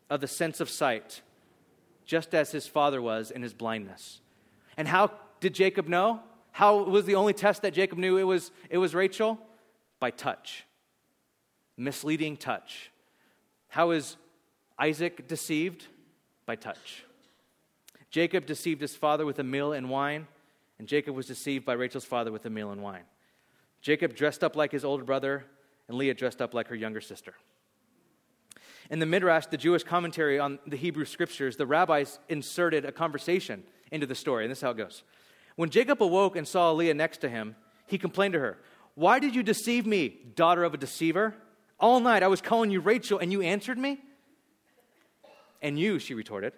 of 0.09 0.21
the 0.21 0.29
sense 0.29 0.61
of 0.61 0.71
sight, 0.71 1.23
just 2.05 2.35
as 2.35 2.53
his 2.53 2.67
father 2.67 3.03
was 3.03 3.31
in 3.31 3.43
his 3.43 3.53
blindness. 3.53 4.21
And 4.77 4.87
how 4.87 5.11
did 5.41 5.55
Jacob 5.55 5.89
know? 5.89 6.21
How 6.53 6.83
was 6.85 7.05
the 7.05 7.17
only 7.17 7.33
test 7.33 7.63
that 7.63 7.75
Jacob 7.75 7.99
knew 7.99 8.17
it 8.17 8.25
was, 8.25 8.51
it 8.71 8.79
was 8.79 8.95
Rachel? 8.95 9.39
By 9.99 10.11
touch, 10.11 10.65
misleading 11.77 12.37
touch. 12.37 12.91
How 13.69 13.91
is 13.91 14.17
Isaac 14.79 15.27
deceived? 15.27 15.87
By 16.45 16.57
touch. 16.57 17.05
Jacob 18.11 18.47
deceived 18.47 18.81
his 18.81 18.95
father 18.95 19.27
with 19.27 19.39
a 19.39 19.45
meal 19.45 19.73
and 19.73 19.91
wine, 19.91 20.27
and 20.79 20.87
Jacob 20.87 21.15
was 21.15 21.27
deceived 21.27 21.65
by 21.65 21.73
Rachel's 21.73 22.05
father 22.05 22.31
with 22.31 22.47
a 22.47 22.51
meal 22.51 22.71
and 22.71 22.83
wine. 22.83 23.05
Jacob 23.83 24.15
dressed 24.15 24.45
up 24.45 24.57
like 24.57 24.73
his 24.73 24.85
older 24.85 25.05
brother, 25.05 25.45
and 25.89 25.97
Leah 25.97 26.15
dressed 26.15 26.41
up 26.41 26.55
like 26.55 26.69
her 26.69 26.75
younger 26.75 27.01
sister. 27.01 27.35
In 28.91 28.99
the 28.99 29.07
Midrash, 29.07 29.47
the 29.47 29.57
Jewish 29.57 29.83
commentary 29.83 30.39
on 30.39 30.59
the 30.67 30.77
Hebrew 30.77 31.05
scriptures, 31.05 31.57
the 31.57 31.67
rabbis 31.67 32.19
inserted 32.29 32.85
a 32.85 32.93
conversation 32.93 33.65
into 33.91 34.07
the 34.07 34.15
story, 34.15 34.45
and 34.45 34.51
this 34.51 34.59
is 34.59 34.63
how 34.63 34.71
it 34.71 34.77
goes. 34.77 35.03
When 35.57 35.71
Jacob 35.71 36.03
awoke 36.03 36.37
and 36.37 36.47
saw 36.47 36.71
Leah 36.73 36.95
next 36.95 37.19
to 37.19 37.29
him, 37.29 37.57
he 37.87 37.99
complained 37.99 38.35
to 38.35 38.41
her, 38.41 38.59
Why 38.95 39.19
did 39.19 39.35
you 39.35 39.43
deceive 39.43 39.87
me, 39.87 40.17
daughter 40.35 40.65
of 40.65 40.75
a 40.75 40.77
deceiver? 40.77 41.35
All 41.81 42.01
night 42.01 42.23
I 42.23 42.29
was 42.29 42.41
calling 42.41 42.71
you 42.71 42.81
Rachel, 42.81 43.19
and 43.19 43.33
you 43.33 43.43
answered 43.43 43.79
me? 43.79 43.99
And 45.63 45.79
you, 45.79 45.99
she 45.99 46.15
retorted, 46.15 46.53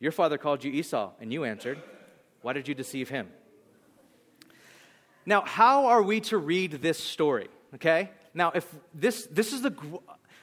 Your 0.00 0.12
father 0.12 0.38
called 0.38 0.64
you 0.64 0.72
Esau, 0.72 1.12
and 1.20 1.32
you 1.32 1.44
answered, 1.44 1.78
Why 2.40 2.54
did 2.54 2.66
you 2.66 2.74
deceive 2.74 3.08
him? 3.08 3.28
Now, 5.24 5.42
how 5.42 5.86
are 5.86 6.02
we 6.02 6.20
to 6.22 6.38
read 6.38 6.72
this 6.82 6.98
story? 6.98 7.48
Okay? 7.74 8.10
Now, 8.34 8.50
if 8.54 8.66
this, 8.92 9.26
this 9.30 9.52
is 9.52 9.62
the, 9.62 9.70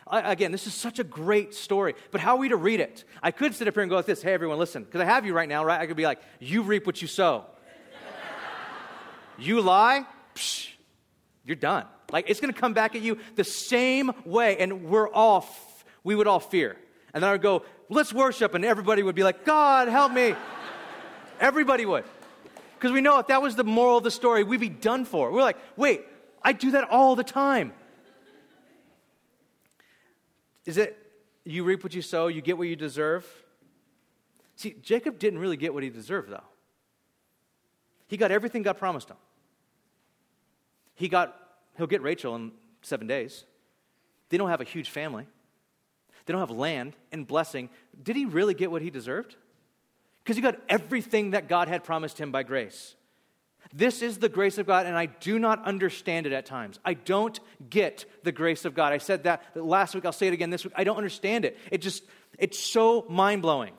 again, 0.09 0.51
this 0.51 0.67
is 0.67 0.73
such 0.73 0.99
a 0.99 1.03
great 1.03 1.53
story, 1.53 1.95
but 2.11 2.21
how 2.21 2.35
are 2.35 2.39
we 2.39 2.49
to 2.49 2.55
read 2.55 2.79
it? 2.79 3.03
I 3.21 3.31
could 3.31 3.53
sit 3.55 3.67
up 3.67 3.73
here 3.73 3.83
and 3.83 3.89
go 3.89 3.95
like 3.95 4.05
this 4.05 4.21
Hey, 4.21 4.33
everyone, 4.33 4.57
listen, 4.57 4.83
because 4.83 5.01
I 5.01 5.05
have 5.05 5.25
you 5.25 5.33
right 5.33 5.49
now, 5.49 5.63
right? 5.63 5.79
I 5.79 5.87
could 5.87 5.97
be 5.97 6.05
like, 6.05 6.19
You 6.39 6.63
reap 6.63 6.85
what 6.85 7.01
you 7.01 7.07
sow. 7.07 7.45
You 9.37 9.61
lie, 9.61 10.05
psh, 10.35 10.69
you're 11.45 11.55
done. 11.55 11.85
Like 12.11 12.29
it's 12.29 12.39
going 12.39 12.53
to 12.53 12.59
come 12.59 12.73
back 12.73 12.95
at 12.95 13.01
you 13.01 13.17
the 13.35 13.43
same 13.43 14.11
way, 14.25 14.57
and 14.57 14.83
we're 14.85 15.07
all, 15.07 15.47
we 16.03 16.15
would 16.15 16.27
all 16.27 16.39
fear. 16.39 16.75
And 17.13 17.23
then 17.23 17.29
I 17.29 17.33
would 17.33 17.41
go, 17.41 17.63
let's 17.89 18.13
worship, 18.13 18.53
and 18.53 18.63
everybody 18.63 19.01
would 19.01 19.15
be 19.15 19.23
like, 19.23 19.45
God, 19.45 19.87
help 19.87 20.11
me. 20.11 20.35
everybody 21.39 21.85
would. 21.85 22.03
Because 22.77 22.91
we 22.91 23.01
know 23.01 23.19
if 23.19 23.27
that 23.27 23.41
was 23.41 23.55
the 23.55 23.63
moral 23.63 23.97
of 23.97 24.03
the 24.03 24.11
story, 24.11 24.43
we'd 24.43 24.59
be 24.59 24.69
done 24.69 25.05
for. 25.05 25.31
We're 25.31 25.41
like, 25.41 25.57
wait, 25.75 26.03
I 26.41 26.53
do 26.53 26.71
that 26.71 26.89
all 26.89 27.15
the 27.15 27.23
time. 27.23 27.73
Is 30.69 30.77
it 30.77 30.95
you 31.45 31.63
reap 31.63 31.83
what 31.83 31.95
you 31.95 32.03
sow, 32.03 32.27
you 32.27 32.41
get 32.41 32.55
what 32.55 32.67
you 32.67 32.75
deserve? 32.75 33.25
See, 34.55 34.75
Jacob 34.83 35.17
didn't 35.17 35.39
really 35.39 35.57
get 35.57 35.73
what 35.73 35.81
he 35.81 35.89
deserved, 35.89 36.29
though. 36.29 36.43
He 38.07 38.17
got 38.17 38.29
everything 38.29 38.61
God 38.61 38.77
promised 38.77 39.09
him. 39.09 39.17
He 40.93 41.09
got, 41.09 41.35
he'll 41.75 41.87
get 41.87 42.03
Rachel 42.03 42.35
in 42.35 42.51
seven 42.83 43.07
days. 43.07 43.45
They 44.29 44.37
don't 44.37 44.49
have 44.49 44.61
a 44.61 44.63
huge 44.63 44.91
family. 44.91 45.25
They 46.27 46.33
don't 46.33 46.39
have 46.39 46.51
land 46.51 46.93
and 47.11 47.25
blessing. 47.25 47.71
Did 48.03 48.15
he 48.15 48.25
really 48.25 48.53
get 48.53 48.69
what 48.69 48.83
he 48.83 48.91
deserved? 48.91 49.37
Because 50.23 50.35
he 50.35 50.43
got 50.43 50.59
everything 50.69 51.31
that 51.31 51.47
God 51.47 51.67
had 51.67 51.83
promised 51.83 52.19
him 52.19 52.31
by 52.31 52.43
grace. 52.43 52.93
This 53.73 54.01
is 54.01 54.17
the 54.17 54.29
grace 54.29 54.57
of 54.57 54.65
God, 54.65 54.87
and 54.87 54.97
I 54.97 55.05
do 55.05 55.37
not 55.37 55.63
understand 55.63 56.25
it 56.25 56.33
at 56.33 56.45
times. 56.45 56.79
I 56.83 56.95
don't 56.95 57.39
get 57.69 58.05
the 58.23 58.31
grace 58.31 58.65
of 58.65 58.73
God. 58.73 58.93
I 58.93 58.97
said 58.97 59.23
that 59.23 59.43
last 59.55 59.93
week, 59.93 60.05
I'll 60.05 60.11
say 60.11 60.27
it 60.27 60.33
again 60.33 60.49
this 60.49 60.63
week. 60.63 60.73
I 60.75 60.83
don't 60.83 60.97
understand 60.97 61.45
it. 61.45 61.55
It 61.69 61.81
just, 61.81 62.03
it's 62.39 62.57
so 62.57 63.05
mind 63.09 63.43
blowing. 63.43 63.73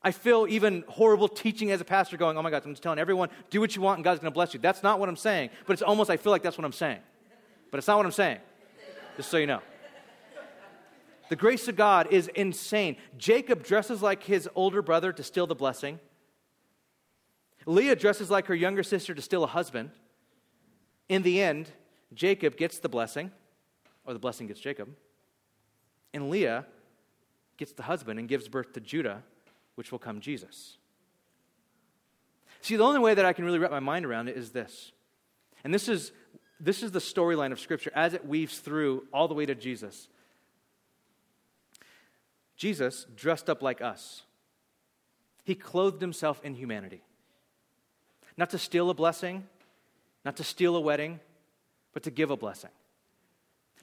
I 0.00 0.10
feel 0.10 0.46
even 0.48 0.84
horrible 0.88 1.28
teaching 1.28 1.70
as 1.70 1.80
a 1.80 1.84
pastor 1.84 2.16
going, 2.16 2.36
oh 2.36 2.42
my 2.42 2.50
God, 2.50 2.62
I'm 2.64 2.72
just 2.72 2.82
telling 2.82 2.98
everyone, 2.98 3.28
do 3.50 3.60
what 3.60 3.74
you 3.74 3.82
want 3.82 3.98
and 3.98 4.04
God's 4.04 4.20
going 4.20 4.30
to 4.30 4.34
bless 4.34 4.52
you. 4.52 4.60
That's 4.60 4.82
not 4.82 5.00
what 5.00 5.08
I'm 5.08 5.16
saying, 5.16 5.50
but 5.66 5.74
it's 5.74 5.82
almost, 5.82 6.10
I 6.10 6.18
feel 6.18 6.30
like 6.30 6.42
that's 6.42 6.58
what 6.58 6.64
I'm 6.64 6.72
saying. 6.72 6.98
But 7.70 7.78
it's 7.78 7.86
not 7.88 7.96
what 7.96 8.06
I'm 8.06 8.12
saying, 8.12 8.38
just 9.16 9.30
so 9.30 9.38
you 9.38 9.46
know. 9.46 9.60
The 11.30 11.36
grace 11.36 11.68
of 11.68 11.76
God 11.76 12.08
is 12.10 12.28
insane. 12.28 12.96
Jacob 13.16 13.64
dresses 13.64 14.02
like 14.02 14.22
his 14.22 14.48
older 14.54 14.82
brother 14.82 15.10
to 15.12 15.22
steal 15.22 15.46
the 15.46 15.54
blessing. 15.54 15.98
Leah 17.66 17.96
dresses 17.96 18.30
like 18.30 18.46
her 18.46 18.54
younger 18.54 18.82
sister 18.82 19.14
to 19.14 19.22
steal 19.22 19.44
a 19.44 19.48
husband. 19.48 19.90
In 21.08 21.22
the 21.22 21.40
end, 21.40 21.70
Jacob 22.12 22.56
gets 22.56 22.78
the 22.78 22.88
blessing, 22.88 23.30
or 24.04 24.12
the 24.12 24.18
blessing 24.18 24.46
gets 24.46 24.60
Jacob. 24.60 24.88
And 26.12 26.30
Leah 26.30 26.66
gets 27.56 27.72
the 27.72 27.82
husband 27.84 28.18
and 28.18 28.28
gives 28.28 28.48
birth 28.48 28.72
to 28.74 28.80
Judah 28.80 29.22
which 29.74 29.90
will 29.90 29.98
come 29.98 30.20
Jesus. 30.20 30.78
See, 32.60 32.76
the 32.76 32.84
only 32.84 33.00
way 33.00 33.14
that 33.14 33.24
I 33.24 33.32
can 33.32 33.44
really 33.44 33.58
wrap 33.58 33.70
my 33.70 33.80
mind 33.80 34.06
around 34.06 34.28
it 34.28 34.36
is 34.36 34.50
this. 34.50 34.92
And 35.64 35.74
this 35.74 35.88
is, 35.88 36.12
this 36.60 36.82
is 36.82 36.92
the 36.92 36.98
storyline 36.98 37.52
of 37.52 37.60
Scripture 37.60 37.90
as 37.94 38.14
it 38.14 38.26
weaves 38.26 38.58
through 38.58 39.06
all 39.12 39.28
the 39.28 39.34
way 39.34 39.46
to 39.46 39.54
Jesus. 39.54 40.08
Jesus 42.56 43.06
dressed 43.16 43.50
up 43.50 43.62
like 43.62 43.82
us. 43.82 44.22
He 45.42 45.54
clothed 45.54 46.00
himself 46.00 46.40
in 46.42 46.54
humanity. 46.54 47.02
Not 48.36 48.50
to 48.50 48.58
steal 48.58 48.90
a 48.90 48.94
blessing, 48.94 49.44
not 50.24 50.36
to 50.36 50.44
steal 50.44 50.76
a 50.76 50.80
wedding, 50.80 51.20
but 51.92 52.02
to 52.04 52.10
give 52.10 52.30
a 52.30 52.36
blessing. 52.36 52.70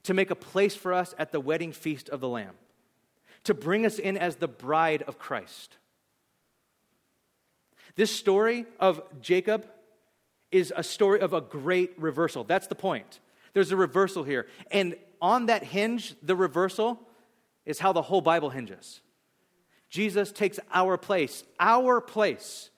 To 0.04 0.14
make 0.14 0.32
a 0.32 0.36
place 0.36 0.76
for 0.76 0.93
us 0.93 1.14
at 1.18 1.32
the 1.32 1.39
wedding 1.39 1.72
feast 1.72 2.10
of 2.10 2.20
the 2.20 2.28
Lamb. 2.28 2.56
To 3.45 3.54
bring 3.54 3.86
us 3.86 3.99
in 3.99 4.18
as 4.18 4.36
the 4.36 4.47
bride 4.47 5.04
of 5.04 5.18
Christ. 5.18 5.78
This 7.95 8.14
story 8.14 8.66
of 8.80 9.02
Jacob 9.22 9.66
is 10.52 10.74
a 10.76 10.84
story 10.84 11.22
of 11.22 11.34
a 11.34 11.41
great 11.41 11.93
reversal. 11.97 12.43
That's 12.43 12.68
the 12.68 12.76
point. 12.76 13.20
There's 13.54 13.72
a 13.72 13.78
reversal 13.78 14.24
here. 14.24 14.47
And 14.70 14.95
on 15.22 15.47
that 15.47 15.64
hinge, 15.64 16.16
the 16.22 16.36
reversal 16.36 16.99
is 17.66 17.80
how 17.80 17.93
the 17.93 18.02
whole 18.02 18.22
Bible 18.22 18.49
hinges. 18.49 19.02
Jesus 19.89 20.32
takes 20.32 20.60
our 20.74 20.97
place, 20.97 21.43
our 21.60 22.02
place, 22.02 22.70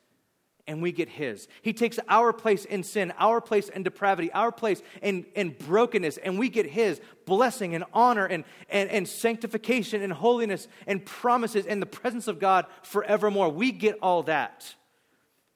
and 0.67 0.81
we 0.81 0.91
get 0.91 1.09
his. 1.09 1.47
He 1.61 1.73
takes 1.73 1.99
our 2.07 2.31
place 2.31 2.65
in 2.65 2.83
sin, 2.83 3.13
our 3.17 3.41
place 3.41 3.69
in 3.69 3.83
depravity, 3.83 4.31
our 4.31 4.51
place 4.51 4.81
in, 5.01 5.25
in 5.35 5.49
brokenness, 5.51 6.17
and 6.17 6.39
we 6.39 6.49
get 6.49 6.65
his 6.65 7.01
blessing 7.25 7.75
and 7.75 7.83
honor 7.93 8.25
and, 8.25 8.45
and, 8.69 8.89
and 8.89 9.07
sanctification 9.07 10.01
and 10.01 10.13
holiness 10.13 10.67
and 10.87 11.05
promises 11.05 11.65
and 11.65 11.81
the 11.81 11.87
presence 11.87 12.27
of 12.27 12.39
God 12.39 12.65
forevermore. 12.81 13.49
We 13.49 13.71
get 13.71 13.97
all 14.01 14.23
that. 14.23 14.73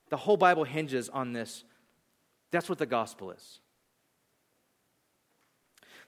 The 0.10 0.18
whole 0.18 0.38
Bible 0.38 0.64
hinges 0.64 1.10
on 1.10 1.34
this. 1.34 1.64
That's 2.51 2.70
what 2.70 2.78
the 2.78 2.86
gospel 2.86 3.32
is. 3.32 3.60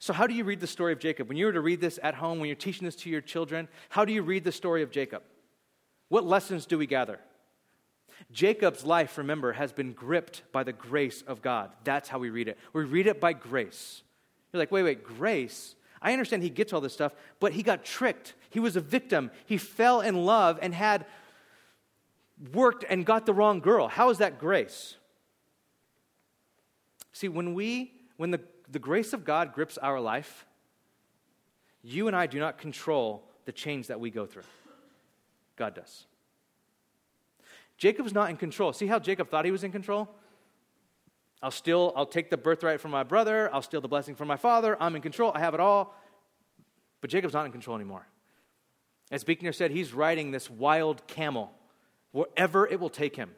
So, 0.01 0.13
how 0.13 0.27
do 0.27 0.33
you 0.33 0.45
read 0.45 0.61
the 0.61 0.67
story 0.67 0.93
of 0.93 0.99
Jacob? 0.99 1.27
When 1.27 1.35
you 1.35 1.45
were 1.45 1.53
to 1.53 1.59
read 1.59 1.81
this 1.81 1.99
at 2.01 2.15
home, 2.15 2.39
when 2.39 2.47
you're 2.47 2.55
teaching 2.55 2.85
this 2.85 2.95
to 2.97 3.09
your 3.09 3.19
children, 3.19 3.67
how 3.89 4.05
do 4.05 4.13
you 4.13 4.21
read 4.21 4.45
the 4.45 4.51
story 4.51 4.81
of 4.81 4.91
Jacob? 4.91 5.23
What 6.07 6.25
lessons 6.25 6.65
do 6.65 6.77
we 6.77 6.87
gather? 6.87 7.19
Jacob's 8.31 8.83
life, 8.83 9.17
remember, 9.17 9.53
has 9.53 9.71
been 9.71 9.93
gripped 9.93 10.43
by 10.51 10.63
the 10.63 10.73
grace 10.73 11.23
of 11.23 11.41
God. 11.41 11.71
That's 11.83 12.09
how 12.09 12.19
we 12.19 12.29
read 12.29 12.47
it. 12.47 12.57
We 12.73 12.83
read 12.83 13.07
it 13.07 13.19
by 13.19 13.33
grace. 13.33 14.03
You're 14.51 14.59
like, 14.59 14.71
wait, 14.71 14.83
wait, 14.83 15.03
grace? 15.03 15.75
I 16.01 16.13
understand 16.13 16.43
he 16.43 16.49
gets 16.49 16.73
all 16.73 16.81
this 16.81 16.93
stuff, 16.93 17.13
but 17.39 17.53
he 17.53 17.63
got 17.63 17.83
tricked. 17.83 18.33
He 18.49 18.59
was 18.59 18.75
a 18.75 18.81
victim. 18.81 19.31
He 19.45 19.57
fell 19.57 20.01
in 20.01 20.25
love 20.25 20.59
and 20.61 20.73
had 20.73 21.05
worked 22.53 22.85
and 22.87 23.05
got 23.05 23.25
the 23.25 23.33
wrong 23.33 23.59
girl. 23.59 23.87
How 23.87 24.09
is 24.09 24.19
that 24.19 24.39
grace? 24.39 24.95
See, 27.11 27.27
when 27.27 27.53
we, 27.53 27.93
when 28.17 28.31
the, 28.31 28.39
the 28.71 28.79
grace 28.79 29.13
of 29.13 29.25
God 29.25 29.53
grips 29.53 29.77
our 29.77 29.99
life, 29.99 30.45
you 31.81 32.07
and 32.07 32.15
I 32.15 32.27
do 32.27 32.39
not 32.39 32.57
control 32.57 33.23
the 33.45 33.51
change 33.51 33.87
that 33.87 33.99
we 33.99 34.09
go 34.09 34.25
through. 34.25 34.43
God 35.55 35.75
does. 35.75 36.05
Jacob's 37.79 38.13
not 38.13 38.29
in 38.29 38.37
control. 38.37 38.73
See 38.73 38.85
how 38.85 38.99
Jacob 38.99 39.29
thought 39.29 39.45
he 39.45 39.51
was 39.51 39.63
in 39.63 39.71
control? 39.71 40.09
I'll 41.41 41.49
steal, 41.49 41.93
I'll 41.95 42.05
take 42.05 42.29
the 42.29 42.37
birthright 42.37 42.81
from 42.81 42.91
my 42.91 43.03
brother, 43.03 43.49
I'll 43.53 43.61
steal 43.61 43.79
the 43.79 43.87
blessing 43.87 44.13
from 44.13 44.27
my 44.27 44.35
father, 44.35 44.75
I'm 44.79 44.95
in 44.97 45.01
control, 45.01 45.31
I 45.33 45.39
have 45.39 45.53
it 45.53 45.61
all. 45.61 45.95
But 46.99 47.09
Jacob's 47.09 47.33
not 47.33 47.45
in 47.45 47.53
control 47.53 47.77
anymore. 47.77 48.05
As 49.09 49.23
Buechner 49.23 49.53
said, 49.53 49.71
he's 49.71 49.93
riding 49.93 50.31
this 50.31 50.49
wild 50.49 51.07
camel 51.07 51.51
wherever 52.11 52.67
it 52.67 52.79
will 52.79 52.89
take 52.89 53.15
him. 53.15 53.31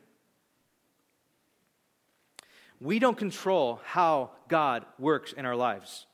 We 2.79 2.97
don't 2.97 3.17
control 3.17 3.79
how 3.85 4.31
God 4.47 4.85
works 4.97 5.33
in 5.33 5.45
our 5.45 5.55
lives. 5.55 6.07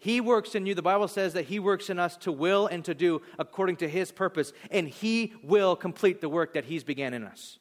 He 0.00 0.20
works 0.20 0.54
in 0.56 0.66
you. 0.66 0.74
The 0.74 0.82
Bible 0.82 1.08
says 1.08 1.32
that 1.34 1.46
He 1.46 1.58
works 1.58 1.90
in 1.90 1.98
us 1.98 2.16
to 2.18 2.30
will 2.32 2.66
and 2.66 2.84
to 2.84 2.94
do 2.94 3.22
according 3.38 3.76
to 3.76 3.88
His 3.88 4.12
purpose, 4.12 4.52
and 4.70 4.88
He 4.88 5.34
will 5.42 5.74
complete 5.74 6.20
the 6.20 6.28
work 6.28 6.54
that 6.54 6.64
He's 6.64 6.84
began 6.84 7.14
in 7.14 7.24
us. 7.24 7.58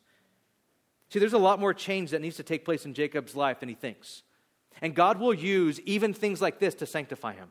See, 1.10 1.20
there's 1.20 1.34
a 1.34 1.38
lot 1.38 1.60
more 1.60 1.74
change 1.74 2.12
that 2.12 2.22
needs 2.22 2.36
to 2.38 2.44
take 2.44 2.66
place 2.66 2.86
in 2.86 2.94
Jacob's 2.94 3.36
life 3.36 3.60
than 3.60 3.70
he 3.70 3.76
thinks. 3.76 4.24
And 4.82 4.94
God 4.94 5.20
will 5.20 5.34
use 5.34 5.80
even 5.82 6.14
things 6.14 6.42
like 6.42 6.60
this 6.60 6.76
to 6.76 6.86
sanctify 6.86 7.34
him. 7.34 7.50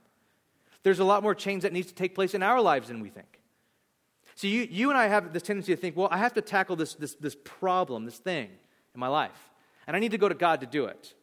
There's 0.82 0.98
a 1.00 1.04
lot 1.04 1.22
more 1.22 1.34
change 1.34 1.62
that 1.62 1.72
needs 1.72 1.88
to 1.88 1.94
take 1.94 2.14
place 2.14 2.34
in 2.34 2.42
our 2.42 2.60
lives 2.60 2.88
than 2.88 3.00
we 3.00 3.08
think. 3.08 3.40
See, 4.36 4.50
you, 4.50 4.68
you 4.70 4.90
and 4.90 4.98
I 4.98 5.08
have 5.08 5.32
this 5.32 5.42
tendency 5.42 5.74
to 5.74 5.80
think, 5.80 5.96
well, 5.96 6.08
I 6.10 6.18
have 6.18 6.34
to 6.34 6.42
tackle 6.42 6.76
this, 6.76 6.94
this, 6.94 7.14
this 7.14 7.34
problem, 7.42 8.04
this 8.04 8.18
thing 8.18 8.50
in 8.94 9.00
my 9.00 9.08
life, 9.08 9.50
and 9.86 9.96
I 9.96 9.98
need 9.98 10.10
to 10.10 10.18
go 10.18 10.28
to 10.28 10.34
God 10.34 10.60
to 10.60 10.66
do 10.66 10.84
it. 10.84 11.14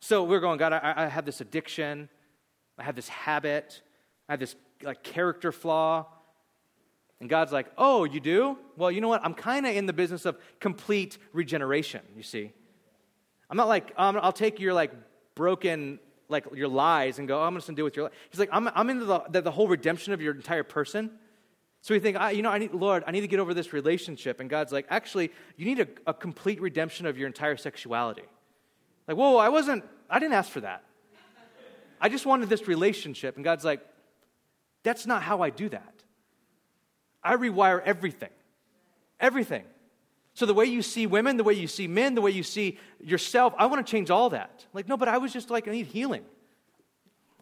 So 0.00 0.22
we're 0.22 0.40
going, 0.40 0.58
God, 0.58 0.72
I, 0.72 0.94
I 0.96 1.06
have 1.06 1.24
this 1.24 1.40
addiction, 1.40 2.08
I 2.78 2.84
have 2.84 2.94
this 2.94 3.08
habit, 3.08 3.82
I 4.28 4.32
have 4.32 4.40
this 4.40 4.54
like 4.82 5.02
character 5.02 5.50
flaw, 5.50 6.06
and 7.20 7.30
God's 7.30 7.52
like, 7.52 7.66
oh, 7.78 8.04
you 8.04 8.20
do? 8.20 8.58
Well, 8.76 8.90
you 8.90 9.00
know 9.00 9.08
what? 9.08 9.24
I'm 9.24 9.34
kind 9.34 9.66
of 9.66 9.74
in 9.74 9.86
the 9.86 9.92
business 9.92 10.26
of 10.26 10.36
complete 10.60 11.18
regeneration, 11.32 12.02
you 12.14 12.22
see. 12.22 12.52
I'm 13.48 13.56
not 13.56 13.68
like, 13.68 13.92
um, 13.96 14.18
I'll 14.20 14.32
take 14.32 14.60
your 14.60 14.74
like 14.74 14.92
broken, 15.34 15.98
like 16.28 16.44
your 16.54 16.68
lies 16.68 17.18
and 17.18 17.26
go, 17.26 17.40
oh, 17.40 17.44
I'm 17.44 17.54
just 17.54 17.68
going 17.68 17.76
to 17.76 17.80
deal 17.80 17.84
with 17.84 17.96
your 17.96 18.06
life. 18.06 18.12
He's 18.30 18.40
like, 18.40 18.50
I'm, 18.52 18.68
I'm 18.74 18.90
into 18.90 19.06
the, 19.06 19.20
the, 19.30 19.42
the, 19.42 19.50
whole 19.50 19.68
redemption 19.68 20.12
of 20.12 20.20
your 20.20 20.34
entire 20.34 20.64
person. 20.64 21.10
So 21.80 21.94
we 21.94 22.00
think, 22.00 22.16
I, 22.16 22.32
you 22.32 22.42
know, 22.42 22.50
I 22.50 22.58
need, 22.58 22.74
Lord, 22.74 23.04
I 23.06 23.12
need 23.12 23.20
to 23.20 23.28
get 23.28 23.38
over 23.38 23.54
this 23.54 23.72
relationship. 23.72 24.40
And 24.40 24.50
God's 24.50 24.72
like, 24.72 24.86
actually, 24.90 25.30
you 25.56 25.66
need 25.66 25.80
a, 25.80 25.86
a 26.08 26.14
complete 26.14 26.60
redemption 26.60 27.06
of 27.06 27.16
your 27.16 27.28
entire 27.28 27.56
sexuality. 27.56 28.24
Like, 29.06 29.16
whoa, 29.16 29.36
I 29.36 29.48
wasn't, 29.48 29.84
I 30.10 30.18
didn't 30.18 30.34
ask 30.34 30.50
for 30.50 30.60
that. 30.60 30.82
I 32.00 32.08
just 32.08 32.26
wanted 32.26 32.48
this 32.48 32.68
relationship. 32.68 33.36
And 33.36 33.44
God's 33.44 33.64
like, 33.64 33.80
that's 34.82 35.06
not 35.06 35.22
how 35.22 35.42
I 35.42 35.50
do 35.50 35.68
that. 35.70 35.95
I 37.26 37.36
rewire 37.36 37.82
everything. 37.82 38.30
Everything. 39.18 39.64
So 40.34 40.46
the 40.46 40.54
way 40.54 40.66
you 40.66 40.82
see 40.82 41.06
women, 41.06 41.36
the 41.36 41.44
way 41.44 41.54
you 41.54 41.66
see 41.66 41.88
men, 41.88 42.14
the 42.14 42.20
way 42.20 42.30
you 42.30 42.42
see 42.42 42.78
yourself, 43.00 43.54
I 43.56 43.66
want 43.66 43.84
to 43.84 43.90
change 43.90 44.10
all 44.10 44.30
that. 44.30 44.66
Like, 44.72 44.86
no, 44.86 44.96
but 44.96 45.08
I 45.08 45.18
was 45.18 45.32
just 45.32 45.50
like, 45.50 45.66
I 45.66 45.70
need 45.70 45.86
healing. 45.86 46.24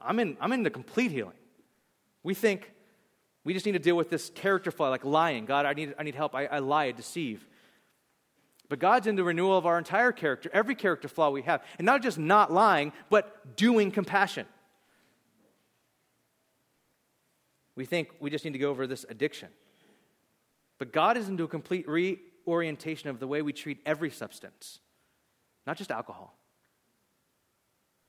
I'm 0.00 0.18
in, 0.20 0.36
I'm 0.40 0.52
in 0.52 0.62
the 0.62 0.70
complete 0.70 1.10
healing. 1.10 1.36
We 2.22 2.34
think 2.34 2.72
we 3.44 3.52
just 3.52 3.66
need 3.66 3.72
to 3.72 3.78
deal 3.78 3.96
with 3.96 4.10
this 4.10 4.30
character 4.30 4.70
flaw, 4.70 4.88
like 4.90 5.04
lying. 5.04 5.44
God, 5.44 5.66
I 5.66 5.72
need, 5.72 5.94
I 5.98 6.02
need 6.02 6.14
help. 6.14 6.34
I, 6.34 6.46
I 6.46 6.58
lie, 6.60 6.84
I 6.84 6.92
deceive. 6.92 7.46
But 8.68 8.78
God's 8.78 9.06
in 9.06 9.16
the 9.16 9.24
renewal 9.24 9.58
of 9.58 9.66
our 9.66 9.76
entire 9.76 10.12
character, 10.12 10.48
every 10.52 10.74
character 10.74 11.08
flaw 11.08 11.30
we 11.30 11.42
have. 11.42 11.62
And 11.78 11.84
not 11.84 12.02
just 12.02 12.16
not 12.16 12.52
lying, 12.52 12.92
but 13.10 13.56
doing 13.56 13.90
compassion. 13.90 14.46
We 17.76 17.84
think 17.84 18.08
we 18.20 18.30
just 18.30 18.44
need 18.44 18.52
to 18.52 18.58
go 18.58 18.70
over 18.70 18.86
this 18.86 19.04
addiction. 19.08 19.48
But 20.78 20.92
God 20.92 21.16
is 21.16 21.28
into 21.28 21.44
a 21.44 21.48
complete 21.48 21.88
reorientation 21.88 23.10
of 23.10 23.20
the 23.20 23.26
way 23.26 23.42
we 23.42 23.52
treat 23.52 23.78
every 23.86 24.10
substance, 24.10 24.80
not 25.66 25.76
just 25.76 25.90
alcohol, 25.90 26.36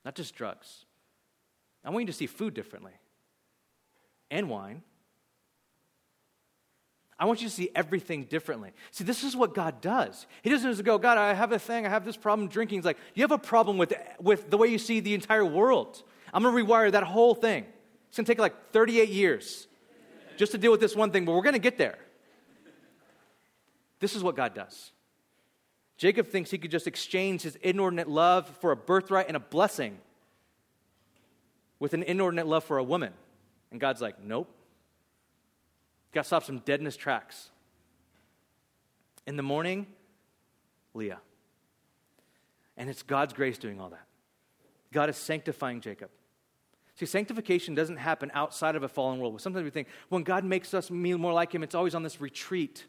not 0.04 0.16
just 0.16 0.36
drugs. 0.36 0.86
I 1.84 1.92
want 1.92 2.04
you 2.04 2.08
to 2.08 2.14
see 2.14 2.28
food 2.28 2.54
differently 2.54 2.94
and 4.32 4.50
wine. 4.50 4.82
I 7.18 7.26
want 7.26 7.42
you 7.42 7.48
to 7.48 7.54
see 7.54 7.70
everything 7.76 8.26
differently. 8.26 8.72
See, 8.92 9.04
this 9.06 9.24
is 9.24 9.36
what 9.36 9.54
God 9.54 9.80
does. 9.80 10.26
He 10.42 10.50
doesn't 10.50 10.70
just 10.70 10.84
go, 10.84 10.98
God, 10.98 11.18
I 11.18 11.34
have 11.34 11.52
a 11.52 11.60
thing, 11.60 11.86
I 11.86 11.90
have 11.90 12.04
this 12.04 12.18
problem 12.18 12.50
drinking. 12.50 12.80
He's 12.80 12.86
like, 12.86 12.98
you 13.14 13.24
have 13.24 13.32
a 13.32 13.38
problem 13.38 13.78
with, 13.78 13.94
with 14.20 14.50
the 14.50 14.58
way 14.58 14.68
you 14.68 14.78
see 14.78 15.00
the 15.00 15.14
entire 15.14 15.46
world. 15.46 16.04
I'm 16.34 16.44
going 16.44 16.54
to 16.54 16.64
rewire 16.64 16.92
that 16.92 17.04
whole 17.04 17.34
thing. 17.34 17.66
It's 18.10 18.18
going 18.18 18.26
to 18.26 18.32
take 18.32 18.40
like 18.40 18.72
38 18.72 19.10
years 19.10 19.68
just 20.36 20.52
to 20.52 20.58
deal 20.58 20.72
with 20.72 20.82
this 20.82 20.96
one 20.96 21.12
thing, 21.12 21.24
but 21.24 21.34
we're 21.34 21.42
going 21.42 21.54
to 21.54 21.60
get 21.60 21.78
there. 21.78 21.98
This 24.00 24.16
is 24.16 24.24
what 24.24 24.36
God 24.36 24.54
does. 24.54 24.92
Jacob 25.98 26.28
thinks 26.28 26.52
he 26.52 26.58
could 26.58 26.72
just 26.72 26.88
exchange 26.88 27.44
his 27.44 27.56
inordinate 27.58 28.10
love 28.10 28.50
for 28.60 28.72
a 28.72 28.76
birthright 28.76 29.28
and 29.28 29.38
a 29.38 29.40
blessing 29.40 29.98
with 31.80 31.94
an 31.94 32.04
inordinate 32.04 32.48
love 32.48 32.64
for 32.64 32.78
a 32.78 32.84
woman. 32.84 33.14
And 33.72 33.80
God's 33.80 34.02
like, 34.02 34.22
nope. 34.22 34.52
Got 36.12 36.26
stops 36.26 36.48
some 36.48 36.60
dead 36.60 36.80
in 36.80 36.86
his 36.86 36.98
tracks. 36.98 37.50
In 39.26 39.38
the 39.38 39.44
morning, 39.44 39.88
Leah. 40.94 41.20
And 42.78 42.90
it's 42.90 43.04
God's 43.04 43.34
grace 43.34 43.58
doing 43.58 43.80
all 43.80 43.90
that. 43.90 44.06
God 44.92 45.10
is 45.10 45.18
sanctifying 45.18 45.82
Jacob. 45.82 46.10
See, 46.96 47.06
sanctification 47.06 47.76
doesn't 47.76 47.98
happen 47.98 48.32
outside 48.34 48.76
of 48.76 48.84
a 48.84 48.88
fallen 48.88 49.20
world. 49.20 49.42
Sometimes 49.42 49.66
we 49.66 49.70
think 49.70 49.90
when 50.10 50.24
God 50.24 50.46
makes 50.46 50.74
us 50.74 50.90
more 50.90 51.34
like 51.34 51.54
Him, 51.54 51.64
it's 51.64 51.76
always 51.76 51.96
on 51.96 52.04
this 52.04 52.22
retreat. 52.22 52.86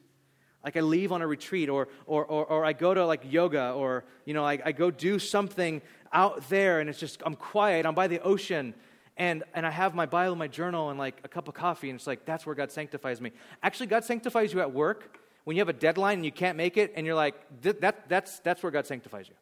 Like 0.66 0.76
I 0.76 0.80
leave 0.80 1.12
on 1.12 1.22
a 1.22 1.26
retreat, 1.26 1.70
or, 1.70 1.88
or, 2.06 2.26
or, 2.26 2.44
or 2.44 2.64
I 2.64 2.74
go 2.74 2.92
to 2.92 3.06
like 3.06 3.22
yoga, 3.24 3.70
or 3.70 4.04
you 4.24 4.34
know, 4.34 4.44
I, 4.44 4.58
I 4.62 4.72
go 4.72 4.90
do 4.90 5.18
something 5.18 5.80
out 6.12 6.46
there, 6.50 6.80
and 6.80 6.90
it's 6.90 6.98
just 6.98 7.22
I'm 7.24 7.36
quiet. 7.36 7.86
I'm 7.86 7.94
by 7.94 8.08
the 8.08 8.20
ocean, 8.20 8.74
and, 9.16 9.44
and 9.54 9.64
I 9.64 9.70
have 9.70 9.94
my 9.94 10.06
Bible, 10.06 10.34
my 10.34 10.48
journal, 10.48 10.90
and 10.90 10.98
like 10.98 11.20
a 11.22 11.28
cup 11.28 11.46
of 11.46 11.54
coffee, 11.54 11.88
and 11.88 11.96
it's 11.96 12.06
like 12.06 12.26
that's 12.26 12.44
where 12.44 12.54
God 12.56 12.72
sanctifies 12.72 13.20
me. 13.20 13.30
Actually, 13.62 13.86
God 13.86 14.04
sanctifies 14.04 14.52
you 14.52 14.60
at 14.60 14.72
work 14.72 15.20
when 15.44 15.54
you 15.56 15.60
have 15.60 15.68
a 15.68 15.72
deadline 15.72 16.18
and 16.18 16.24
you 16.24 16.32
can't 16.32 16.56
make 16.56 16.76
it, 16.76 16.92
and 16.96 17.06
you're 17.06 17.14
like, 17.14 17.36
that, 17.62 18.08
that's, 18.08 18.40
that's 18.40 18.64
where 18.64 18.72
God 18.72 18.84
sanctifies 18.84 19.28
you. 19.28 19.36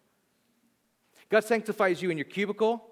God 1.30 1.44
sanctifies 1.44 2.02
you 2.02 2.10
in 2.10 2.18
your 2.18 2.26
cubicle, 2.26 2.84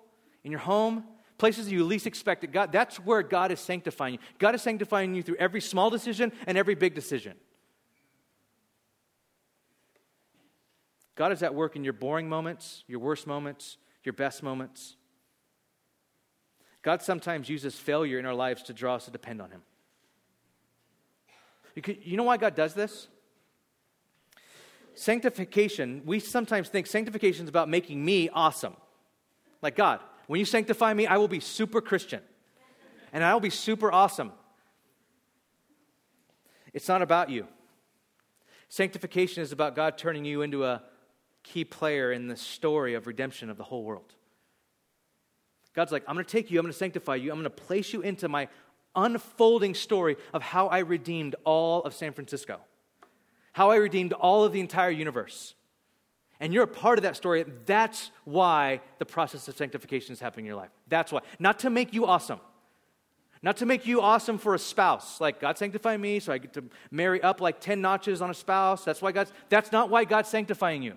in 0.42 0.50
your 0.50 0.60
home, 0.60 1.04
places 1.36 1.70
you 1.70 1.84
least 1.84 2.06
expect 2.06 2.42
it. 2.42 2.52
God, 2.52 2.72
that's 2.72 2.96
where 2.96 3.22
God 3.22 3.52
is 3.52 3.60
sanctifying 3.60 4.14
you. 4.14 4.20
God 4.38 4.54
is 4.54 4.62
sanctifying 4.62 5.14
you 5.14 5.22
through 5.22 5.36
every 5.36 5.60
small 5.60 5.90
decision 5.90 6.32
and 6.46 6.56
every 6.56 6.74
big 6.74 6.94
decision. 6.94 7.34
God 11.14 11.32
is 11.32 11.42
at 11.42 11.54
work 11.54 11.76
in 11.76 11.84
your 11.84 11.92
boring 11.92 12.28
moments, 12.28 12.84
your 12.86 13.00
worst 13.00 13.26
moments, 13.26 13.76
your 14.04 14.12
best 14.12 14.42
moments. 14.42 14.96
God 16.82 17.02
sometimes 17.02 17.48
uses 17.48 17.76
failure 17.76 18.18
in 18.18 18.26
our 18.26 18.34
lives 18.34 18.62
to 18.64 18.72
draw 18.72 18.96
us 18.96 19.04
to 19.04 19.10
depend 19.10 19.40
on 19.40 19.50
Him. 19.50 19.62
You 22.02 22.16
know 22.16 22.24
why 22.24 22.36
God 22.36 22.54
does 22.54 22.74
this? 22.74 23.08
Sanctification, 24.94 26.02
we 26.04 26.20
sometimes 26.20 26.68
think 26.68 26.86
sanctification 26.86 27.44
is 27.44 27.48
about 27.48 27.68
making 27.68 28.04
me 28.04 28.28
awesome. 28.28 28.76
Like, 29.62 29.76
God, 29.76 30.00
when 30.26 30.38
you 30.38 30.44
sanctify 30.44 30.92
me, 30.92 31.06
I 31.06 31.16
will 31.16 31.28
be 31.28 31.40
super 31.40 31.80
Christian 31.80 32.20
and 33.12 33.22
I 33.24 33.32
will 33.32 33.40
be 33.40 33.50
super 33.50 33.92
awesome. 33.92 34.32
It's 36.74 36.88
not 36.88 37.00
about 37.00 37.30
you. 37.30 37.46
Sanctification 38.68 39.42
is 39.42 39.52
about 39.52 39.76
God 39.76 39.98
turning 39.98 40.24
you 40.24 40.42
into 40.42 40.64
a 40.64 40.82
key 41.42 41.64
player 41.64 42.12
in 42.12 42.28
the 42.28 42.36
story 42.36 42.94
of 42.94 43.06
redemption 43.06 43.50
of 43.50 43.56
the 43.56 43.64
whole 43.64 43.84
world. 43.84 44.14
God's 45.74 45.92
like, 45.92 46.04
I'm 46.06 46.14
going 46.14 46.24
to 46.24 46.30
take 46.30 46.50
you, 46.50 46.58
I'm 46.58 46.64
going 46.64 46.72
to 46.72 46.78
sanctify 46.78 47.16
you, 47.16 47.30
I'm 47.30 47.38
going 47.38 47.44
to 47.44 47.50
place 47.50 47.92
you 47.92 48.02
into 48.02 48.28
my 48.28 48.48
unfolding 48.94 49.74
story 49.74 50.16
of 50.34 50.42
how 50.42 50.68
I 50.68 50.80
redeemed 50.80 51.34
all 51.44 51.82
of 51.82 51.94
San 51.94 52.12
Francisco, 52.12 52.60
how 53.52 53.70
I 53.70 53.76
redeemed 53.76 54.12
all 54.12 54.44
of 54.44 54.52
the 54.52 54.60
entire 54.60 54.90
universe 54.90 55.54
and 56.42 56.52
you're 56.52 56.64
a 56.64 56.66
part 56.66 56.98
of 56.98 57.04
that 57.04 57.14
story, 57.14 57.44
that's 57.66 58.10
why 58.24 58.80
the 58.98 59.06
process 59.06 59.46
of 59.46 59.56
sanctification 59.56 60.12
is 60.12 60.18
happening 60.18 60.46
in 60.46 60.48
your 60.48 60.56
life. 60.56 60.70
That's 60.88 61.12
why. 61.12 61.20
Not 61.38 61.60
to 61.60 61.70
make 61.70 61.94
you 61.94 62.04
awesome. 62.04 62.40
Not 63.42 63.58
to 63.58 63.66
make 63.66 63.86
you 63.86 64.00
awesome 64.00 64.38
for 64.38 64.56
a 64.56 64.58
spouse. 64.58 65.20
Like, 65.20 65.40
God 65.40 65.56
sanctify 65.56 65.96
me, 65.96 66.18
so 66.18 66.32
I 66.32 66.38
get 66.38 66.52
to 66.54 66.64
marry 66.90 67.22
up 67.22 67.40
like 67.40 67.60
10 67.60 67.80
notches 67.80 68.20
on 68.20 68.28
a 68.28 68.34
spouse. 68.34 68.84
That's 68.84 69.00
why 69.00 69.12
God's, 69.12 69.32
that's 69.50 69.70
not 69.70 69.88
why 69.88 70.04
God's 70.04 70.30
sanctifying 70.30 70.82
you. 70.82 70.94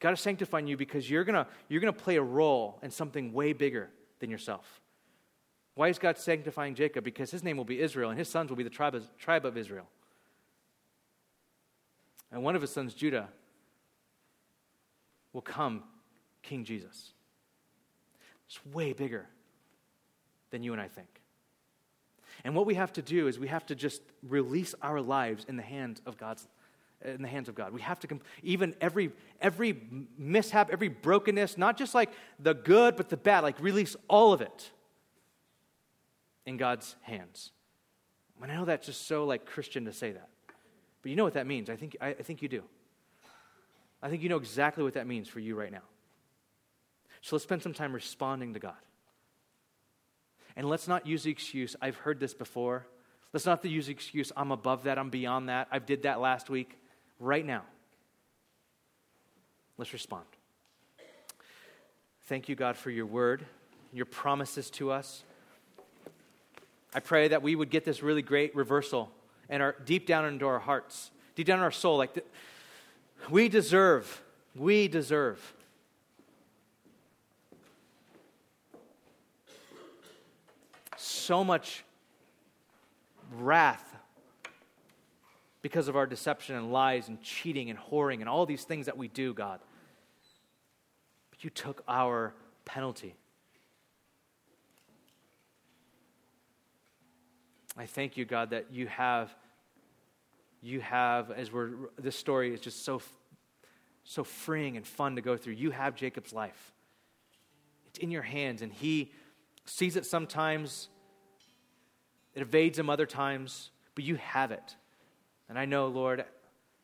God 0.00 0.12
is 0.12 0.20
sanctifying 0.20 0.66
you 0.66 0.76
because 0.76 1.10
you're 1.10 1.24
going 1.24 1.44
you're 1.68 1.80
going 1.80 1.92
to 1.92 2.02
play 2.02 2.16
a 2.16 2.22
role 2.22 2.78
in 2.82 2.90
something 2.90 3.32
way 3.32 3.52
bigger 3.52 3.90
than 4.20 4.30
yourself. 4.30 4.80
Why 5.74 5.88
is 5.88 5.98
God 5.98 6.18
sanctifying 6.18 6.74
Jacob? 6.74 7.04
Because 7.04 7.30
his 7.30 7.44
name 7.44 7.56
will 7.56 7.64
be 7.64 7.80
Israel, 7.80 8.10
and 8.10 8.18
his 8.18 8.28
sons 8.28 8.50
will 8.50 8.56
be 8.56 8.64
the 8.64 8.70
tribe 8.70 8.94
of, 8.94 9.16
tribe 9.16 9.44
of 9.44 9.56
Israel. 9.56 9.86
And 12.32 12.42
one 12.42 12.56
of 12.56 12.62
his 12.62 12.70
sons, 12.70 12.94
Judah, 12.94 13.28
will 15.32 15.40
come 15.40 15.84
King 16.42 16.64
Jesus. 16.64 17.12
It's 18.48 18.58
way 18.66 18.92
bigger 18.92 19.26
than 20.50 20.62
you 20.62 20.72
and 20.72 20.80
I 20.80 20.88
think. 20.88 21.20
And 22.44 22.54
what 22.54 22.66
we 22.66 22.74
have 22.74 22.92
to 22.94 23.02
do 23.02 23.28
is 23.28 23.38
we 23.38 23.48
have 23.48 23.66
to 23.66 23.74
just 23.74 24.02
release 24.22 24.74
our 24.82 25.00
lives 25.00 25.44
in 25.48 25.56
the 25.56 25.62
hands 25.62 26.00
of 26.06 26.16
God's 26.16 26.46
in 27.04 27.22
the 27.22 27.28
hands 27.28 27.48
of 27.48 27.54
God. 27.54 27.72
We 27.72 27.80
have 27.80 27.98
to 28.00 28.20
even 28.42 28.74
every 28.80 29.12
every 29.40 29.80
mishap, 30.16 30.70
every 30.72 30.88
brokenness, 30.88 31.56
not 31.56 31.76
just 31.76 31.94
like 31.94 32.10
the 32.38 32.54
good 32.54 32.96
but 32.96 33.08
the 33.08 33.16
bad, 33.16 33.42
like 33.42 33.60
release 33.60 33.96
all 34.08 34.32
of 34.32 34.40
it 34.40 34.70
in 36.46 36.56
God's 36.56 36.96
hands. 37.02 37.52
And 38.42 38.50
I 38.50 38.56
know 38.56 38.64
that's 38.64 38.86
just 38.86 39.06
so 39.06 39.24
like 39.24 39.46
Christian 39.46 39.84
to 39.84 39.92
say 39.92 40.12
that. 40.12 40.28
But 41.02 41.10
you 41.10 41.16
know 41.16 41.24
what 41.24 41.34
that 41.34 41.46
means. 41.46 41.70
I 41.70 41.76
think 41.76 41.96
I, 42.00 42.08
I 42.08 42.22
think 42.22 42.42
you 42.42 42.48
do. 42.48 42.64
I 44.02 44.08
think 44.08 44.22
you 44.22 44.28
know 44.28 44.36
exactly 44.36 44.84
what 44.84 44.94
that 44.94 45.06
means 45.06 45.28
for 45.28 45.40
you 45.40 45.56
right 45.56 45.72
now. 45.72 45.82
So 47.20 47.36
let's 47.36 47.44
spend 47.44 47.62
some 47.62 47.74
time 47.74 47.92
responding 47.92 48.54
to 48.54 48.60
God. 48.60 48.74
And 50.56 50.68
let's 50.68 50.88
not 50.88 51.06
use 51.06 51.22
the 51.22 51.30
excuse, 51.30 51.76
I've 51.80 51.96
heard 51.96 52.18
this 52.18 52.34
before. 52.34 52.86
Let's 53.32 53.46
not 53.46 53.64
use 53.64 53.86
the 53.86 53.92
excuse, 53.92 54.32
I'm 54.36 54.50
above 54.50 54.84
that, 54.84 54.98
I'm 54.98 55.10
beyond 55.10 55.48
that, 55.48 55.68
I 55.70 55.78
did 55.78 56.02
that 56.02 56.20
last 56.20 56.50
week. 56.50 56.78
Right 57.20 57.44
now, 57.44 57.62
let's 59.76 59.92
respond. 59.92 60.24
Thank 62.26 62.48
you, 62.48 62.54
God, 62.54 62.76
for 62.76 62.90
your 62.90 63.06
word, 63.06 63.44
your 63.92 64.06
promises 64.06 64.70
to 64.72 64.92
us. 64.92 65.24
I 66.94 67.00
pray 67.00 67.28
that 67.28 67.42
we 67.42 67.54
would 67.54 67.70
get 67.70 67.84
this 67.84 68.02
really 68.02 68.22
great 68.22 68.54
reversal 68.54 69.10
and 69.48 69.62
our 69.62 69.74
deep 69.84 70.06
down 70.06 70.26
into 70.26 70.46
our 70.46 70.58
hearts, 70.58 71.10
deep 71.34 71.46
down 71.46 71.58
in 71.58 71.64
our 71.64 71.70
soul, 71.70 71.96
like 71.96 72.14
the, 72.14 72.22
we 73.30 73.48
deserve, 73.48 74.22
we 74.54 74.88
deserve 74.88 75.54
so 80.96 81.42
much 81.42 81.84
wrath 83.32 83.87
because 85.68 85.86
of 85.86 85.96
our 85.96 86.06
deception 86.06 86.56
and 86.56 86.72
lies 86.72 87.08
and 87.08 87.20
cheating 87.20 87.68
and 87.68 87.78
whoring 87.78 88.20
and 88.20 88.28
all 88.28 88.46
these 88.46 88.64
things 88.64 88.86
that 88.86 88.96
we 88.96 89.06
do, 89.06 89.34
God. 89.34 89.60
But 91.28 91.44
you 91.44 91.50
took 91.50 91.84
our 91.86 92.32
penalty. 92.64 93.14
I 97.76 97.84
thank 97.84 98.16
you, 98.16 98.24
God, 98.24 98.48
that 98.48 98.72
you 98.72 98.86
have, 98.86 99.30
you 100.62 100.80
have, 100.80 101.30
as 101.30 101.52
we're, 101.52 101.72
this 101.98 102.16
story 102.16 102.54
is 102.54 102.60
just 102.60 102.82
so, 102.82 103.02
so 104.04 104.24
freeing 104.24 104.78
and 104.78 104.86
fun 104.86 105.16
to 105.16 105.20
go 105.20 105.36
through. 105.36 105.52
You 105.52 105.70
have 105.70 105.94
Jacob's 105.94 106.32
life. 106.32 106.72
It's 107.88 107.98
in 107.98 108.10
your 108.10 108.22
hands, 108.22 108.62
and 108.62 108.72
he 108.72 109.12
sees 109.66 109.96
it 109.96 110.06
sometimes 110.06 110.88
it 112.34 112.40
evades 112.40 112.78
him 112.78 112.88
other 112.88 113.04
times, 113.04 113.70
but 113.94 114.04
you 114.04 114.14
have 114.16 114.50
it. 114.50 114.76
And 115.48 115.58
I 115.58 115.64
know, 115.64 115.88
Lord, 115.88 116.24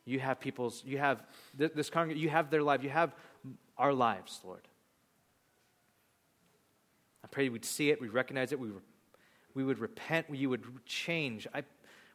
you 0.05 0.21
have 0.21 0.41
people's, 0.41 0.83
you 0.85 0.99
have 0.99 1.23
this 1.55 1.91
congregation, 1.91 2.23
you 2.23 2.31
have 2.31 2.51
their 2.51 2.63
life, 2.63 2.83
you 2.83 2.91
have 2.91 3.15
our 3.77 3.93
lives, 3.93 4.41
Lord. 4.45 4.67
I 7.23 7.27
pray 7.27 7.49
we'd 7.49 7.65
see 7.65 7.91
it, 7.91 8.01
we'd 8.01 8.13
recognize 8.13 8.53
it, 8.53 8.61
we, 8.61 8.71
we 9.55 9.65
would 9.65 9.79
repent, 9.79 10.27
you 10.31 10.51
would 10.51 10.63
change. 10.85 11.47
I, 11.55 11.63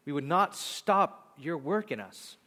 we 0.06 0.14
would 0.14 0.24
not 0.24 0.56
stop 0.56 1.34
your 1.38 1.58
work 1.58 1.92
in 1.92 2.00
us. 2.00 2.38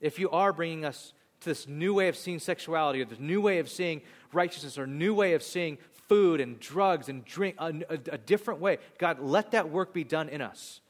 If 0.00 0.18
you 0.18 0.30
are 0.30 0.52
bringing 0.52 0.84
us 0.84 1.12
to 1.40 1.50
this 1.50 1.66
new 1.66 1.94
way 1.94 2.08
of 2.08 2.16
seeing 2.16 2.38
sexuality, 2.38 3.02
or 3.02 3.04
this 3.04 3.20
new 3.20 3.40
way 3.40 3.58
of 3.58 3.68
seeing 3.68 4.02
righteousness, 4.32 4.78
or 4.78 4.86
new 4.86 5.14
way 5.14 5.34
of 5.34 5.42
seeing 5.42 5.78
food 6.08 6.40
and 6.40 6.60
drugs 6.60 7.08
and 7.08 7.24
drink, 7.24 7.56
a, 7.58 7.72
a, 7.88 7.98
a 8.12 8.18
different 8.18 8.60
way. 8.60 8.78
God, 8.98 9.20
let 9.20 9.50
that 9.50 9.70
work 9.70 9.92
be 9.92 10.04
done 10.04 10.28
in 10.28 10.40
us. 10.40 10.80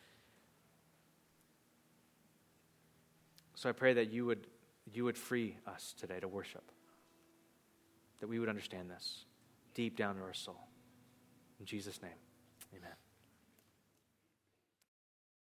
So 3.57 3.71
I 3.71 3.73
pray 3.73 3.95
that 3.95 4.13
you 4.13 4.27
would, 4.27 4.47
you 4.93 5.05
would 5.05 5.17
free 5.17 5.57
us 5.67 5.95
today 5.99 6.21
to 6.21 6.29
worship, 6.29 6.71
that 8.21 8.29
we 8.29 8.39
would 8.39 8.51
understand 8.51 8.91
this 8.91 9.25
deep 9.75 9.97
down 9.97 10.17
in 10.17 10.23
our 10.23 10.35
soul. 10.35 10.61
In 11.59 11.65
Jesus' 11.65 12.01
name, 12.03 12.13
amen. 12.77 12.93